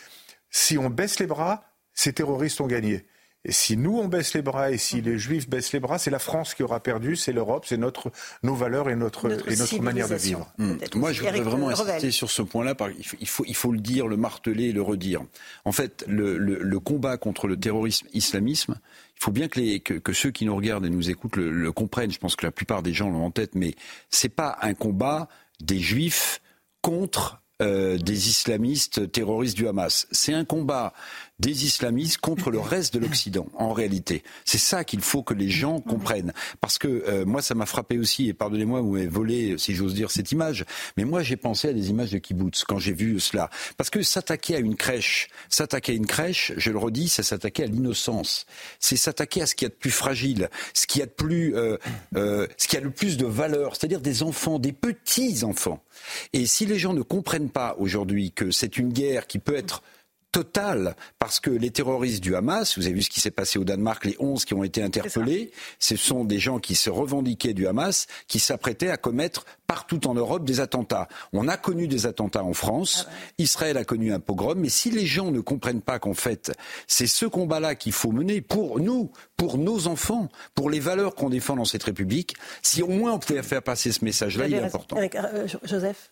[0.52, 3.06] si on baisse les bras, ces terroristes ont gagné.
[3.46, 5.04] Et si nous, on baisse les bras et si mhm.
[5.06, 8.12] les Juifs baissent les bras, c'est la France qui aura perdu, c'est l'Europe, c'est notre,
[8.44, 10.52] nos valeurs et notre, et notre manière de vivre.
[10.58, 10.76] Hmm.
[10.96, 12.76] Moi, je voudrais vraiment insister sur ce point-là.
[13.20, 15.22] Il faut, il, faut, le dire, le marteler et le redire.
[15.64, 18.78] En fait, le, le, combat contre le terrorisme islamisme,
[19.16, 21.50] il faut bien que, les, que, que, ceux qui nous regardent et nous écoutent le,
[21.50, 22.12] le comprennent.
[22.12, 23.76] Je pense que la plupart des gens l'ont en tête, mais
[24.10, 25.30] c'est pas un combat
[25.62, 26.42] des Juifs
[26.82, 30.08] contre euh, des islamistes terroristes du Hamas.
[30.12, 30.94] C'est un combat
[31.40, 34.24] des islamistes contre le reste de l'Occident, en réalité.
[34.46, 36.34] C'est ça qu'il faut que les gens comprennent.
[36.62, 39.94] Parce que euh, moi, ça m'a frappé aussi, et pardonnez-moi, vous m'avez volé, si j'ose
[39.94, 40.66] dire, cette image,
[40.98, 43.50] mais moi, j'ai pensé à des images de kibbutz quand j'ai vu cela.
[43.78, 47.64] Parce que s'attaquer à une crèche, s'attaquer à une crèche, je le redis, c'est s'attaquer
[47.64, 48.46] à l'innocence.
[48.80, 51.12] C'est s'attaquer à ce qu'il y a de plus fragile, ce qu'il y a de
[51.12, 51.78] plus, euh,
[52.58, 55.84] ce qui a le plus de valeur, c'est-à-dire des enfants, des petits enfants.
[56.34, 59.84] Et si les gens ne comprennent pas aujourd'hui que c'est une guerre qui peut être
[60.32, 63.64] totale, parce que les terroristes du Hamas, vous avez vu ce qui s'est passé au
[63.64, 67.68] Danemark, les 11 qui ont été interpellés, ce sont des gens qui se revendiquaient du
[67.68, 71.08] Hamas, qui s'apprêtaient à commettre partout en Europe des attentats.
[71.34, 74.92] On a connu des attentats en France, ah Israël a connu un pogrom, mais si
[74.92, 76.52] les gens ne comprennent pas qu'en fait,
[76.88, 81.30] c'est ce combat-là qu'il faut mener pour nous, pour nos enfants, pour les valeurs qu'on
[81.30, 84.62] défend dans cette République, si au moins on pouvait faire passer ce message-là, il est
[84.62, 84.98] important.
[84.98, 86.12] Euh, Joseph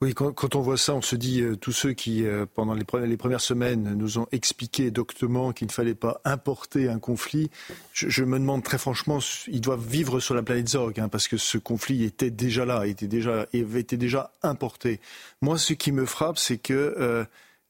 [0.00, 2.84] oui, quand, on voit ça, on se dit, euh, tous ceux qui, euh, pendant les,
[2.84, 7.50] premières semaines, nous ont expliqué doctement qu'il ne fallait pas importer un conflit,
[7.92, 9.18] je, me demande très franchement,
[9.48, 12.86] ils doivent vivre sur la planète Zorg, hein, parce que ce conflit était déjà là,
[12.86, 15.00] était déjà, été déjà importé.
[15.42, 17.26] Moi, ce qui me frappe, c'est que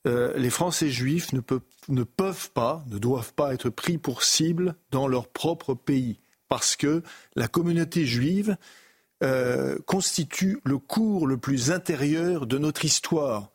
[0.07, 1.41] euh, les Français juifs ne,
[1.89, 6.19] ne peuvent pas, ne doivent pas être pris pour cible dans leur propre pays,
[6.51, 7.03] parce que
[7.37, 8.59] la communauté juive
[9.23, 13.51] euh, constitue le cours le plus intérieur de notre histoire.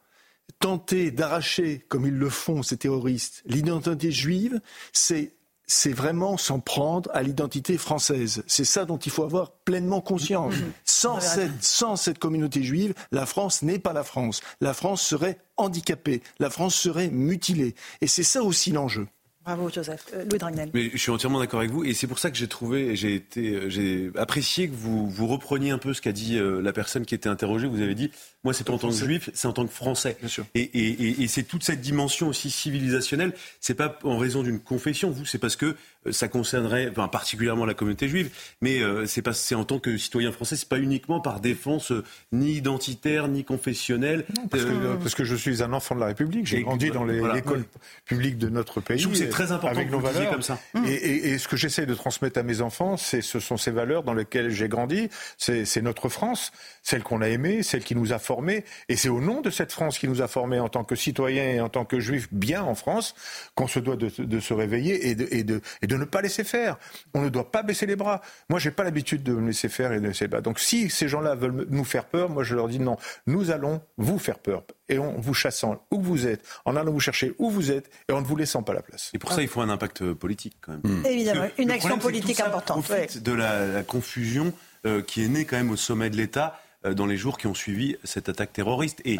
[0.59, 4.61] Tenter d'arracher, comme ils le font, ces terroristes, l'identité juive,
[4.91, 5.36] c'est
[5.66, 8.43] c'est vraiment s'en prendre à l'identité française.
[8.47, 10.55] C'est ça dont il faut avoir pleinement conscience.
[10.55, 10.72] Mmh.
[10.86, 14.41] Sans, cette, sans cette communauté juive, la France n'est pas la France.
[14.61, 17.76] La France serait handicapée, la France serait mutilée.
[18.01, 19.07] Et c'est ça aussi l'enjeu.
[19.44, 20.06] Bravo Joseph.
[20.14, 20.70] Euh, Louis Dragnel.
[20.74, 23.16] Mais je suis entièrement d'accord avec vous et c'est pour ça que j'ai trouvé, j'ai
[23.16, 26.72] été, euh, j'ai apprécié que vous vous repreniez un peu ce qu'a dit euh, la
[26.72, 27.68] personne qui était interrogée.
[27.68, 28.12] Vous avez dit,
[28.44, 30.18] moi c'est pas en tant que juif, c'est en tant que français.
[30.20, 30.46] Bien sûr.
[30.56, 33.34] Et, et, et, c'est toute cette dimension aussi civilisationnelle.
[33.60, 35.76] C'est pas en raison d'une confession, vous, c'est parce que
[36.12, 38.30] ça concernerait, enfin, particulièrement la communauté juive,
[38.62, 41.94] mais c'est pas, c'est en tant que citoyen français, c'est pas uniquement par défense
[42.32, 44.26] ni identitaire ni confessionnelle.
[44.50, 46.46] parce, que, parce, que, je suis un enfant de la République.
[46.46, 47.64] J'ai grandi dans l'école
[48.06, 50.32] publique de notre pays très important avec nos valeurs.
[50.32, 50.60] comme ça.
[50.86, 54.14] Et, ce que j'essaie de transmettre à mes enfants, c'est ce sont ces valeurs dans
[54.14, 55.10] lesquelles j'ai grandi.
[55.38, 56.52] C'est notre France,
[56.84, 58.66] celle qu'on a aimée, celle qui nous a formés.
[58.90, 61.46] Et c'est au nom de cette France qui nous a formés en tant que citoyens
[61.46, 63.16] et en tant que juifs bien en France
[63.56, 66.44] qu'on se doit de, se réveiller et de, et, de, et de ne pas laisser
[66.44, 66.78] faire.
[67.14, 68.22] On ne doit pas baisser les bras.
[68.50, 70.42] Moi, j'ai pas l'habitude de me laisser faire et de laisser pas.
[70.42, 72.98] Donc, si ces gens-là veulent nous faire peur, moi, je leur dis non.
[73.28, 77.00] Nous allons vous faire peur et en vous chassant où vous êtes, en allant vous
[77.00, 79.12] chercher où vous êtes et en ne vous laissant pas la place.
[79.14, 80.82] Et pour ça, il faut un impact politique quand même.
[80.84, 81.06] Hmm.
[81.06, 82.92] Évidemment, une action politique importante.
[83.22, 84.54] de la, confusion
[84.86, 87.48] euh, qui est née quand même au sommet de l'État euh, dans les jours qui
[87.48, 89.02] ont suivi cette attaque terroriste.
[89.06, 89.18] Et,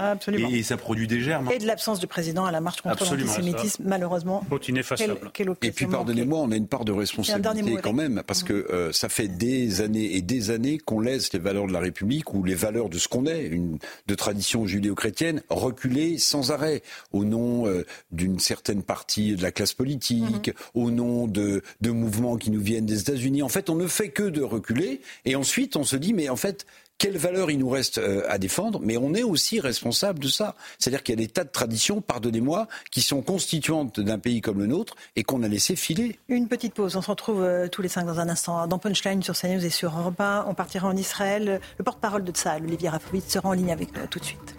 [0.52, 1.50] et, ça produit des germes.
[1.52, 4.46] Et de l'absence du président à la marche contre l'antisémitisme, malheureusement.
[5.62, 9.10] et puis pardonnez-moi, on a une part de responsabilité quand même, parce que euh, ça
[9.10, 12.56] fait des années et des années qu'on laisse les valeurs de la République ou les
[12.56, 17.86] valeurs de ce qu'on est, une, de tradition judéo-chrétienne, reculer sans arrêt au nom euh,
[18.12, 20.54] d'une certaine partie de la classe politique, mhm.
[20.74, 23.42] au nom de, de mouvements qui nous viennent des États-Unis.
[23.42, 26.36] En fait, on ne fait que de reculer et ensuite on se dit, mais en
[26.36, 26.66] fait,
[26.98, 30.56] quelles valeurs il nous reste euh, à défendre, mais on est aussi responsable de ça.
[30.80, 34.60] C'est-à-dire qu'il y a des tas de traditions, pardonnez-moi, qui sont constituantes d'un pays comme
[34.60, 36.18] le nôtre et qu'on a laissé filer.
[36.30, 39.22] Une petite pause, on se retrouve euh, tous les cinq dans un instant dans Punchline
[39.24, 40.46] sur CNews et sur Europe 1.
[40.48, 41.60] On partira en Israël.
[41.78, 44.56] Le porte-parole de Tsahal, Olivier Rafovitz, sera en ligne avec nous tout de suite.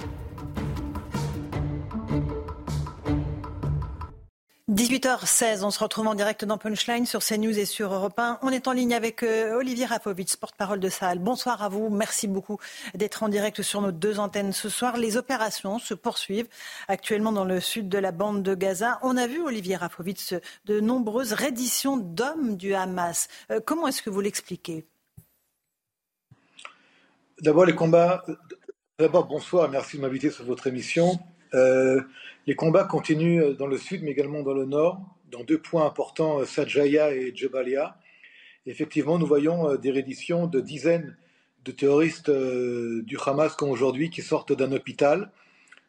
[4.70, 8.38] 18h16, on se retrouve en direct dans Punchline sur CNews et sur Europe 1.
[8.40, 11.18] On est en ligne avec euh, Olivier Rapovitch, porte-parole de Sahel.
[11.18, 11.90] Bonsoir à vous.
[11.90, 12.58] Merci beaucoup
[12.94, 14.96] d'être en direct sur nos deux antennes ce soir.
[14.96, 16.48] Les opérations se poursuivent
[16.88, 18.98] actuellement dans le sud de la bande de Gaza.
[19.02, 20.32] On a vu, Olivier Rapovitch,
[20.64, 23.28] de nombreuses redditions d'hommes du Hamas.
[23.50, 24.86] Euh, comment est-ce que vous l'expliquez?
[27.42, 28.24] D'abord, les combats.
[28.98, 29.68] D'abord, bonsoir.
[29.68, 31.18] Merci de m'inviter sur votre émission.
[31.54, 32.00] Euh,
[32.46, 35.00] les combats continuent euh, dans le sud, mais également dans le nord,
[35.30, 37.96] dans deux points importants, euh, Sajaya et Jebalia.
[38.66, 41.16] Effectivement, nous voyons des redditions de dizaines
[41.66, 45.30] de terroristes du Hamas comme aujourd'hui qui sortent d'un hôpital,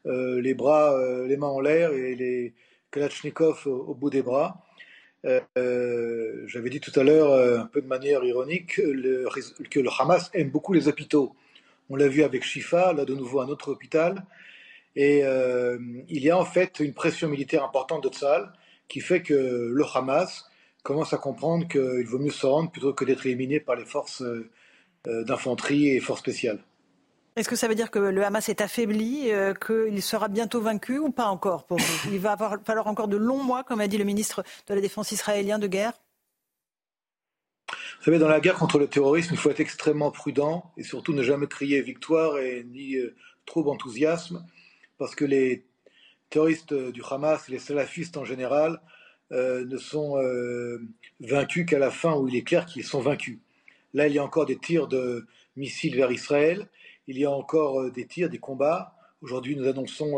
[0.03, 0.93] les bras,
[1.25, 2.53] les mains en l'air et les
[2.91, 4.61] Kalachnikov au, bout des bras.
[5.23, 10.73] J'avais dit tout à l'heure, un peu de manière ironique, que le Hamas aime beaucoup
[10.73, 11.33] les hôpitaux.
[11.89, 14.25] On l'a vu avec Shifa, là de nouveau un autre hôpital.
[14.95, 15.77] Et euh,
[16.07, 18.51] il y a en fait une pression militaire importante de Tzal
[18.87, 20.45] qui fait que le Hamas
[20.83, 24.21] commence à comprendre qu'il vaut mieux se rendre plutôt que d'être éliminé par les forces
[24.21, 24.49] euh,
[25.07, 26.59] euh, d'infanterie et forces spéciales.
[27.35, 29.29] Est-ce que ça veut dire que le Hamas est affaibli,
[29.65, 32.09] qu'il sera bientôt vaincu ou pas encore pour vous?
[32.13, 34.79] Il va avoir, falloir encore de longs mois, comme a dit le ministre de la
[34.79, 35.91] Défense israélien, de guerre?
[37.67, 41.11] Vous savez, dans la guerre contre le terrorisme, il faut être extrêmement prudent et surtout
[41.11, 42.95] ne jamais crier victoire et ni
[43.45, 44.45] trop d'enthousiasme
[44.97, 45.65] parce que les
[46.29, 48.81] terroristes du Hamas, les salafistes en général,
[49.31, 50.79] euh, ne sont euh,
[51.19, 53.39] vaincus qu'à la fin où il est clair qu'ils sont vaincus.
[53.95, 55.25] Là, il y a encore des tirs de
[55.55, 56.67] missiles vers Israël,
[57.07, 58.95] il y a encore euh, des tirs, des combats.
[59.21, 60.17] Aujourd'hui, nous annonçons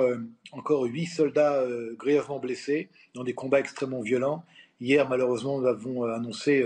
[0.51, 1.63] encore huit soldats
[1.97, 4.43] grièvement blessés dans des combats extrêmement violents.
[4.81, 6.65] Hier, malheureusement, nous avons annoncé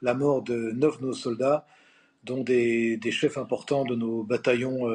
[0.00, 1.66] la mort de neuf de nos soldats,
[2.26, 4.88] dont des, chefs importants de nos bataillons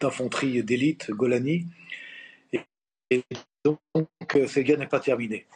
[0.00, 1.66] d'infanterie d'élite, Golani.
[3.10, 3.22] Et,
[3.64, 3.78] donc,
[4.46, 5.46] cette guerre n'est pas terminée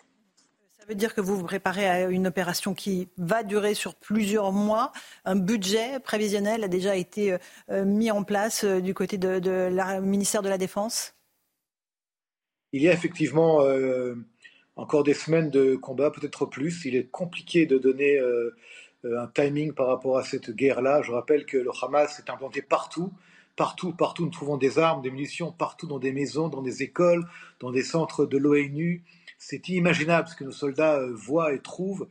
[0.88, 4.92] veut dire que vous vous préparez à une opération qui va durer sur plusieurs mois.
[5.24, 7.36] Un budget prévisionnel a déjà été
[7.70, 11.14] euh, mis en place euh, du côté de, de ministère de la Défense?
[12.72, 14.14] Il y a effectivement euh,
[14.76, 16.86] encore des semaines de combat, peut-être plus.
[16.86, 18.18] Il est compliqué de donner
[19.04, 21.02] un timing par rapport à cette guerre-là.
[21.02, 23.12] Je rappelle que le Hamas est implanté partout
[23.58, 27.28] partout, partout, nous trouvons des armes, des munitions, partout dans des maisons, dans des écoles,
[27.58, 29.02] dans des centres de l'ONU,
[29.38, 32.08] c'est inimaginable ce que nos soldats euh, voient et trouvent.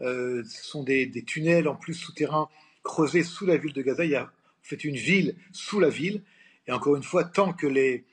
[0.00, 2.48] Euh, ce sont des, tunnels en plus souterrains
[2.82, 4.04] creusés sous la ville de Gaza.
[4.04, 4.32] Il y a
[4.62, 6.22] fait une ville sous la ville.
[6.66, 8.04] Et encore une fois, tant que les,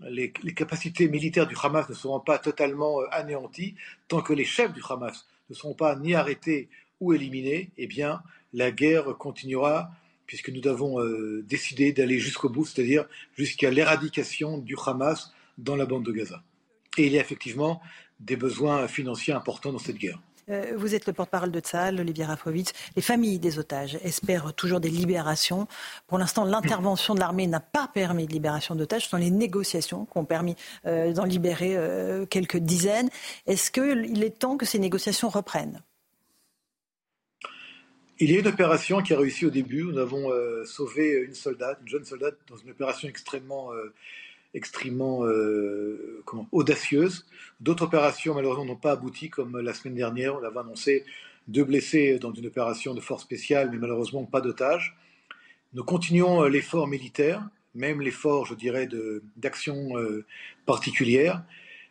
[0.00, 3.74] les, capacités militaires du Hamas ne seront pas totalement euh, anéanties,
[4.08, 6.68] tant que les chefs du Hamas ne seront pas ni arrêtés
[7.00, 8.22] ou éliminés, eh bien,
[8.52, 9.90] la guerre continuera
[10.26, 10.98] puisque nous avons
[11.42, 13.04] décidé d'aller jusqu'au bout, c'est-à-dire
[13.34, 16.44] jusqu'à l'éradication du Hamas dans la bande de Gaza.
[16.98, 17.80] Et il y a effectivement
[18.20, 20.20] des besoins financiers importants dans cette guerre.
[20.48, 22.72] Euh, vous êtes le porte-parole de Tzal, Olivier Rafovitz.
[22.96, 25.66] Les familles des otages espèrent toujours des libérations.
[26.06, 29.04] Pour l'instant, l'intervention de l'armée n'a pas permis de libération d'otages.
[29.04, 30.56] Ce sont les négociations qui ont permis
[30.86, 33.10] euh, d'en libérer euh, quelques dizaines.
[33.46, 35.82] Est-ce qu'il est temps que ces négociations reprennent?
[38.20, 39.82] Il y a une opération qui a réussi au début.
[39.84, 40.30] Nous avons
[40.64, 43.72] sauvé une soldate, une jeune soldate, dans une opération extrêmement
[44.54, 46.22] extrêmement euh,
[46.52, 47.26] audacieuse.
[47.60, 50.34] D'autres opérations, malheureusement, n'ont pas abouti, comme la semaine dernière.
[50.34, 51.04] On avait annoncé
[51.48, 54.96] deux blessés dans une opération de force spéciale, mais malheureusement pas d'otages.
[55.72, 58.88] Nous continuons euh, l'effort militaire, même l'effort, je dirais,
[59.36, 60.24] d'action euh,
[60.66, 61.42] particulière.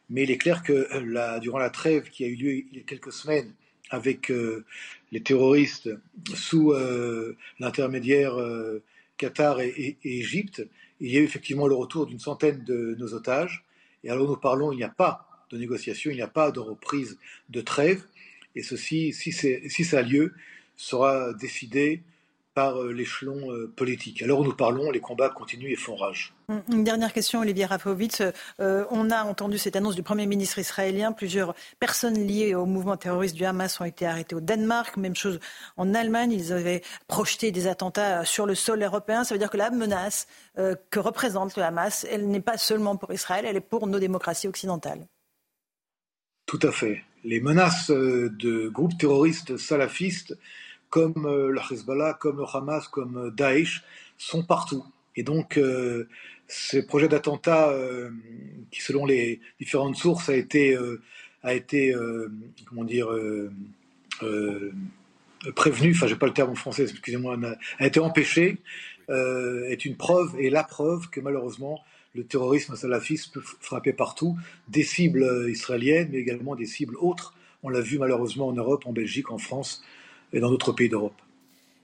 [0.09, 2.83] Mais il est clair que durant la trêve qui a eu lieu il y a
[2.83, 3.53] quelques semaines
[3.91, 4.31] avec
[5.11, 5.89] les terroristes
[6.33, 6.73] sous
[7.59, 8.35] l'intermédiaire
[9.17, 10.67] Qatar et Égypte,
[11.01, 13.65] il y a eu effectivement le retour d'une centaine de nos otages.
[14.03, 16.59] Et alors nous parlons, il n'y a pas de négociation, il n'y a pas de
[16.59, 17.17] reprise
[17.49, 18.03] de trêve.
[18.55, 20.33] Et ceci, si, si ça a lieu,
[20.75, 22.01] sera décidé
[22.59, 24.21] par euh, l'échelon euh, politique.
[24.21, 26.33] Alors nous parlons, les combats continuent et font rage.
[26.69, 28.21] Une dernière question, Olivier Rafovitz.
[28.59, 31.13] Euh, on a entendu cette annonce du Premier ministre israélien.
[31.13, 34.97] Plusieurs personnes liées au mouvement terroriste du Hamas ont été arrêtées au Danemark.
[34.97, 35.39] Même chose
[35.77, 36.33] en Allemagne.
[36.33, 39.23] Ils avaient projeté des attentats sur le sol européen.
[39.23, 43.13] Ça veut dire que la menace que représente le Hamas, elle n'est pas seulement pour
[43.13, 45.07] Israël, elle est pour nos démocraties occidentales.
[46.45, 47.03] Tout à fait.
[47.23, 50.35] Les menaces de groupes terroristes salafistes
[50.89, 53.83] comme euh, le Hezbollah, comme le Hamas, comme euh, Daesh,
[54.17, 54.83] sont partout.
[55.15, 56.07] Et donc, euh,
[56.47, 57.71] ces projets d'attentats,
[58.71, 60.75] qui selon les différentes sources a été,
[61.43, 61.93] a été
[62.65, 63.07] comment dire,
[65.55, 67.37] prévenu, enfin, j'ai pas le terme en français, excusez-moi,
[67.77, 68.57] a été empêché,
[69.09, 71.83] est une preuve et la preuve que malheureusement
[72.15, 74.35] le terrorisme salafiste peut frapper partout,
[74.69, 77.35] des cibles israéliennes, mais également des cibles autres.
[77.61, 79.83] On l'a vu malheureusement en Europe, en Belgique, en France,
[80.33, 81.13] dans d'autres pays d'Europe.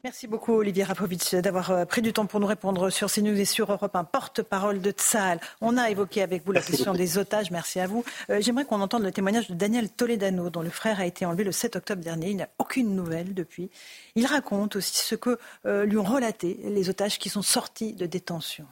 [0.06, 3.44] Merci beaucoup Olivier Rapovitch d'avoir euh, pris du temps pour nous répondre sur CNews et
[3.44, 5.40] sur Europe un porte-parole de Tsahal.
[5.62, 8.04] On a évoqué avec vous la question des otages, merci à vous.
[8.30, 11.44] Euh, j'aimerais qu'on entende le témoignage de Daniel Toledano, dont le frère a été enlevé
[11.44, 12.30] le 7 octobre dernier.
[12.30, 13.72] Il n'y a aucune nouvelle depuis.
[14.14, 18.06] Il raconte aussi ce que euh, lui ont relaté les otages qui sont sortis de
[18.06, 18.66] détention.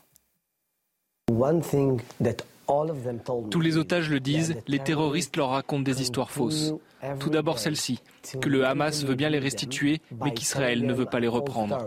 [3.49, 6.73] Tous les otages le disent, les terroristes leur racontent des histoires fausses.
[7.19, 7.99] Tout d'abord celle-ci,
[8.41, 11.77] que le Hamas veut bien les restituer, mais qu'Israël ne veut pas les reprendre.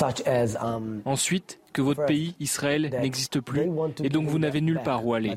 [0.00, 3.70] Um, Ensuite, que votre pays, Israël, n'existe plus
[4.02, 5.36] et donc vous n'avez nulle part où aller.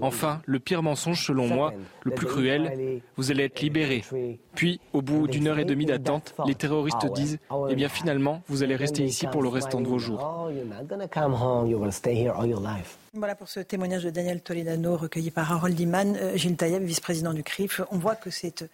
[0.00, 1.72] Enfin, le pire mensonge selon moi,
[2.04, 4.04] le plus cruel, vous allez être libéré.
[4.54, 7.38] Puis, au bout d'une heure et demie d'attente, les terroristes disent,
[7.68, 10.50] eh bien finalement, vous allez rester ici pour le restant de vos jours.
[13.14, 17.32] Voilà pour ce témoignage de Daniel Toledano recueilli par Harold Iman, euh, Gilles Taïeb, vice-président
[17.32, 17.80] du CRIF.
[17.90, 18.68] On voit que c'est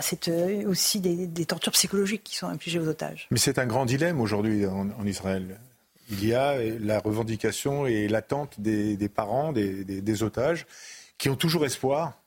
[0.00, 3.28] c'est euh, aussi des, tortures psychologiques qui sont infligées aux otages.
[3.30, 5.60] Mais c'est un grand dilemme aujourd'hui en, Israël.
[6.10, 10.66] Il y a la revendication et l'attente des, parents, des, otages,
[11.18, 12.20] qui ont toujours espoir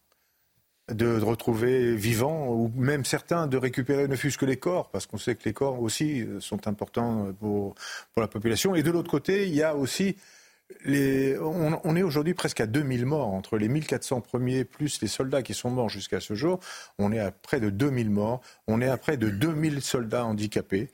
[0.91, 5.17] de, retrouver vivants, ou même certains de récupérer ne fût-ce que les corps, parce qu'on
[5.17, 7.75] sait que les corps aussi euh, sont importants pour,
[8.13, 8.73] pour la population.
[8.73, 10.15] Et de l'autre côté, il y a aussi
[10.85, 15.53] on, est aujourd'hui presque à 2000 morts, entre les 1400 premiers plus les soldats qui
[15.53, 16.59] sont morts jusqu'à ce jour.
[16.97, 20.89] On est à près de 2000 morts, on est à près de 2000 soldats handicapés.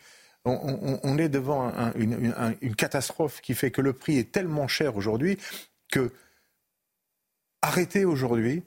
[0.45, 5.38] on, est devant une, catastrophe qui fait que le prix est tellement cher aujourd'hui
[5.91, 6.11] que
[7.61, 8.64] arrêter aujourd'hui,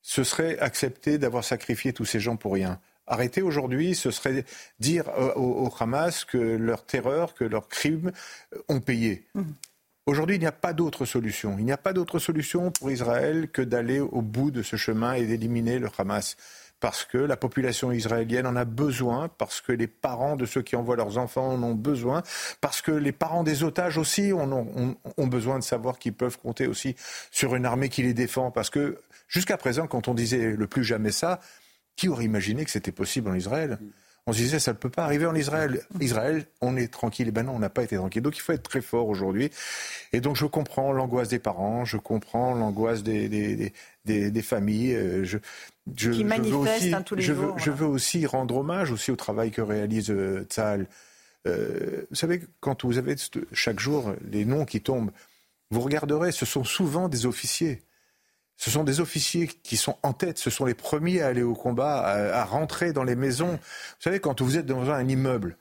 [0.00, 2.80] ce serait accepter d'avoir sacrifié tous ces gens pour rien.
[3.06, 4.44] Arrêter aujourd'hui, ce serait
[4.80, 5.04] dire
[5.36, 8.12] au, Hamas que leur terreur, que leurs crimes
[8.68, 9.26] ont payé.
[9.34, 9.42] Mmh.
[10.06, 11.56] Aujourd'hui, il n'y a pas d'autre solution.
[11.58, 15.12] Il n'y a pas d'autre solution pour Israël que d'aller au bout de ce chemin
[15.14, 16.36] et d'éliminer le Hamas
[16.82, 20.74] parce que la population israélienne en a besoin, parce que les parents de ceux qui
[20.74, 22.24] envoient leurs enfants en ont besoin,
[22.60, 26.96] parce que les parents des otages aussi ont, besoin de savoir qu'ils peuvent compter aussi
[27.30, 28.50] sur une armée qui les défend.
[28.50, 28.98] Parce que
[29.28, 31.38] jusqu'à présent, quand on disait le plus jamais ça,
[31.94, 33.78] qui aurait imaginé que c'était possible en Israël?
[34.26, 35.80] On se disait ça ne peut pas arriver en Israël.
[36.00, 37.26] Israël, on est tranquille.
[37.26, 38.22] Et eh ben non, on n'a pas été tranquille.
[38.22, 39.50] Donc il faut être très fort aujourd'hui.
[40.12, 44.94] Et donc je comprends l'angoisse des parents, je comprends l'angoisse des, des, des, familles.
[44.94, 45.38] Euh, je,
[45.96, 47.54] je, qui manifestent hein, tous les je jours.
[47.54, 50.86] Veux, Je veux aussi rendre hommage aussi au travail que réalise euh, Tzahal.
[51.48, 53.16] Euh, vous savez, quand vous avez
[53.52, 55.10] chaque jour les noms qui tombent,
[55.72, 57.82] vous regarderez, ce sont souvent des officiers.
[58.62, 61.52] Ce sont des officiers qui sont en tête, ce sont les premiers à aller au
[61.52, 63.54] combat, à, rentrer dans les maisons.
[63.54, 65.56] Vous savez, quand vous êtes dans un immeuble,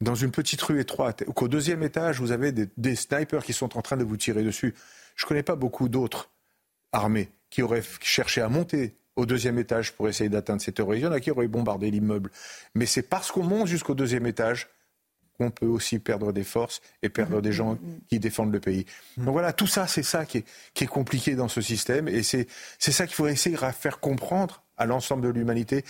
[0.00, 3.82] dans une petite rue étroite, qu'au deuxième étage, vous avez des, snipers qui sont en
[3.82, 4.72] train de vous tirer dessus.
[5.16, 6.30] Je ne connais pas beaucoup d'autres
[6.92, 11.02] armées qui auraient cherché à monter au deuxième étage pour essayer d'atteindre ces terroristes.
[11.02, 12.30] Il y en a qui auraient bombardé l'immeuble.
[12.76, 14.68] Mais c'est parce qu'on monte jusqu'au deuxième étage
[15.42, 17.78] on peut aussi perdre des forces et perdre des gens
[18.08, 18.86] qui défendent le pays.
[19.16, 22.46] Donc voilà, tout ça, c'est ça qui est, compliqué dans ce système et c'est
[22.78, 25.84] ça qu'il faut essayer de faire comprendre à l'ensemble de l'humanité.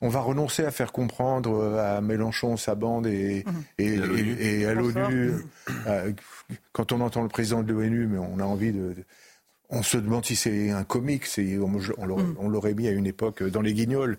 [0.00, 3.44] On va renoncer à faire comprendre euh, à Mélenchon, sa bande et,
[3.78, 5.32] et, à l'ONU.
[5.88, 6.12] Euh,
[6.72, 8.94] quand on entend le président de l'ONU, mais on a envie de,
[9.70, 11.24] on se demande si c'est un comique.
[12.38, 14.18] On l'aurait mis à une époque dans les guignols.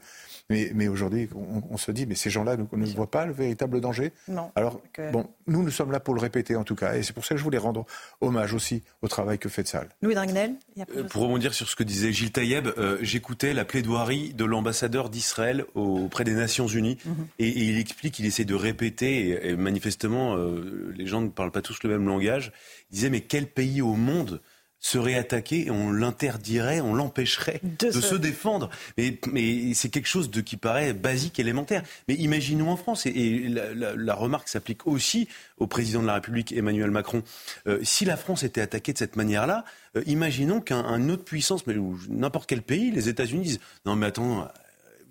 [0.50, 4.12] Mais, aujourd'hui, on, se dit, mais ces gens-là ne, ne voient pas le véritable danger.
[4.28, 4.52] Non.
[4.56, 4.82] Alors,
[5.14, 6.96] bon, nous, nous sommes là pour le répéter en tout cas.
[6.96, 7.86] Et c'est pour ça que je voulais rendre
[8.20, 9.90] hommage aussi au travail que fait Salle.
[10.02, 10.56] Louis Dragnel
[10.96, 15.12] euh, Pour rebondir sur ce que disait Gilles Taïeb, euh, j'écoutais la plaidoirie de l'ambassadeur
[15.12, 16.98] d'Israël auprès des Nations Unies.
[17.06, 17.28] Mhm.
[17.38, 21.62] et, il explique, il essaie de répéter, et, manifestement, euh, les gens ne parlent pas
[21.62, 22.52] tous le même langage.
[22.90, 24.42] Il disait, mais quel pays au monde
[24.80, 28.16] serait attaqué et on l'interdirait, on l'empêcherait de, se...
[28.16, 28.70] défendre.
[28.98, 31.84] Mais, mais c'est quelque chose de qui paraît basique, élémentaire.
[32.08, 35.28] Mais imaginons en France, et, la, remarque s'applique aussi
[35.58, 37.24] au président de la République Emmanuel Macron.
[37.68, 39.66] Euh, si la France était attaquée de cette manière-là,
[39.96, 41.76] euh, imaginons qu'un autre puissance, mais
[42.10, 44.48] n'importe quel pays, les États-Unis disent non mais attends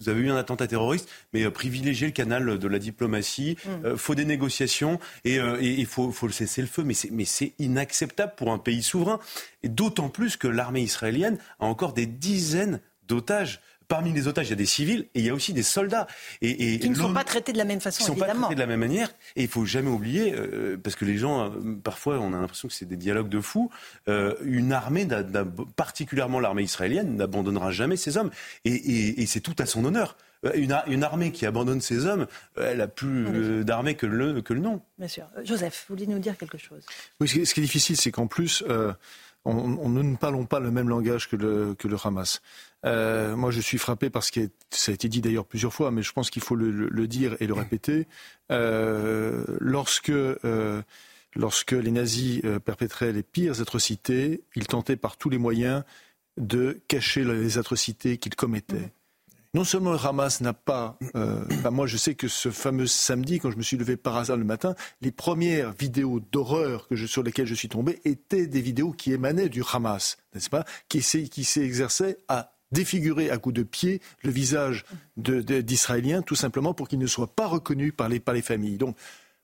[0.01, 3.71] vous avez eu un attentat terroriste, mais euh, privilégier le canal de la diplomatie, il
[3.71, 3.85] mm.
[3.85, 6.85] euh, faut des négociations et euh, il faut, faut le cesser le feu.
[6.85, 9.19] Mais c'est inacceptable pour un pays souverain.
[9.65, 14.53] D'autant plus que l'armée israélienne a encore des dizaines d'otages parmi les otages, il y
[14.53, 16.07] a des civils et il y a aussi des soldats.
[16.43, 18.55] Et, qui ne sont pas traités de la même façon, qui ne sont pas traités
[18.55, 19.11] de la même manière.
[19.35, 22.69] Et il faut jamais oublier, euh, parce que les gens, euh, parfois, on a l'impression
[22.69, 23.71] que c'est des dialogues de fous.
[24.09, 25.09] Euh, une armée,
[25.75, 28.31] particulièrement l'armée israélienne, n'abandonnera jamais ses hommes.
[28.65, 30.17] Et, c'est tout à son honneur.
[30.55, 34.81] Une, armée qui abandonne ses hommes, elle a plus d'armée que le, que le nom.
[34.99, 35.25] Bien sûr.
[35.43, 36.85] Joseph, vous voulez nous dire quelque chose?
[37.21, 38.63] Oui, ce qui est difficile, c'est qu'en plus,
[39.55, 42.41] nous ne parlons pas le même langage que le, que le Hamas.
[42.85, 46.03] Euh, moi, je suis frappé parce que ça a été dit d'ailleurs plusieurs fois, mais
[46.03, 48.07] je pense qu'il faut le, dire et le répéter.
[48.51, 50.83] Euh, lorsque, euh,
[51.35, 55.83] lorsque les nazis perpétraient les pires atrocités, ils tentaient par tous les moyens
[56.37, 58.93] de cacher les atrocités qu'ils commettaient
[59.59, 60.97] non seulement le Hamas n'a pas.
[61.17, 64.37] Euh, moi, je sais que ce fameux samedi, quand je me suis levé par hasard
[64.37, 69.13] le matin, les premières vidéos d'horreur sur lesquelles je suis tombé étaient des vidéos qui
[69.13, 70.65] émanaient du Hamas, n'est-ce pas?
[70.89, 74.85] Qui s'exerçait à défigurer à coups de pied le visage
[75.17, 78.79] d'Israéliens, tout simplement pour qu'ils ne soient pas reconnus par les, par les familles.
[78.79, 78.97] Donc,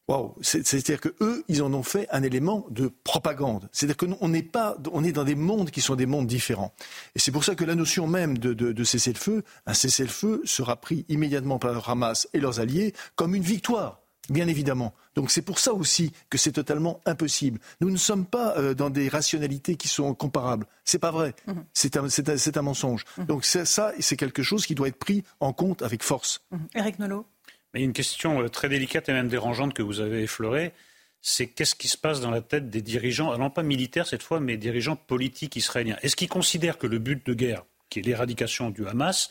[0.06, 0.36] Wow.
[0.43, 3.68] C'est-à-dire que eux, ils en ont fait un élément de propagande.
[3.72, 6.74] C'est-à-dire qu'on n'est pas, on est dans des mondes qui sont des mondes différents.
[7.14, 11.06] Et c'est pour ça que la notion même de, de, cessez-le-feu, un cessez-le-feu sera pris
[11.09, 14.01] immédiatement par le Hamas et leurs alliés comme une victoire.
[14.31, 14.94] Bien évidemment.
[15.14, 17.60] Donc c'est pour ça aussi que c'est totalement impossible.
[17.81, 20.66] Nous ne sommes pas euh, dans des rationalités qui sont comparables.
[20.85, 21.35] C'est pas vrai.
[21.47, 21.64] Mhm.
[21.74, 23.05] C'est un, un, mensonge.
[23.18, 23.26] Mhm.
[23.26, 26.43] Donc ça, c'est quelque chose qui doit être pris en compte avec force.
[26.74, 27.06] Eric mhm.
[27.06, 27.26] Nolot
[27.74, 30.72] mais une question euh, très délicate et même dérangeante que vous avez effleurée,
[31.20, 34.40] c'est qu'est-ce qui se passe dans la tête des dirigeants, non pas militaires cette fois,
[34.40, 35.96] mais dirigeants politiques israéliens?
[36.02, 39.30] Est-ce qu'ils considèrent que le but de guerre, qui est l'éradication du Hamas,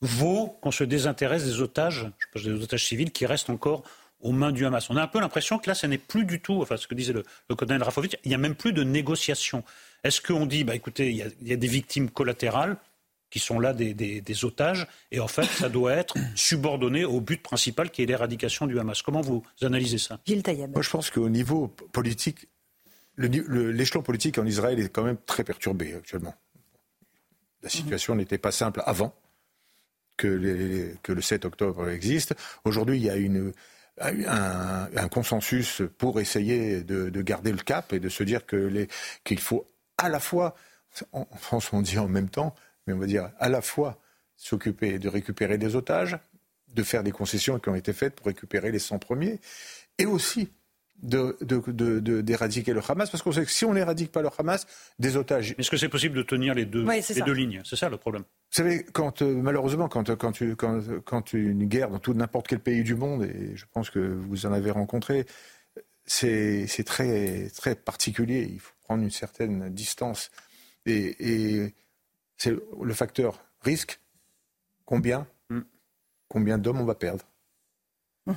[0.00, 3.82] vaut qu'on se désintéresse des otages, je pense des otages civils qui restent encore
[4.20, 4.88] aux mains du Hamas?
[4.88, 6.94] On a un peu l'impression que là, ce n'est plus du tout, enfin ce que
[6.94, 7.24] disait le,
[7.56, 9.64] colonel Rafovitch, il n'y a même plus de négociation.
[10.04, 12.76] Est-ce qu'on dit, bah, écoutez, il y, a, des victimes collatérales,
[13.32, 14.86] qui sont là des, otages.
[15.10, 19.00] Et en fait, ça doit être subordonné au but principal qui est l'éradication du Hamas.
[19.00, 20.20] Comment vous analysez ça?
[20.26, 20.70] Gilles Taïeb.
[20.70, 22.46] Moi, je pense qu'au niveau politique,
[23.16, 26.34] l'échelon politique en Israël est quand même très perturbé actuellement.
[27.62, 29.14] La situation n'était pas simple avant
[30.18, 32.34] que, le 7 octobre existe.
[32.64, 33.54] Aujourd'hui, il y a une,
[33.98, 40.10] un, consensus pour essayer de, garder le cap et de se dire qu'il faut à
[40.10, 40.54] la fois,
[41.12, 42.54] en France on dit en même temps,
[42.86, 43.98] mais on va dire à la fois
[44.36, 46.18] s'occuper de récupérer des otages,
[46.74, 49.40] de faire des concessions qui ont été faites pour récupérer les 100 premiers,
[49.98, 50.48] et aussi
[51.02, 54.66] d'éradiquer le Hamas, parce qu'on sait que si on n'éradique pas le Hamas,
[54.98, 55.54] des otages.
[55.58, 57.60] Est-ce que c'est possible de tenir les deux, les deux lignes?
[57.64, 58.22] C'est ça le problème.
[58.22, 62.46] Vous savez, quand, euh, malheureusement, quand, quand, tu, quand, quand une guerre dans tout n'importe
[62.46, 65.26] quel pays du monde, et je pense que vous en avez rencontré,
[66.06, 68.48] c'est très, très particulier.
[68.48, 70.30] Il faut prendre une certaine distance.
[70.86, 71.74] Et, et
[72.42, 72.52] c'est
[72.82, 74.00] le facteur risque.
[74.84, 75.60] Combien mm.
[76.28, 77.24] Combien d'hommes on va perdre
[78.26, 78.32] mmh.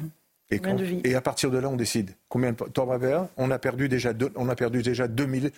[0.52, 0.62] Et,
[1.04, 3.30] et, à partir de là, on décide combien de temps on va perdre.
[3.36, 5.52] On a perdu déjà, on a perdu déjà 2000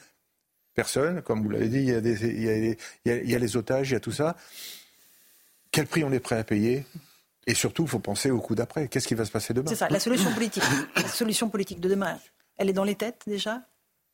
[0.73, 1.79] personnes, comme vous l'avez dit.
[1.79, 3.99] Il y, a des, il, y a, il, y a, les otages, il y a
[3.99, 4.37] tout ça.
[5.71, 6.85] Quel prix on est prêt à payer?
[7.47, 8.87] Et surtout, il faut penser au coup d'après.
[8.87, 9.67] Qu'est-ce qui va se passer demain?
[9.67, 10.63] C'est ça, la solution politique.
[10.95, 12.17] la solution politique de demain,
[12.55, 13.63] elle est dans les têtes déjà?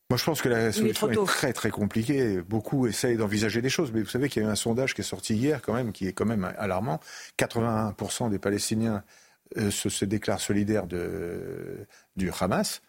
[0.10, 2.42] Moi, je pense que la solution est, très très compliquée.
[2.42, 5.02] Beaucoup essayent d'envisager des choses, mais vous savez qu'il y a eu un sondage qui
[5.02, 7.00] est sorti hier, quand même, qui est quand même alarmant.
[7.40, 9.04] 81% des Palestiniens
[9.58, 12.82] euh, se, déclarent solidaires de, du Hamas.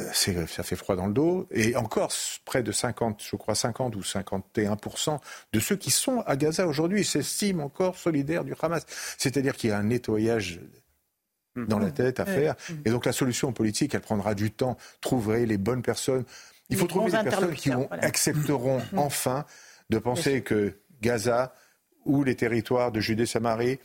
[0.00, 1.48] Euh, ça fait froid dans le dos.
[1.50, 2.12] Et encore,
[2.44, 5.18] près de 50, je crois 50 ou 51%
[5.52, 8.84] de ceux qui sont à Gaza aujourd'hui s'estiment encore solidaires du Hamas.
[9.18, 10.60] C'est-à-dire qu'il y a un nettoyage
[11.66, 12.54] dans la tête à faire.
[12.84, 14.76] Et donc la solution politique, elle prendra du temps.
[15.00, 16.24] Trouver les bonnes personnes.
[16.70, 19.44] Il faut trouver des personnes qui accepteront enfin
[19.90, 21.54] de penser que Gaza
[22.04, 23.78] ou les territoires de Judée-Samarie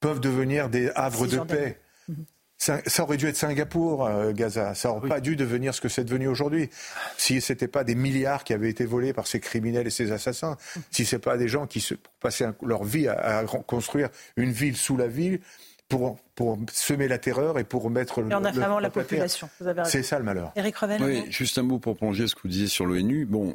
[0.00, 1.78] peuvent devenir des havres de paix.
[2.08, 2.24] Mhm.
[2.56, 4.74] Ça, aurait dû être Singapour, euh, Gaza.
[4.74, 6.70] Ça n'aurait pas dû devenir ce que c'est devenu aujourd'hui.
[7.18, 10.12] Si ce n'était pas des milliards qui avaient été volés par ces criminels et ces
[10.12, 10.56] assassins,
[10.90, 14.76] si ce n'est pas des gens qui se passaient leur vie à, construire une ville
[14.76, 15.40] sous la ville,
[15.88, 19.48] pour, pour semer la terreur et pour mettre et en affamant la population.
[19.84, 20.52] C'est ça le malheur.
[20.56, 21.02] Éric Revel.
[21.02, 23.26] Oui, juste un mot pour plonger ce que vous disiez sur l'ONU.
[23.26, 23.54] Bon,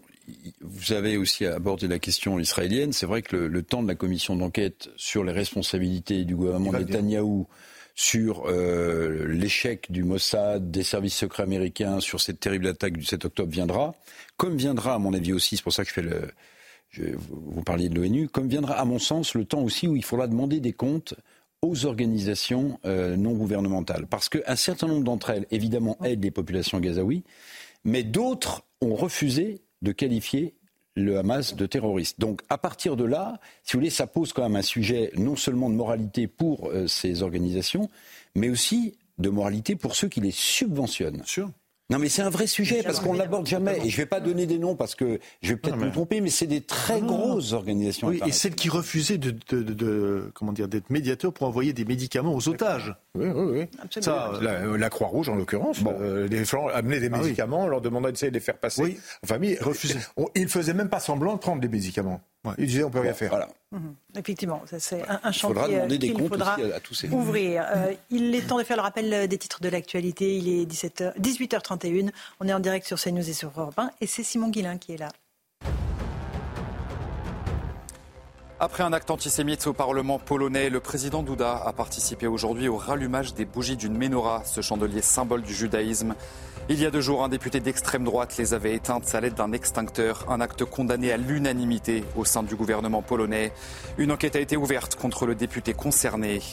[0.62, 2.94] vous avez aussi abordé la question israélienne.
[2.94, 7.48] C'est vrai que le, temps de la commission d'enquête sur les responsabilités du gouvernement Netanyahou
[7.96, 13.26] sur euh, l'échec du Mossad, des services secrets américains, sur cette terrible attaque du 7
[13.26, 13.94] octobre viendra,
[14.38, 17.18] comme viendra, à mon avis aussi, c'est pour ça que je fais le.
[17.28, 20.28] vous parliez de l'ONU, comme viendra, à mon sens, le temps aussi où il faudra
[20.28, 21.14] demander des comptes
[21.62, 24.08] aux organisations euh, non gouvernementales.
[24.08, 27.24] Parce qu'un certain nombre d'entre elles, évidemment, aident les populations gazaouis,
[27.84, 30.56] mais d'autres ont refusé de qualifier
[30.96, 32.20] le Hamas de terroriste.
[32.20, 35.36] Donc à partir de là, si vous voulez, ça pose quand même un sujet non
[35.36, 37.90] seulement de moralité pour euh, ces organisations,
[38.36, 41.24] mais aussi de moralité pour ceux qui les subventionnent.
[41.26, 41.52] Sûr.
[41.90, 43.80] Non, mais c'est un vrai sujet parce qu'on l'aborde jamais.
[43.84, 46.22] Et je ne vais pas donner des noms parce que je vais peut-être me tromper,
[46.22, 48.10] mais c'est des très grosses organisations.
[48.10, 51.86] Oui, et celles qui refusaient de, de, de, comment dire d'être médiateurs pour envoyer des
[51.86, 52.96] médicaments aux otages.
[53.16, 54.02] Oui, oui, oui.
[54.02, 55.96] Ça, la, Croix-Rouge, en l'occurrence, bon.
[56.00, 59.00] euh, les gens amenaient des ah médicaments, leur demandait d'essayer de les faire passer oui.
[59.24, 59.58] en famille.
[59.60, 60.00] Refusaient.
[60.36, 62.22] Ils ne faisaient même pas semblant de prendre des médicaments.
[62.46, 62.54] Ouais.
[62.60, 63.30] Ils disaient on peut rien faire.
[63.30, 63.50] Voilà.
[63.72, 63.96] Mhm.
[64.20, 67.10] Effectivement, c'est un, un chantier qu'il faudra à tous ces...
[67.10, 67.66] ouvrir.
[67.80, 70.36] Euh, il est temps de faire le rappel des titres de l'actualité.
[70.38, 72.10] Il est 17h, 18h31.
[72.40, 73.92] On est en direct sur CNews et sur Europe 1.
[74.02, 75.10] Et c'est Simon Guillain qui est là.
[78.62, 83.34] Après un acte antisémite au Parlement polonais, le président Duda a participé aujourd'hui au rallumage
[83.34, 86.14] des bougies d'une menorah, ce chandelier symbole du judaïsme.
[86.72, 89.54] Il y a deux jours, un député d'extrême droite les avait éteintes à l'aide d'un
[89.54, 93.52] extincteur, un acte condamné à l'unanimité au sein du gouvernement polonais.
[93.98, 96.44] Une enquête a été ouverte contre le député concerné.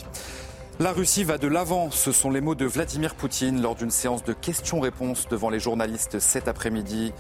[0.81, 4.25] La Russie va de l'avant, ce sont les mots de Vladimir Poutine lors d'une séance
[4.25, 7.13] de questions-réponses devant les journalistes cet après-midi.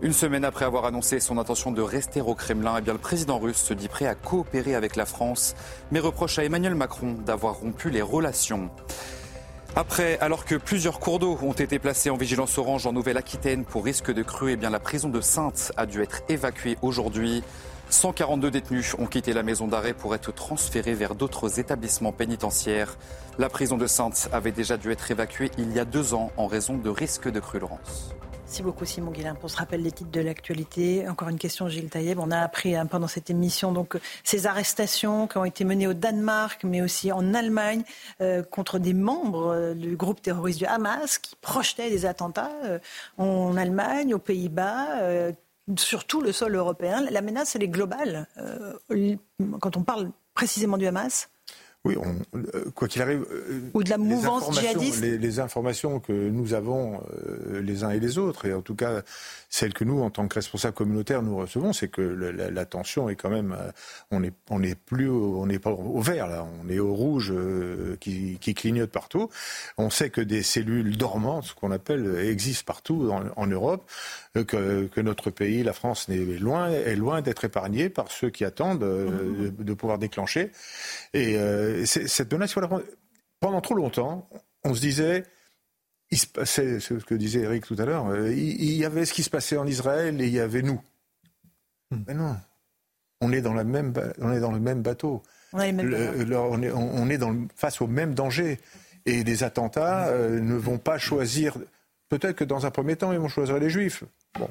[0.00, 3.40] Une semaine après avoir annoncé son intention de rester au Kremlin, eh bien, le président
[3.40, 5.56] russe se dit prêt à coopérer avec la France,
[5.90, 8.70] mais reproche à Emmanuel Macron d'avoir rompu les relations.
[9.76, 13.84] Après, alors que plusieurs cours d'eau ont été placés en vigilance orange en Nouvelle-Aquitaine pour
[13.84, 17.42] risque de crue, eh la prison de Sainte a dû être évacuée aujourd'hui.
[17.90, 22.96] 142 détenus ont quitté la maison d'arrêt pour être transférés vers d'autres établissements pénitentiaires.
[23.38, 26.46] La prison de Sainte avait déjà dû être évacuée il y a deux ans en
[26.46, 28.14] raison de risque de crue, Laurence.
[28.54, 31.08] Merci beaucoup Simon Guillain pour ce rappel des titres de l'actualité.
[31.08, 32.20] Encore une question Gilles Taïeb.
[32.20, 35.92] On a appris hein, pendant cette émission donc ces arrestations qui ont été menées au
[35.92, 37.82] Danemark mais aussi en Allemagne
[38.20, 42.78] euh, contre des membres euh, du groupe terroriste du Hamas qui projetaient des attentats euh,
[43.18, 44.86] en Allemagne, aux Pays-Bas
[45.76, 47.04] sur tout le sol européen.
[47.10, 48.28] La menace, elle est globale.
[49.60, 51.28] quand on parle précisément du Hamas
[51.84, 51.96] oui,
[52.34, 53.26] euh, quoi qu'il arrive.
[53.30, 58.00] Euh, Ou de la mouvance djihadiste les, informations que nous avons euh, les uns et
[58.00, 59.02] les autres, et en tout cas
[59.50, 63.16] celles que nous, en tant que responsables communautaires, nous recevons, c'est que la, tension est
[63.16, 63.54] quand même.
[64.10, 67.32] on n'est on est plus, on n'est pas au vert là, on est au rouge
[68.00, 69.28] qui, qui, clignote partout.
[69.76, 73.88] On sait que des cellules dormantes, ce qu'on appelle, existent partout en, Europe,
[74.42, 78.44] que, que, notre pays, la France, est loin, est loin d'être épargné par ceux qui
[78.44, 80.50] attendent de, de pouvoir déclencher.
[81.12, 81.36] Et
[81.86, 82.54] cette menace,
[83.40, 84.28] pendant trop longtemps,
[84.64, 85.24] on se disait,
[86.44, 89.30] c'est ce que disait Eric tout à l'heure, euh, il, y avait ce qui se
[89.30, 90.80] passait en Israël et il y avait nous.
[91.90, 92.02] Hmm.
[92.06, 92.36] Mais non,
[93.20, 95.22] on est dans, la même, on est dans le même bateau.
[95.52, 98.58] On, est, dans face au même danger.
[99.06, 101.56] Et les attentats euh, ne vont pas choisir.
[102.08, 104.02] Peut-être que dans un premier temps, ils vont choisir les juifs.
[104.38, 104.50] Bon,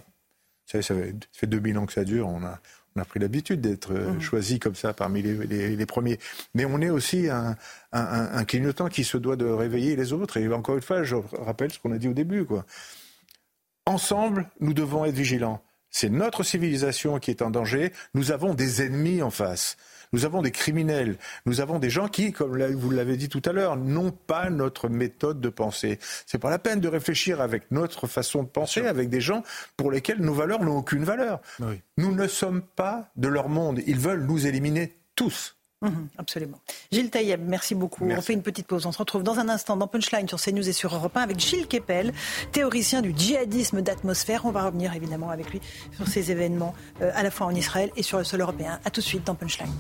[0.66, 0.96] ça, ça
[1.32, 2.28] fait 2000 ans que ça dure.
[2.28, 2.60] On a,
[2.96, 4.22] on a pris l'habitude d'être euh, mmh.
[4.22, 6.20] choisi comme ça parmi les, premiers.
[6.54, 7.58] Mais on est aussi un,
[7.92, 10.38] un, clignotant qui se doit de réveiller les autres.
[10.38, 12.46] Et encore une fois, je rappelle ce qu'on a dit au début.
[12.46, 12.66] Quoi.
[13.86, 15.62] Ensemble, nous devons être vigilants.
[15.90, 17.92] C'est notre civilisation qui est en danger.
[18.14, 19.78] Nous avons des ennemis en face.
[20.14, 23.52] Nous avons des criminels, nous avons des gens qui, comme vous l'avez dit tout à
[23.52, 26.00] l'heure, n'ont pas notre méthode de penser.
[26.28, 29.44] C'est pas la peine de réfléchir avec notre façon de penser, avec des gens
[29.76, 31.42] pour lesquels nos valeurs n'ont aucune valeur.
[31.98, 33.82] Nous ne sommes pas de leur monde.
[33.88, 35.56] Ils veulent nous éliminer tous.
[35.84, 36.60] Mhm, absolument.
[36.92, 38.08] Gilles Taïeb, merci beaucoup.
[38.10, 38.86] On fait une petite pause.
[38.86, 41.40] On se retrouve dans un instant dans Punchline sur CNews et sur Europe 1 avec
[41.40, 42.14] Gilles Kepel,
[42.52, 44.46] théoricien du djihadisme d'atmosphère.
[44.46, 45.62] On va revenir évidemment avec lui
[45.96, 48.80] sur ces événements euh, à la fois en Israël et sur le sol européen.
[48.86, 49.74] A tout de suite dans Punchline.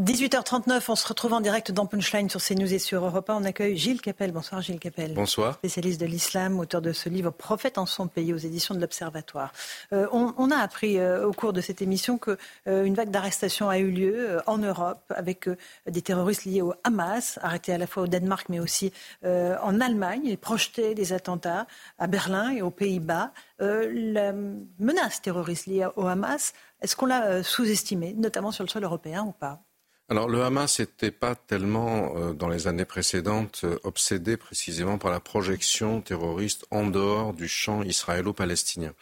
[0.00, 3.36] 18h39, on se retrouve en direct dans Punchline sur CNews et sur Europe 1.
[3.36, 4.32] On accueille Gilles Capel.
[4.32, 5.14] Bonsoir Gilles Capel.
[5.14, 5.54] Bonsoir.
[5.54, 9.52] Spécialiste de l'islam, auteur de ce livre Prophète en son pays aux éditions de l'Observatoire.
[9.92, 13.78] Euh, on, a appris euh, au cours de cette émission qu'une euh, vague d'arrestations a
[13.78, 15.48] eu lieu en Europe avec
[15.88, 18.92] des terroristes liés au Hamas, arrêtés à la fois au Danemark mais aussi
[19.22, 20.22] en Allemagne.
[20.24, 21.68] Ils projetaient des attentats
[22.00, 23.30] à Berlin et aux Pays-Bas.
[23.60, 24.32] la
[24.80, 29.32] menace terroriste liée au Hamas, est-ce qu'on l'a sous-estimée, notamment sur le sol européen ou
[29.32, 29.62] pas?
[30.10, 35.10] Alors le Hamas n'était pas tellement, euh, dans les années précédentes, euh, obsédé précisément par
[35.10, 38.92] la projection terroriste en dehors du champ israélo-palestinien,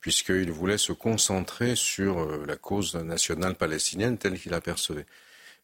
[0.00, 5.04] puisqu'il voulait se concentrer sur euh, la cause nationale palestinienne telle qu'il apercevait.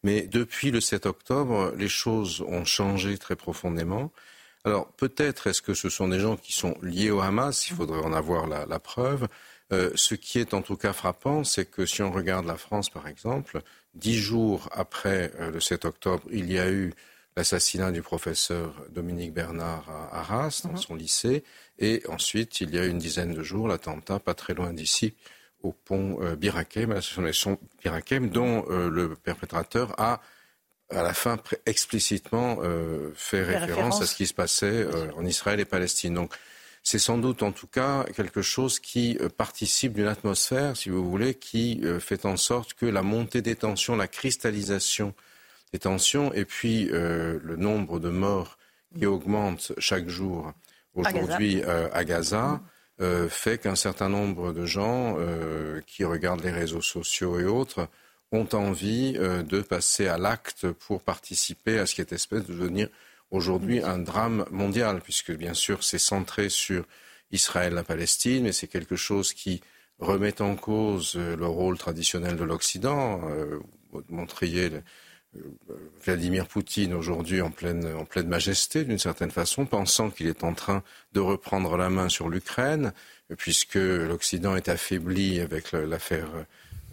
[0.03, 4.13] Mais depuis le 7 octobre, les choses ont changé très profondément.
[4.65, 8.03] Alors peut-être est-ce que ce sont des gens qui sont liés au Hamas, il faudrait
[8.05, 9.27] en avoir la, la preuve.
[9.95, 13.09] Ce qui est en tout cas frappant, c'est que si on regarde la France par
[13.09, 13.63] exemple,
[13.95, 16.95] Dix jours après euh, le 7 octobre, il y a eu
[17.37, 20.77] l'assassinat du professeur Dominique Bernard à Arras, dans mhm.
[20.79, 21.45] son lycée.
[21.79, 25.15] Et ensuite, il y a une dizaine de jours, l'attentat, pas très loin d'ici,
[25.63, 26.99] au pont euh, Birakem,
[27.83, 30.23] Birakem, dont euh, le perpétrateur a,
[30.91, 32.59] à la fin, explicitement
[33.15, 34.87] fait référence, à ce qui se passait
[35.17, 36.13] en Israël et Palestine.
[36.13, 36.35] Donc,
[36.83, 41.09] c'est sans doute en tout cas quelque chose qui euh, participe d'une atmosphère, si vous
[41.09, 45.15] voulez, qui euh, fait en sorte que la montée des tensions, la cristallisation
[45.73, 48.59] des tensions et puis euh, le nombre de morts
[48.99, 50.53] qui augmente chaque jour
[50.95, 52.61] aujourd'hui à Gaza,
[53.31, 55.17] fait qu'un certain nombre de gens
[55.87, 57.89] qui regardent les réseaux sociaux et autres
[58.33, 62.89] ont envie de passer à l'acte pour participer à ce qui est espèce de devenir
[63.33, 66.85] aujourd'hui un drame mondial, puisque bien sûr c'est centré sur
[67.33, 69.61] Israël, la Palestine, mais c'est quelque chose qui
[69.99, 73.23] remet en cause euh, le rôle traditionnel de l'Occident.
[73.29, 73.59] Euh,
[73.91, 74.71] vous montriez
[75.37, 75.41] euh,
[76.05, 80.53] Vladimir Poutine aujourd'hui en pleine, en pleine majesté, d'une certaine façon, pensant qu'il est en
[80.53, 80.83] train
[81.15, 82.93] de reprendre la main sur l'Ukraine,
[83.39, 86.29] puisque l'Occident est affaibli avec l'affaire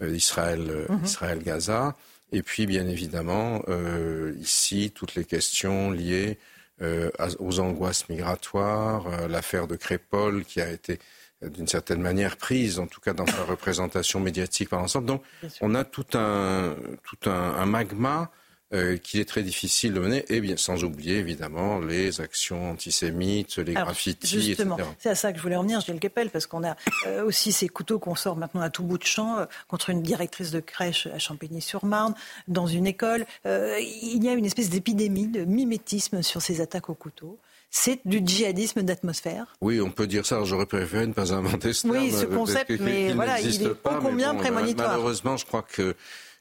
[0.00, 1.04] Israël-Gaza.
[1.04, 1.94] Israël,
[2.32, 6.38] et puis, bien évidemment, euh, ici, toutes les questions liées
[6.82, 10.98] euh, aux angoisses migratoires, euh, l'affaire de Crépol qui a été
[11.42, 15.06] d'une certaine manière prise, en tout cas dans sa représentation médiatique par l'ensemble.
[15.06, 15.22] Donc,
[15.62, 18.30] on a tout un, tout un, un magma
[18.72, 23.58] euh, qu'il est très difficile de mener, et bien sans oublier évidemment les actions antisémites,
[23.58, 26.76] les graffitis, justement, C'est à ça que je voulais revenir, Gilles Kepel, parce qu'on a
[27.06, 30.02] euh, aussi ces couteaux qu'on sort maintenant à tout bout de champ euh, contre une
[30.02, 32.14] directrice de crèche à Champigny-sur-Marne,
[32.48, 33.26] dans une école.
[33.44, 37.38] il y a une espèce d'épidémie, de mimétisme sur ces attaques au couteau
[37.70, 39.54] c'est du djihadisme d'atmosphère.
[39.60, 40.42] Oui, on peut dire ça.
[40.44, 41.96] J'aurais préféré ne pas inventer ce terme.
[41.96, 44.90] Oui, ce concept, mais voilà, il est pas, combien prémonitoire.
[44.90, 45.94] Malheureusement, je crois que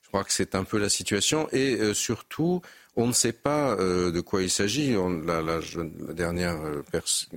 [0.10, 1.48] Je crois que c'est un peu la situation.
[1.52, 2.64] Et euh, surtout,
[2.95, 4.94] on ne sait pas euh, de quoi il s'agit.
[4.94, 6.84] La, la, la, dernière euh,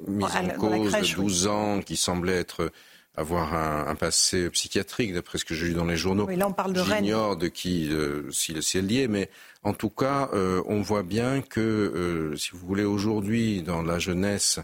[0.09, 2.73] mise en cause de 12 ans qui semblait être
[3.17, 6.25] avoir un, un, passé psychiatrique, d'après ce que j'ai lu dans les journaux.
[6.27, 9.29] Oui, là, on parle de J'ignore de qui, euh, si, si est lié, mais
[9.63, 13.99] en tout cas, euh, on voit bien que, euh, si vous voulez, aujourd'hui, dans la
[13.99, 14.61] jeunesse,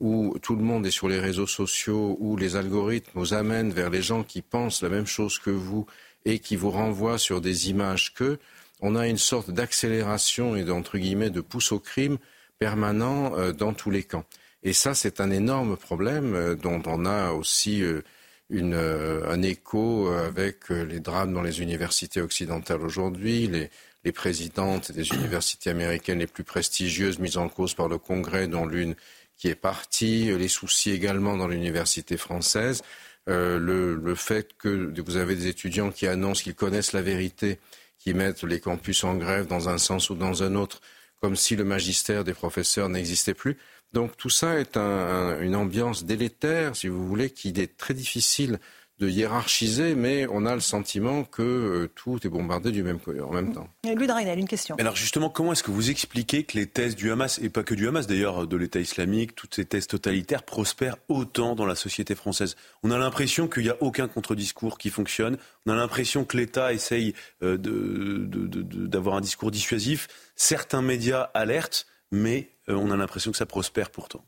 [0.00, 3.90] où tout le monde est sur les réseaux sociaux, où les algorithmes nous amènent vers
[3.90, 5.86] les gens qui pensent la même chose que vous
[6.24, 8.38] et qui vous renvoient sur des images que,
[8.82, 12.18] on a une sorte d'accélération et d'entre guillemets de pouce au crime
[12.58, 14.24] permanent euh, dans tous les camps.
[14.64, 18.02] Et ça, c'est un énorme problème euh, dont on a aussi euh,
[18.50, 23.70] un écho avec les drames dans les universités occidentales aujourd'hui, les,
[24.04, 28.66] les présidentes des universités américaines les plus prestigieuses mises en cause par le Congrès, dont
[28.66, 28.94] l'une
[29.38, 32.82] qui est partie, les soucis également dans l'université française,
[33.28, 37.58] euh, le, le, fait que vous avez des étudiants qui annoncent qu'ils connaissent la vérité
[37.98, 40.80] qui mettent les campus en grève dans un sens ou dans un autre,
[41.20, 43.58] comme si le magistère des professeurs n'existait plus.
[43.92, 47.94] Donc tout ça est un, un, une ambiance délétère, si vous voulez, qui est très
[47.94, 48.58] difficile
[49.02, 53.32] de hiérarchiser, mais on a le sentiment que euh, tout est bombardé du même en
[53.32, 53.68] même temps.
[53.84, 54.76] Louis Dragnel, une question.
[54.78, 57.74] Alors justement, comment est-ce que vous expliquez que les thèses du Hamas, et pas que
[57.74, 62.14] du Hamas d'ailleurs, de l'État islamique, toutes ces thèses totalitaires prospèrent autant dans la société
[62.14, 62.54] française?
[62.84, 66.72] On a l'impression qu'il n'y a aucun contre-discours qui fonctionne, on a l'impression que l'État
[66.72, 67.12] essaye
[67.42, 70.06] euh, d'avoir un discours dissuasif,
[70.36, 74.24] certains médias alertent, mais euh, on a l'impression que ça prospère pourtant.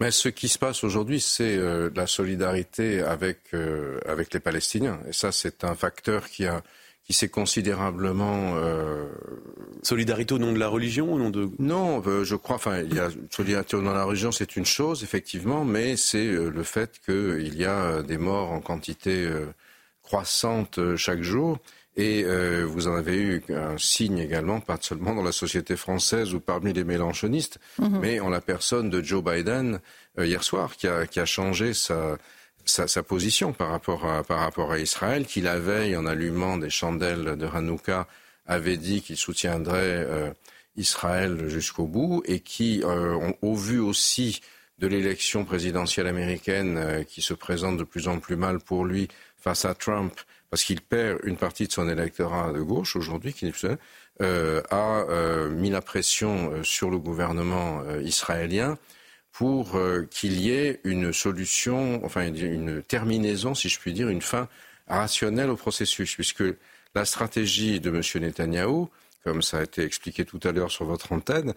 [0.00, 5.00] Mais ce qui se passe aujourd'hui, c'est euh, la solidarité avec, euh, avec les Palestiniens.
[5.08, 6.62] Et ça, c'est un facteur qui, a,
[7.04, 8.54] qui s'est considérablement...
[8.56, 9.06] Euh...
[9.82, 11.50] Solidarité au nom de la religion au nom de...
[11.58, 14.56] Non, euh, je crois, enfin, il y a solidarité au nom de la religion, c'est
[14.56, 19.28] une chose, effectivement, mais c'est euh, le fait qu'il y a des morts en quantité
[20.02, 21.58] croissante chaque jour.
[21.96, 26.32] Et euh, vous en avez eu un signe également, pas seulement dans la société française
[26.32, 27.98] ou parmi les mélanchonistes, mmh.
[28.00, 29.78] mais en la personne de Joe Biden
[30.18, 32.16] euh, hier soir, qui a, qui a changé sa,
[32.64, 36.56] sa, sa, position par rapport, à, par rapport à Israël, qui la veille, en allumant
[36.56, 38.08] des chandelles de Hanouka,
[38.46, 40.30] avait dit qu'il soutiendrait euh,
[40.76, 44.40] Israël jusqu'au bout, et qui, ont, au vu aussi
[44.78, 49.64] de l'élection présidentielle américaine qui se présente de plus en plus mal pour lui face
[49.64, 50.14] à Trump,
[50.52, 53.50] parce qu'il perd une partie de son électorat de gauche aujourd'hui, qui
[54.20, 58.76] euh, a euh, mis la pression euh, sur le gouvernement euh, israélien
[59.32, 64.20] pour euh, qu'il y ait une solution, enfin une terminaison, si je puis dire, une
[64.20, 64.46] fin
[64.88, 66.44] rationnelle au processus, puisque
[66.94, 68.02] la stratégie de M.
[68.22, 68.90] Netanyahou,
[69.24, 71.54] comme ça a été expliqué tout à l'heure sur votre antenne,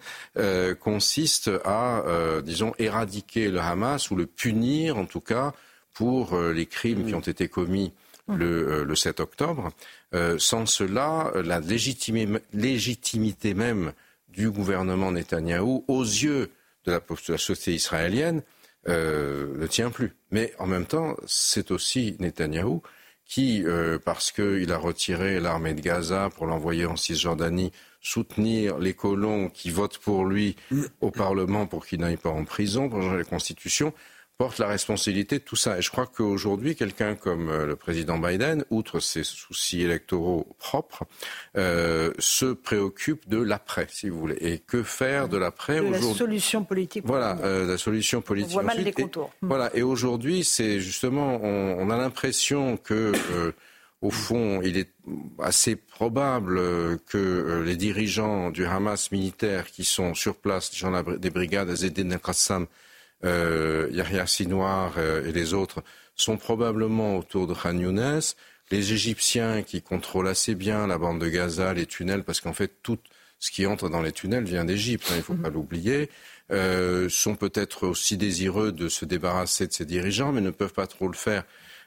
[0.80, 2.02] consiste à,
[2.42, 5.52] disons, éradiquer le Hamas ou le punir, en tout cas,
[5.92, 7.92] pour les crimes qui ont été commis
[8.28, 9.70] le, euh, le 7 octobre.
[10.14, 13.92] Euh, sans cela, la légitimité même
[14.28, 16.50] du gouvernement Netanyahou, aux yeux
[16.84, 18.42] de la, de la société israélienne,
[18.88, 20.14] euh, ne tient plus.
[20.30, 22.82] Mais en même temps, c'est aussi Netanyahou
[23.24, 28.94] qui, euh, parce qu'il a retiré l'armée de Gaza pour l'envoyer en Cisjordanie, soutenir les
[28.94, 30.54] colons qui votent pour lui
[31.00, 33.92] au Parlement pour qu'il n'aille pas en prison, pour changer la Constitution,
[34.38, 35.78] porte la responsabilité de tout ça.
[35.78, 41.04] Et je crois qu'aujourd'hui, quelqu'un comme euh, le président Biden, outre ses soucis électoraux propres,
[41.56, 44.36] euh, se préoccupe de l'après, si vous voulez.
[44.40, 47.04] Et que faire de l'après aujourd'hui La solution politique.
[47.06, 48.50] Voilà, euh, la solution politique.
[48.52, 49.30] On voit mal les contours.
[49.42, 49.74] Et, Voilà.
[49.74, 53.12] Et aujourd'hui, c'est justement, on, on, a l'impression que.
[53.32, 53.52] Euh,
[54.02, 54.90] au fond, il est
[55.38, 56.60] assez probable
[57.06, 62.10] que les dirigeants du Hamas militaire qui sont sur place, les gens des brigades Azedin
[62.10, 62.66] al-Qassam,
[63.26, 65.82] euh, Yahya Sinoir euh, et les autres
[66.14, 68.20] sont probablement autour de Khan Younes.
[68.70, 72.72] Les Égyptiens qui contrôlent assez bien la bande de Gaza, les tunnels, parce qu'en fait
[72.82, 72.98] tout
[73.38, 76.08] ce qui entre dans les tunnels vient d'Égypte, hein, il ne faut pas l'oublier,
[76.50, 80.86] euh, sont peut-être aussi désireux de se débarrasser de ces dirigeants, mais ne peuvent pas
[80.86, 81.44] trop le faire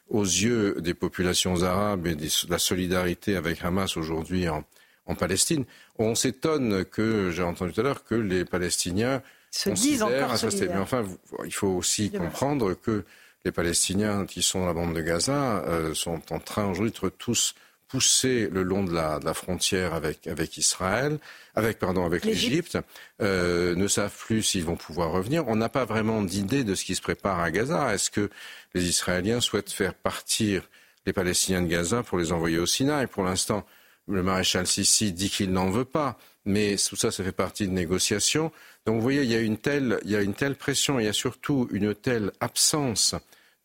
[0.10, 4.64] aux yeux des populations arabes et de la solidarité avec Hamas aujourd'hui en,
[5.06, 5.66] en Palestine.
[5.98, 9.22] On s'étonne que, j'ai entendu tout à l'heure, que les Palestiniens
[9.52, 10.76] se disent encore solidaires.
[10.76, 11.06] Mais enfin,
[11.46, 13.04] il faut aussi comprendre que
[13.46, 17.10] les Palestiniens qui sont à la bande de Gaza euh, sont en train aujourd'hui de
[17.10, 17.56] tous
[17.88, 21.18] pousser le long de la, de la frontière avec, avec Israël,
[21.56, 22.78] avec pardon, avec l'Égypte,
[23.22, 25.48] euh, ne savent plus s'ils vont pouvoir revenir.
[25.48, 27.94] On n'a pas vraiment d'idée de ce qui se prépare à Gaza.
[27.94, 28.30] Est-ce que
[28.76, 30.70] les Israéliens souhaitent faire partir
[31.08, 33.08] les Palestiniens de Gaza pour les envoyer au Sinaï?
[33.08, 33.66] Pour l'instant,
[34.08, 36.20] le maréchal Sissi dit qu'il n'en veut pas,
[36.50, 38.52] mais tout ça, ça fait partie de négociations.
[38.86, 41.06] Donc vous voyez, il y a une telle, il y a une telle pression, il
[41.06, 43.16] y a surtout une telle absence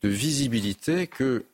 [0.03, 1.45] de visibilité que,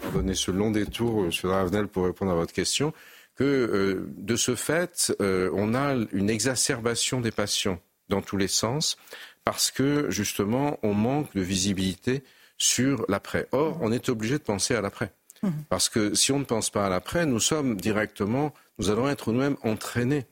[0.00, 1.30] pour donner ce long détour, M.
[1.44, 2.92] Ravenel, pour répondre à votre question,
[3.36, 8.96] que de ce fait, on a une exacerbation des passions dans tous les sens,
[9.44, 12.22] parce que justement, on manque de visibilité
[12.58, 13.48] sur l'après.
[13.52, 15.12] Or, on est obligé de penser à l'après.
[15.42, 15.64] Mhm.
[15.70, 19.32] Parce que si on ne pense pas à l'après, nous sommes directement, nous allons être
[19.32, 20.26] nous-mêmes entraînés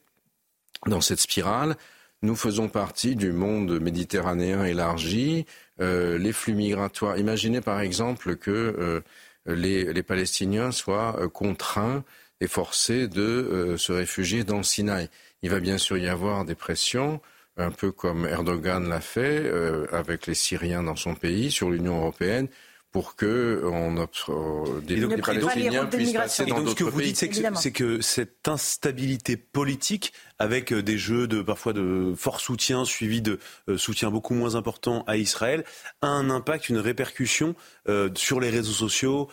[0.86, 1.76] dans cette spirale.
[2.22, 5.46] Nous faisons partie du monde méditerranéen élargi,
[5.80, 7.18] euh, les flux migratoires.
[7.18, 9.00] Imaginez par exemple que euh,
[9.46, 12.02] les, Palestiniens soient euh, contraints
[12.40, 15.08] et forcés de se réfugier dans le Sinaï.
[15.42, 17.20] Il va bien sûr y avoir des pressions
[17.58, 21.98] un peu comme Erdogan l'a fait euh, avec les Syriens dans son pays, sur l'Union
[21.98, 22.48] européenne,
[22.92, 26.78] pour que on euh, des, des Palestiniens puissent passer dans d'autres pays.
[26.78, 31.42] Ce que vous dites, c'est que, que, cette instabilité politique avec euh, des jeux de
[31.42, 33.38] parfois de fort soutien suivi de
[33.68, 35.64] euh, soutien beaucoup moins important à Israël,
[36.02, 37.54] a un impact, une répercussion
[37.88, 39.28] euh, sur les réseaux sociaux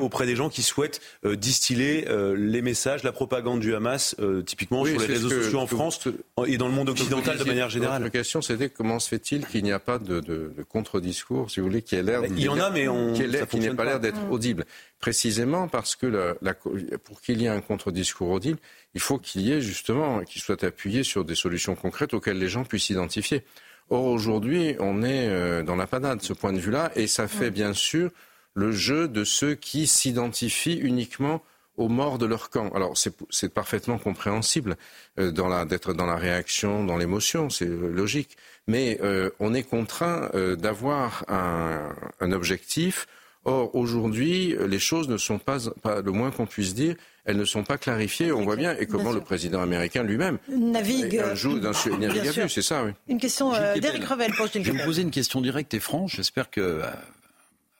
[0.00, 2.06] auprès des gens qui souhaitent distiller
[2.36, 4.16] les messages, la propagande du Hamas,
[4.46, 6.00] typiquement sur les réseaux sociaux en France
[6.46, 8.02] et dans le monde occidental de manière générale.
[8.02, 11.60] La question, c'était comment se fait-il qu'il n'y a pas de, de, de contre-discours, si
[11.60, 14.00] vous voulez, qui ait l'air, il y en a, mais on, qui n'ait pas l'air
[14.00, 14.64] d'être audible,
[14.98, 18.58] précisément parce que la, la, pour qu'il y ait un contre-discours audible
[18.94, 22.48] il faut qu'il y ait justement, qu'il soit appuyé sur des solutions concrètes auxquelles les
[22.48, 23.44] gens puissent s'identifier.
[23.88, 27.26] Or, aujourd'hui, on est euh, dans la panade de ce point de vue-là, et ça
[27.26, 28.10] fait bien sûr
[28.54, 31.42] le jeu de ceux qui s'identifient uniquement
[31.76, 32.70] aux morts de leur camp.
[32.74, 34.76] Alors, c'est parfaitement compréhensible
[35.18, 35.32] euh,
[35.64, 38.36] d'être dans la réaction, dans l'émotion, c'est euh, logique.
[38.66, 39.00] Mais
[39.40, 43.08] on est contraint d'avoir un, un objectif
[43.44, 46.94] Or, aujourd'hui, les choses ne sont pas, pas le moins qu'on puisse dire,
[47.24, 48.32] elles ne sont pas clarifiées.
[48.32, 51.18] On voit bien, et comment le président américain lui-même navigue.
[51.18, 52.92] Un joue d'un c'est ça, oui.
[53.08, 56.16] Une question euh, d'Éric Revel pour Je vais vous poser une question directe et franche.
[56.16, 56.82] J'espère que, euh,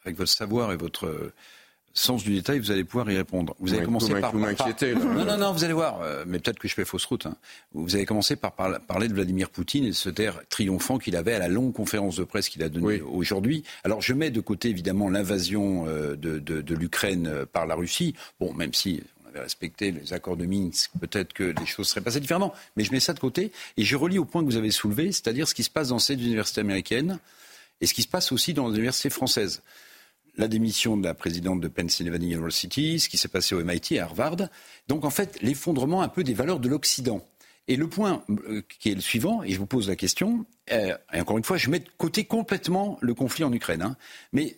[0.05, 1.33] avec votre savoir et votre
[1.93, 3.55] sens du détail, vous allez pouvoir y répondre.
[3.59, 6.01] Vous avez commencé par, Non, non, non, vous allez voir.
[6.03, 7.27] Euh, mais peut-être que je fais fausse route.
[7.27, 7.37] Hein.
[7.73, 11.35] Vous avez commencé par parler de Vladimir Poutine et de ce terre triomphant qu'il avait
[11.35, 13.65] à la longue conférence de presse qu'il a donnée aujourd'hui.
[13.85, 17.75] Alors, je mets de côté évidemment l'invasion euh, de, de, de l'Ukraine euh, par la
[17.75, 18.15] Russie.
[18.39, 22.21] Bon, même si avait respecté les accords de Minsk, peut-être que les choses seraient passées
[22.21, 22.53] différemment.
[22.77, 25.13] Mais je mets ça de côté et je relis au point que vous avez soulevé,
[25.13, 27.19] c'est-à-dire ce qui se passe dans cette université américaine
[27.81, 29.63] et ce qui se passe aussi dans les universités françaises
[30.37, 34.05] la démission de la présidente de Pennsylvania University, ce qui s'est passé au MIT à
[34.05, 34.37] Harvard.
[34.89, 37.27] Donc en fait, l'effondrement un peu des valeurs de l'Occident.
[37.69, 40.97] Et le point euh, qui est le suivant, et je vous pose la question, euh,
[41.13, 43.83] et encore une fois, je mets de côté complètement le conflit en Ukraine.
[43.83, 43.97] Hein.
[44.33, 44.57] mais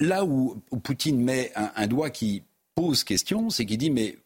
[0.00, 2.42] là où, Poutine met un, doigt qui
[2.76, 4.16] pose question, c'est qu'il dit, mais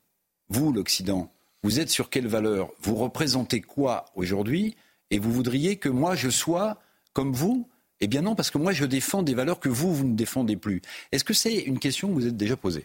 [0.51, 1.33] vous, l'Occident,
[1.63, 2.71] vous êtes sur quelle valeur?
[2.83, 4.77] Vous représentez quoi aujourd'hui?
[5.11, 6.79] Et vous voudriez que moi, je sois
[7.15, 7.67] comme vous?
[8.01, 10.57] Eh bien non, parce que moi je défends des valeurs que vous, vous ne défendez
[10.57, 10.81] plus.
[11.13, 12.85] Est-ce que c'est une question que vous êtes déjà posée?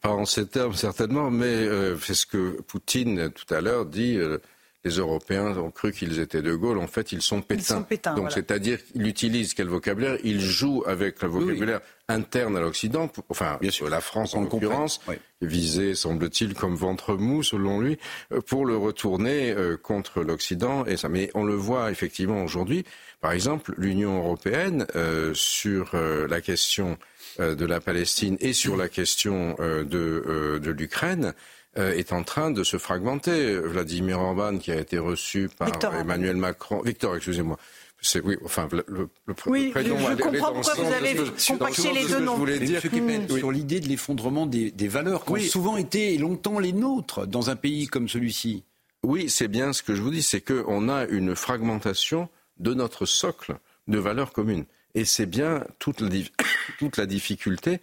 [0.00, 4.16] Pas en ces termes certainement, mais euh, c'est ce que Poutine tout à l'heure dit.
[4.16, 4.38] Euh,
[4.84, 6.78] les Européens ont cru qu'ils étaient de Gaulle.
[6.78, 7.86] En fait, ils sont pétins.
[8.16, 10.18] Donc, c'est-à-dire qu'il utilise quel vocabulaire?
[10.24, 13.10] Il joue avec le vocabulaire interne à l'Occident.
[13.30, 15.00] Enfin, bien sûr, la France en l'occurrence,
[15.40, 17.98] visée, semble-t-il, comme ventre mou, selon lui,
[18.32, 20.84] euh, pour le retourner contre l'Occident.
[20.86, 22.84] Et ça, mais on le voit effectivement aujourd'hui.
[23.24, 26.98] Par exemple, l'Union européenne, euh, sur euh, la question
[27.40, 31.32] euh, de la Palestine et sur la question de, de l'Ukraine,
[31.76, 33.56] est en train de se fragmenter.
[33.56, 37.58] Vladimir Orban, qui a été reçu par Emmanuel Macron, Victor, excusez-moi.
[38.00, 39.08] C'est oui, enfin le, le,
[39.46, 39.96] oui, prénom.
[39.98, 41.16] Je, comprends pourquoi vous avez
[41.48, 42.44] compacté les deux noms.
[42.44, 43.38] Dire, oui.
[43.38, 47.48] Sur l'idée de l'effondrement des, des, valeurs qui ont souvent été longtemps les nôtres dans
[47.48, 48.62] un pays comme celui-ci.
[49.04, 52.28] Oui, c'est bien ce que je vous dis, c'est qu'on a une fragmentation
[52.58, 53.56] de notre socle
[53.88, 54.64] de valeurs communes.
[54.94, 56.08] Et c'est bien toute la,
[56.78, 57.80] toute la, difficulté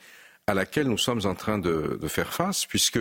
[0.47, 2.99] à laquelle nous sommes en train de, faire face, puisque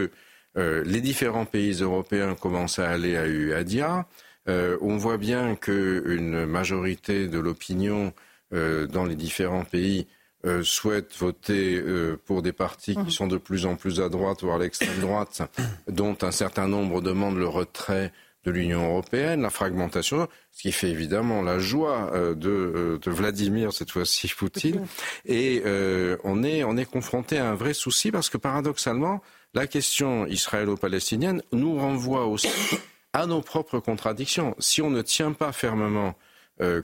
[0.56, 4.06] euh, les différents pays européens commencent à aller à UADIA.
[4.48, 8.12] Euh, on voit bien qu'une majorité de l'opinion
[8.52, 10.06] euh, dans les différents pays
[10.62, 11.84] souhaite voter
[12.24, 15.42] pour des partis qui sont de plus en plus à droite, voire à l'extrême droite,
[15.88, 18.10] dont un certain nombre demandent le retrait
[18.44, 23.72] de l'Union européenne, la fragmentation, ce qui fait évidemment la joie euh, euh, de, Vladimir,
[23.72, 24.86] cette fois-ci Poutine.
[25.26, 29.20] Et euh, on, est, on est confronté à un vrai souci parce que paradoxalement,
[29.54, 32.48] la question israélo-palestinienne nous renvoie aussi
[33.12, 34.54] à nos propres contradictions.
[34.58, 36.14] Si on ne tient pas fermement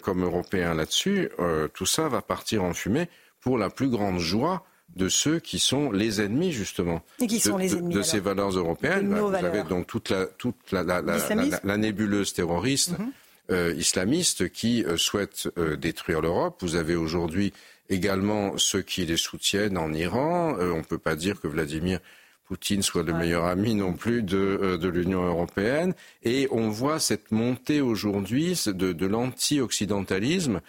[0.03, 1.29] comme Européens là-dessus,
[1.75, 3.09] tout ça va partir en fumée
[3.41, 4.65] pour la plus grande joie
[4.97, 8.19] de ceux qui sont les ennemis justement Et qui sont de, les ennemis, de, ces
[8.19, 9.11] valeurs européennes.
[9.11, 13.13] Bah, vous avez donc toute la, toute la, la, la nébuleuse terroriste mhm.
[13.51, 16.57] euh, islamiste qui euh, souhaite euh, détruire l'Europe.
[16.61, 17.53] Vous avez aujourd'hui
[17.91, 20.57] également ceux qui les soutiennent en Iran.
[20.59, 22.01] on ne peut pas dire que Vladimir
[22.47, 25.95] Poutine soit le meilleur ami non plus de, de l'Union européenne.
[26.23, 30.61] Et on voit cette montée aujourd'hui de, de l'anti-occidentalisme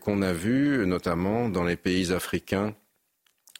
[0.00, 2.74] qu'on a vu notamment dans les pays africains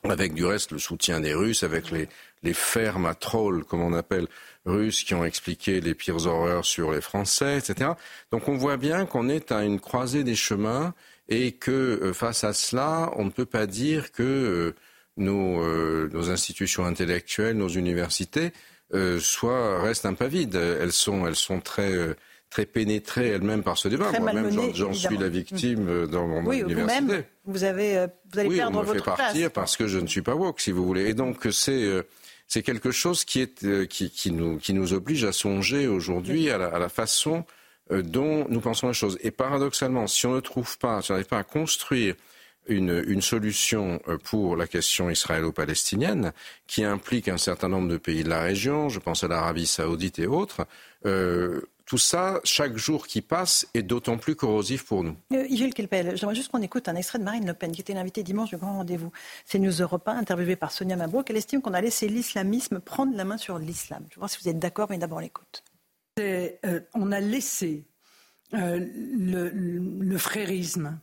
[0.04, 2.08] avec du reste le soutien des Russes, avec les,
[2.42, 4.28] les fermes à trolls, comme on appelle,
[4.64, 7.90] russes qui ont expliqué les pires horreurs sur les Français, etc.
[8.30, 10.94] Donc on voit bien qu'on est à une croisée des chemins
[11.28, 14.74] et que euh, face à cela, on ne peut pas dire que euh,
[15.16, 18.52] nos, euh, nos, institutions intellectuelles, nos universités,
[19.18, 20.54] soient, restent un pas vides.
[20.54, 21.92] Elles sont, elles sont très
[22.50, 24.12] très pénétrées elles-mêmes par ce débat.
[24.20, 27.00] Moi-même, j'en suis la victime dans mon oui, université.
[27.00, 29.98] Vous-même, vous, avez, vous allez oui, perdre on me votre fait partir parce que je
[29.98, 31.08] ne suis pas woke, si vous voulez.
[31.08, 32.04] Et donc, c'est
[32.48, 36.50] c'est quelque chose qui, est, euh, qui, qui, nous, qui nous oblige à songer aujourd'hui
[36.50, 37.44] à, à, la façon
[37.90, 39.18] euh, dont nous pensons les choses.
[39.22, 42.14] Et paradoxalement, si on ne trouve pas, si on n'arrive pas à construire
[42.68, 46.32] une, une, solution euh, pour la question israélo-palestinienne,
[46.66, 50.18] qui implique un certain nombre de pays de la région, je pense à l'Arabie saoudite
[50.18, 50.66] et autres,
[51.04, 55.16] euh, tout ça, chaque jour qui passe, est d'autant plus corrosif pour nous.
[55.32, 57.94] Euh, Yves Kelpel, j'aimerais juste qu'on écoute un extrait de Marine Le Pen, qui était
[57.94, 59.12] l'invitée dimanche du grand rendez-vous.
[59.44, 61.30] C'est News Europe 1, interviewée par Sonia Mabrouk.
[61.30, 64.04] Elle estime qu'on a laissé l'islamisme prendre la main sur l'islam.
[64.10, 65.62] Je vais voir si vous êtes d'accord, mais d'abord l'écoute.
[66.18, 67.84] Euh, on a laissé
[68.54, 70.98] euh, le, le, frérisme,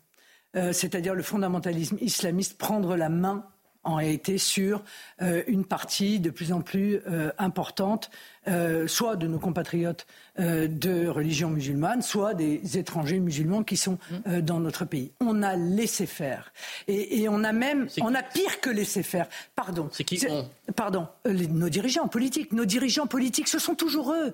[0.56, 3.46] euh, c'est-à-dire le fondamentalisme islamiste, prendre la main
[3.86, 4.82] en réalité sur
[5.22, 8.10] euh, une partie de plus en plus euh, importante,
[8.48, 10.08] euh, soit de nos compatriotes
[10.40, 14.16] euh, de religion musulmane, soit des étrangers musulmans qui sont mmh.
[14.28, 15.12] euh, dans notre pays.
[15.20, 16.54] On a laissé faire.
[16.88, 19.28] Et, et on a même, on a pire que laissé faire.
[19.56, 19.90] Pardon.
[19.92, 21.08] C'est qui on Pardon.
[21.28, 22.54] Euh, Les, nos dirigeants politiques.
[22.54, 24.34] Nos dirigeants politiques, ce sont toujours eux.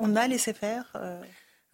[0.00, 0.92] on a laissé faire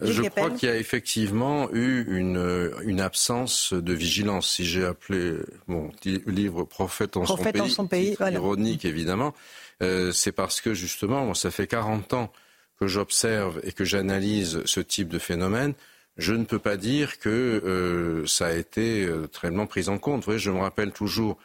[0.01, 4.51] je crois qu'il y a effectivement eu une, une, absence de vigilance.
[4.51, 8.37] Si j'ai appelé mon livre Prophète en Prophète son pays, son pays voilà.
[8.37, 9.35] ironique évidemment,
[9.83, 12.33] euh, c'est parce que justement, ça fait 40 ans
[12.81, 15.75] que j'observe et que j'analyse ce type de phénomène.
[16.17, 20.21] Je ne peux pas dire que euh, ça a été euh, très pris en compte.
[20.21, 21.39] Vous voyez, je me rappelle toujours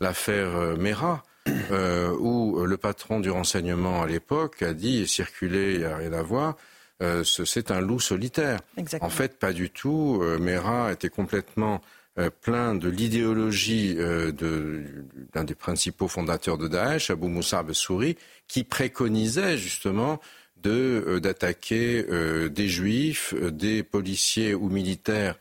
[0.00, 1.22] l'affaire euh, Mera,
[1.70, 6.12] euh, où le patron du renseignement à l'époque a dit circuler, il n'y a rien
[6.12, 6.56] à voir
[7.02, 8.60] euh, c'est un loup solitaire.
[8.76, 9.06] Exactement.
[9.06, 10.20] En fait, pas du tout.
[10.22, 11.82] Euh, Mera était complètement
[12.18, 14.32] euh, plein de l'idéologie euh,
[15.34, 18.16] d'un des principaux fondateurs de Daesh, Abu Moussa Souri,
[18.48, 20.20] qui préconisait justement
[20.62, 22.02] de d'attaquer
[22.48, 25.38] des juifs, des policiers ou militaires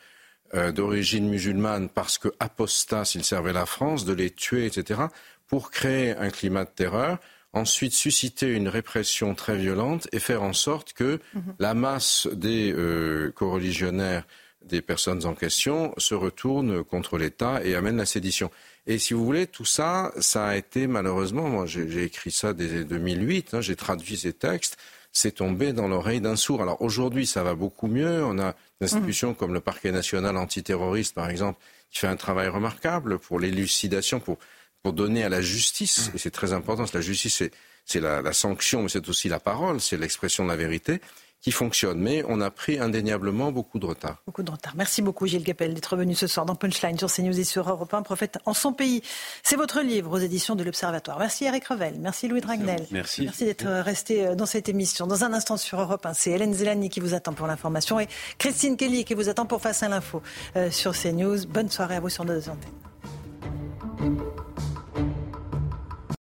[0.76, 5.04] d'origine musulmane parce que apostats s'ils servaient la France, de les tuer, etc.,
[5.48, 7.18] pour créer un climat de terreur
[7.56, 11.40] ensuite susciter une répression très violente et faire en sorte que mmh.
[11.58, 14.28] la masse des euh, coreligionnaires
[14.62, 18.52] des personnes en question se retourne contre l'État et amène la sédition.
[18.88, 22.84] Et si vous voulez, tout ça, ça a été malheureusement, moi j'ai écrit ça dès
[22.84, 24.78] 2008, hein, j'ai traduit ces textes,
[25.12, 26.62] c'est tombé dans l'oreille d'un sourd.
[26.62, 28.26] Alors aujourd'hui, ça va beaucoup mieux.
[28.26, 29.36] On a des institutions mmh.
[29.36, 31.60] comme le parquet national antiterroriste, par exemple,
[31.90, 34.40] qui fait un travail remarquable pour l'élucidation, pour
[34.86, 37.42] pour donner à la justice, et c'est très important, la justice
[37.86, 41.02] c'est la, la, sanction, mais c'est aussi la parole, c'est l'expression de la vérité,
[41.42, 42.00] qui fonctionne.
[42.00, 44.22] Mais on a pris indéniablement beaucoup de retard.
[44.28, 44.74] Beaucoup de retard.
[44.76, 47.92] Merci beaucoup Gilles Gapel d'être venu ce soir dans Punchline sur CNews et sur Europe
[47.96, 49.02] 1, Prophète en son pays.
[49.42, 51.18] C'est votre livre aux éditions de l'Observatoire.
[51.18, 52.86] Merci Eric Revel, merci Louis Dragnel.
[52.92, 53.24] Merci.
[53.24, 55.08] Merci d'être resté dans cette émission.
[55.08, 58.08] Dans un instant sur Europe 1, c'est Hélène Zelani qui vous attend pour l'information et
[58.38, 60.22] Christine Kelly qui vous attend pour Face à l'info
[60.56, 61.48] euh, sur CNews.
[61.48, 62.70] Bonne soirée à vous sur nos antennes.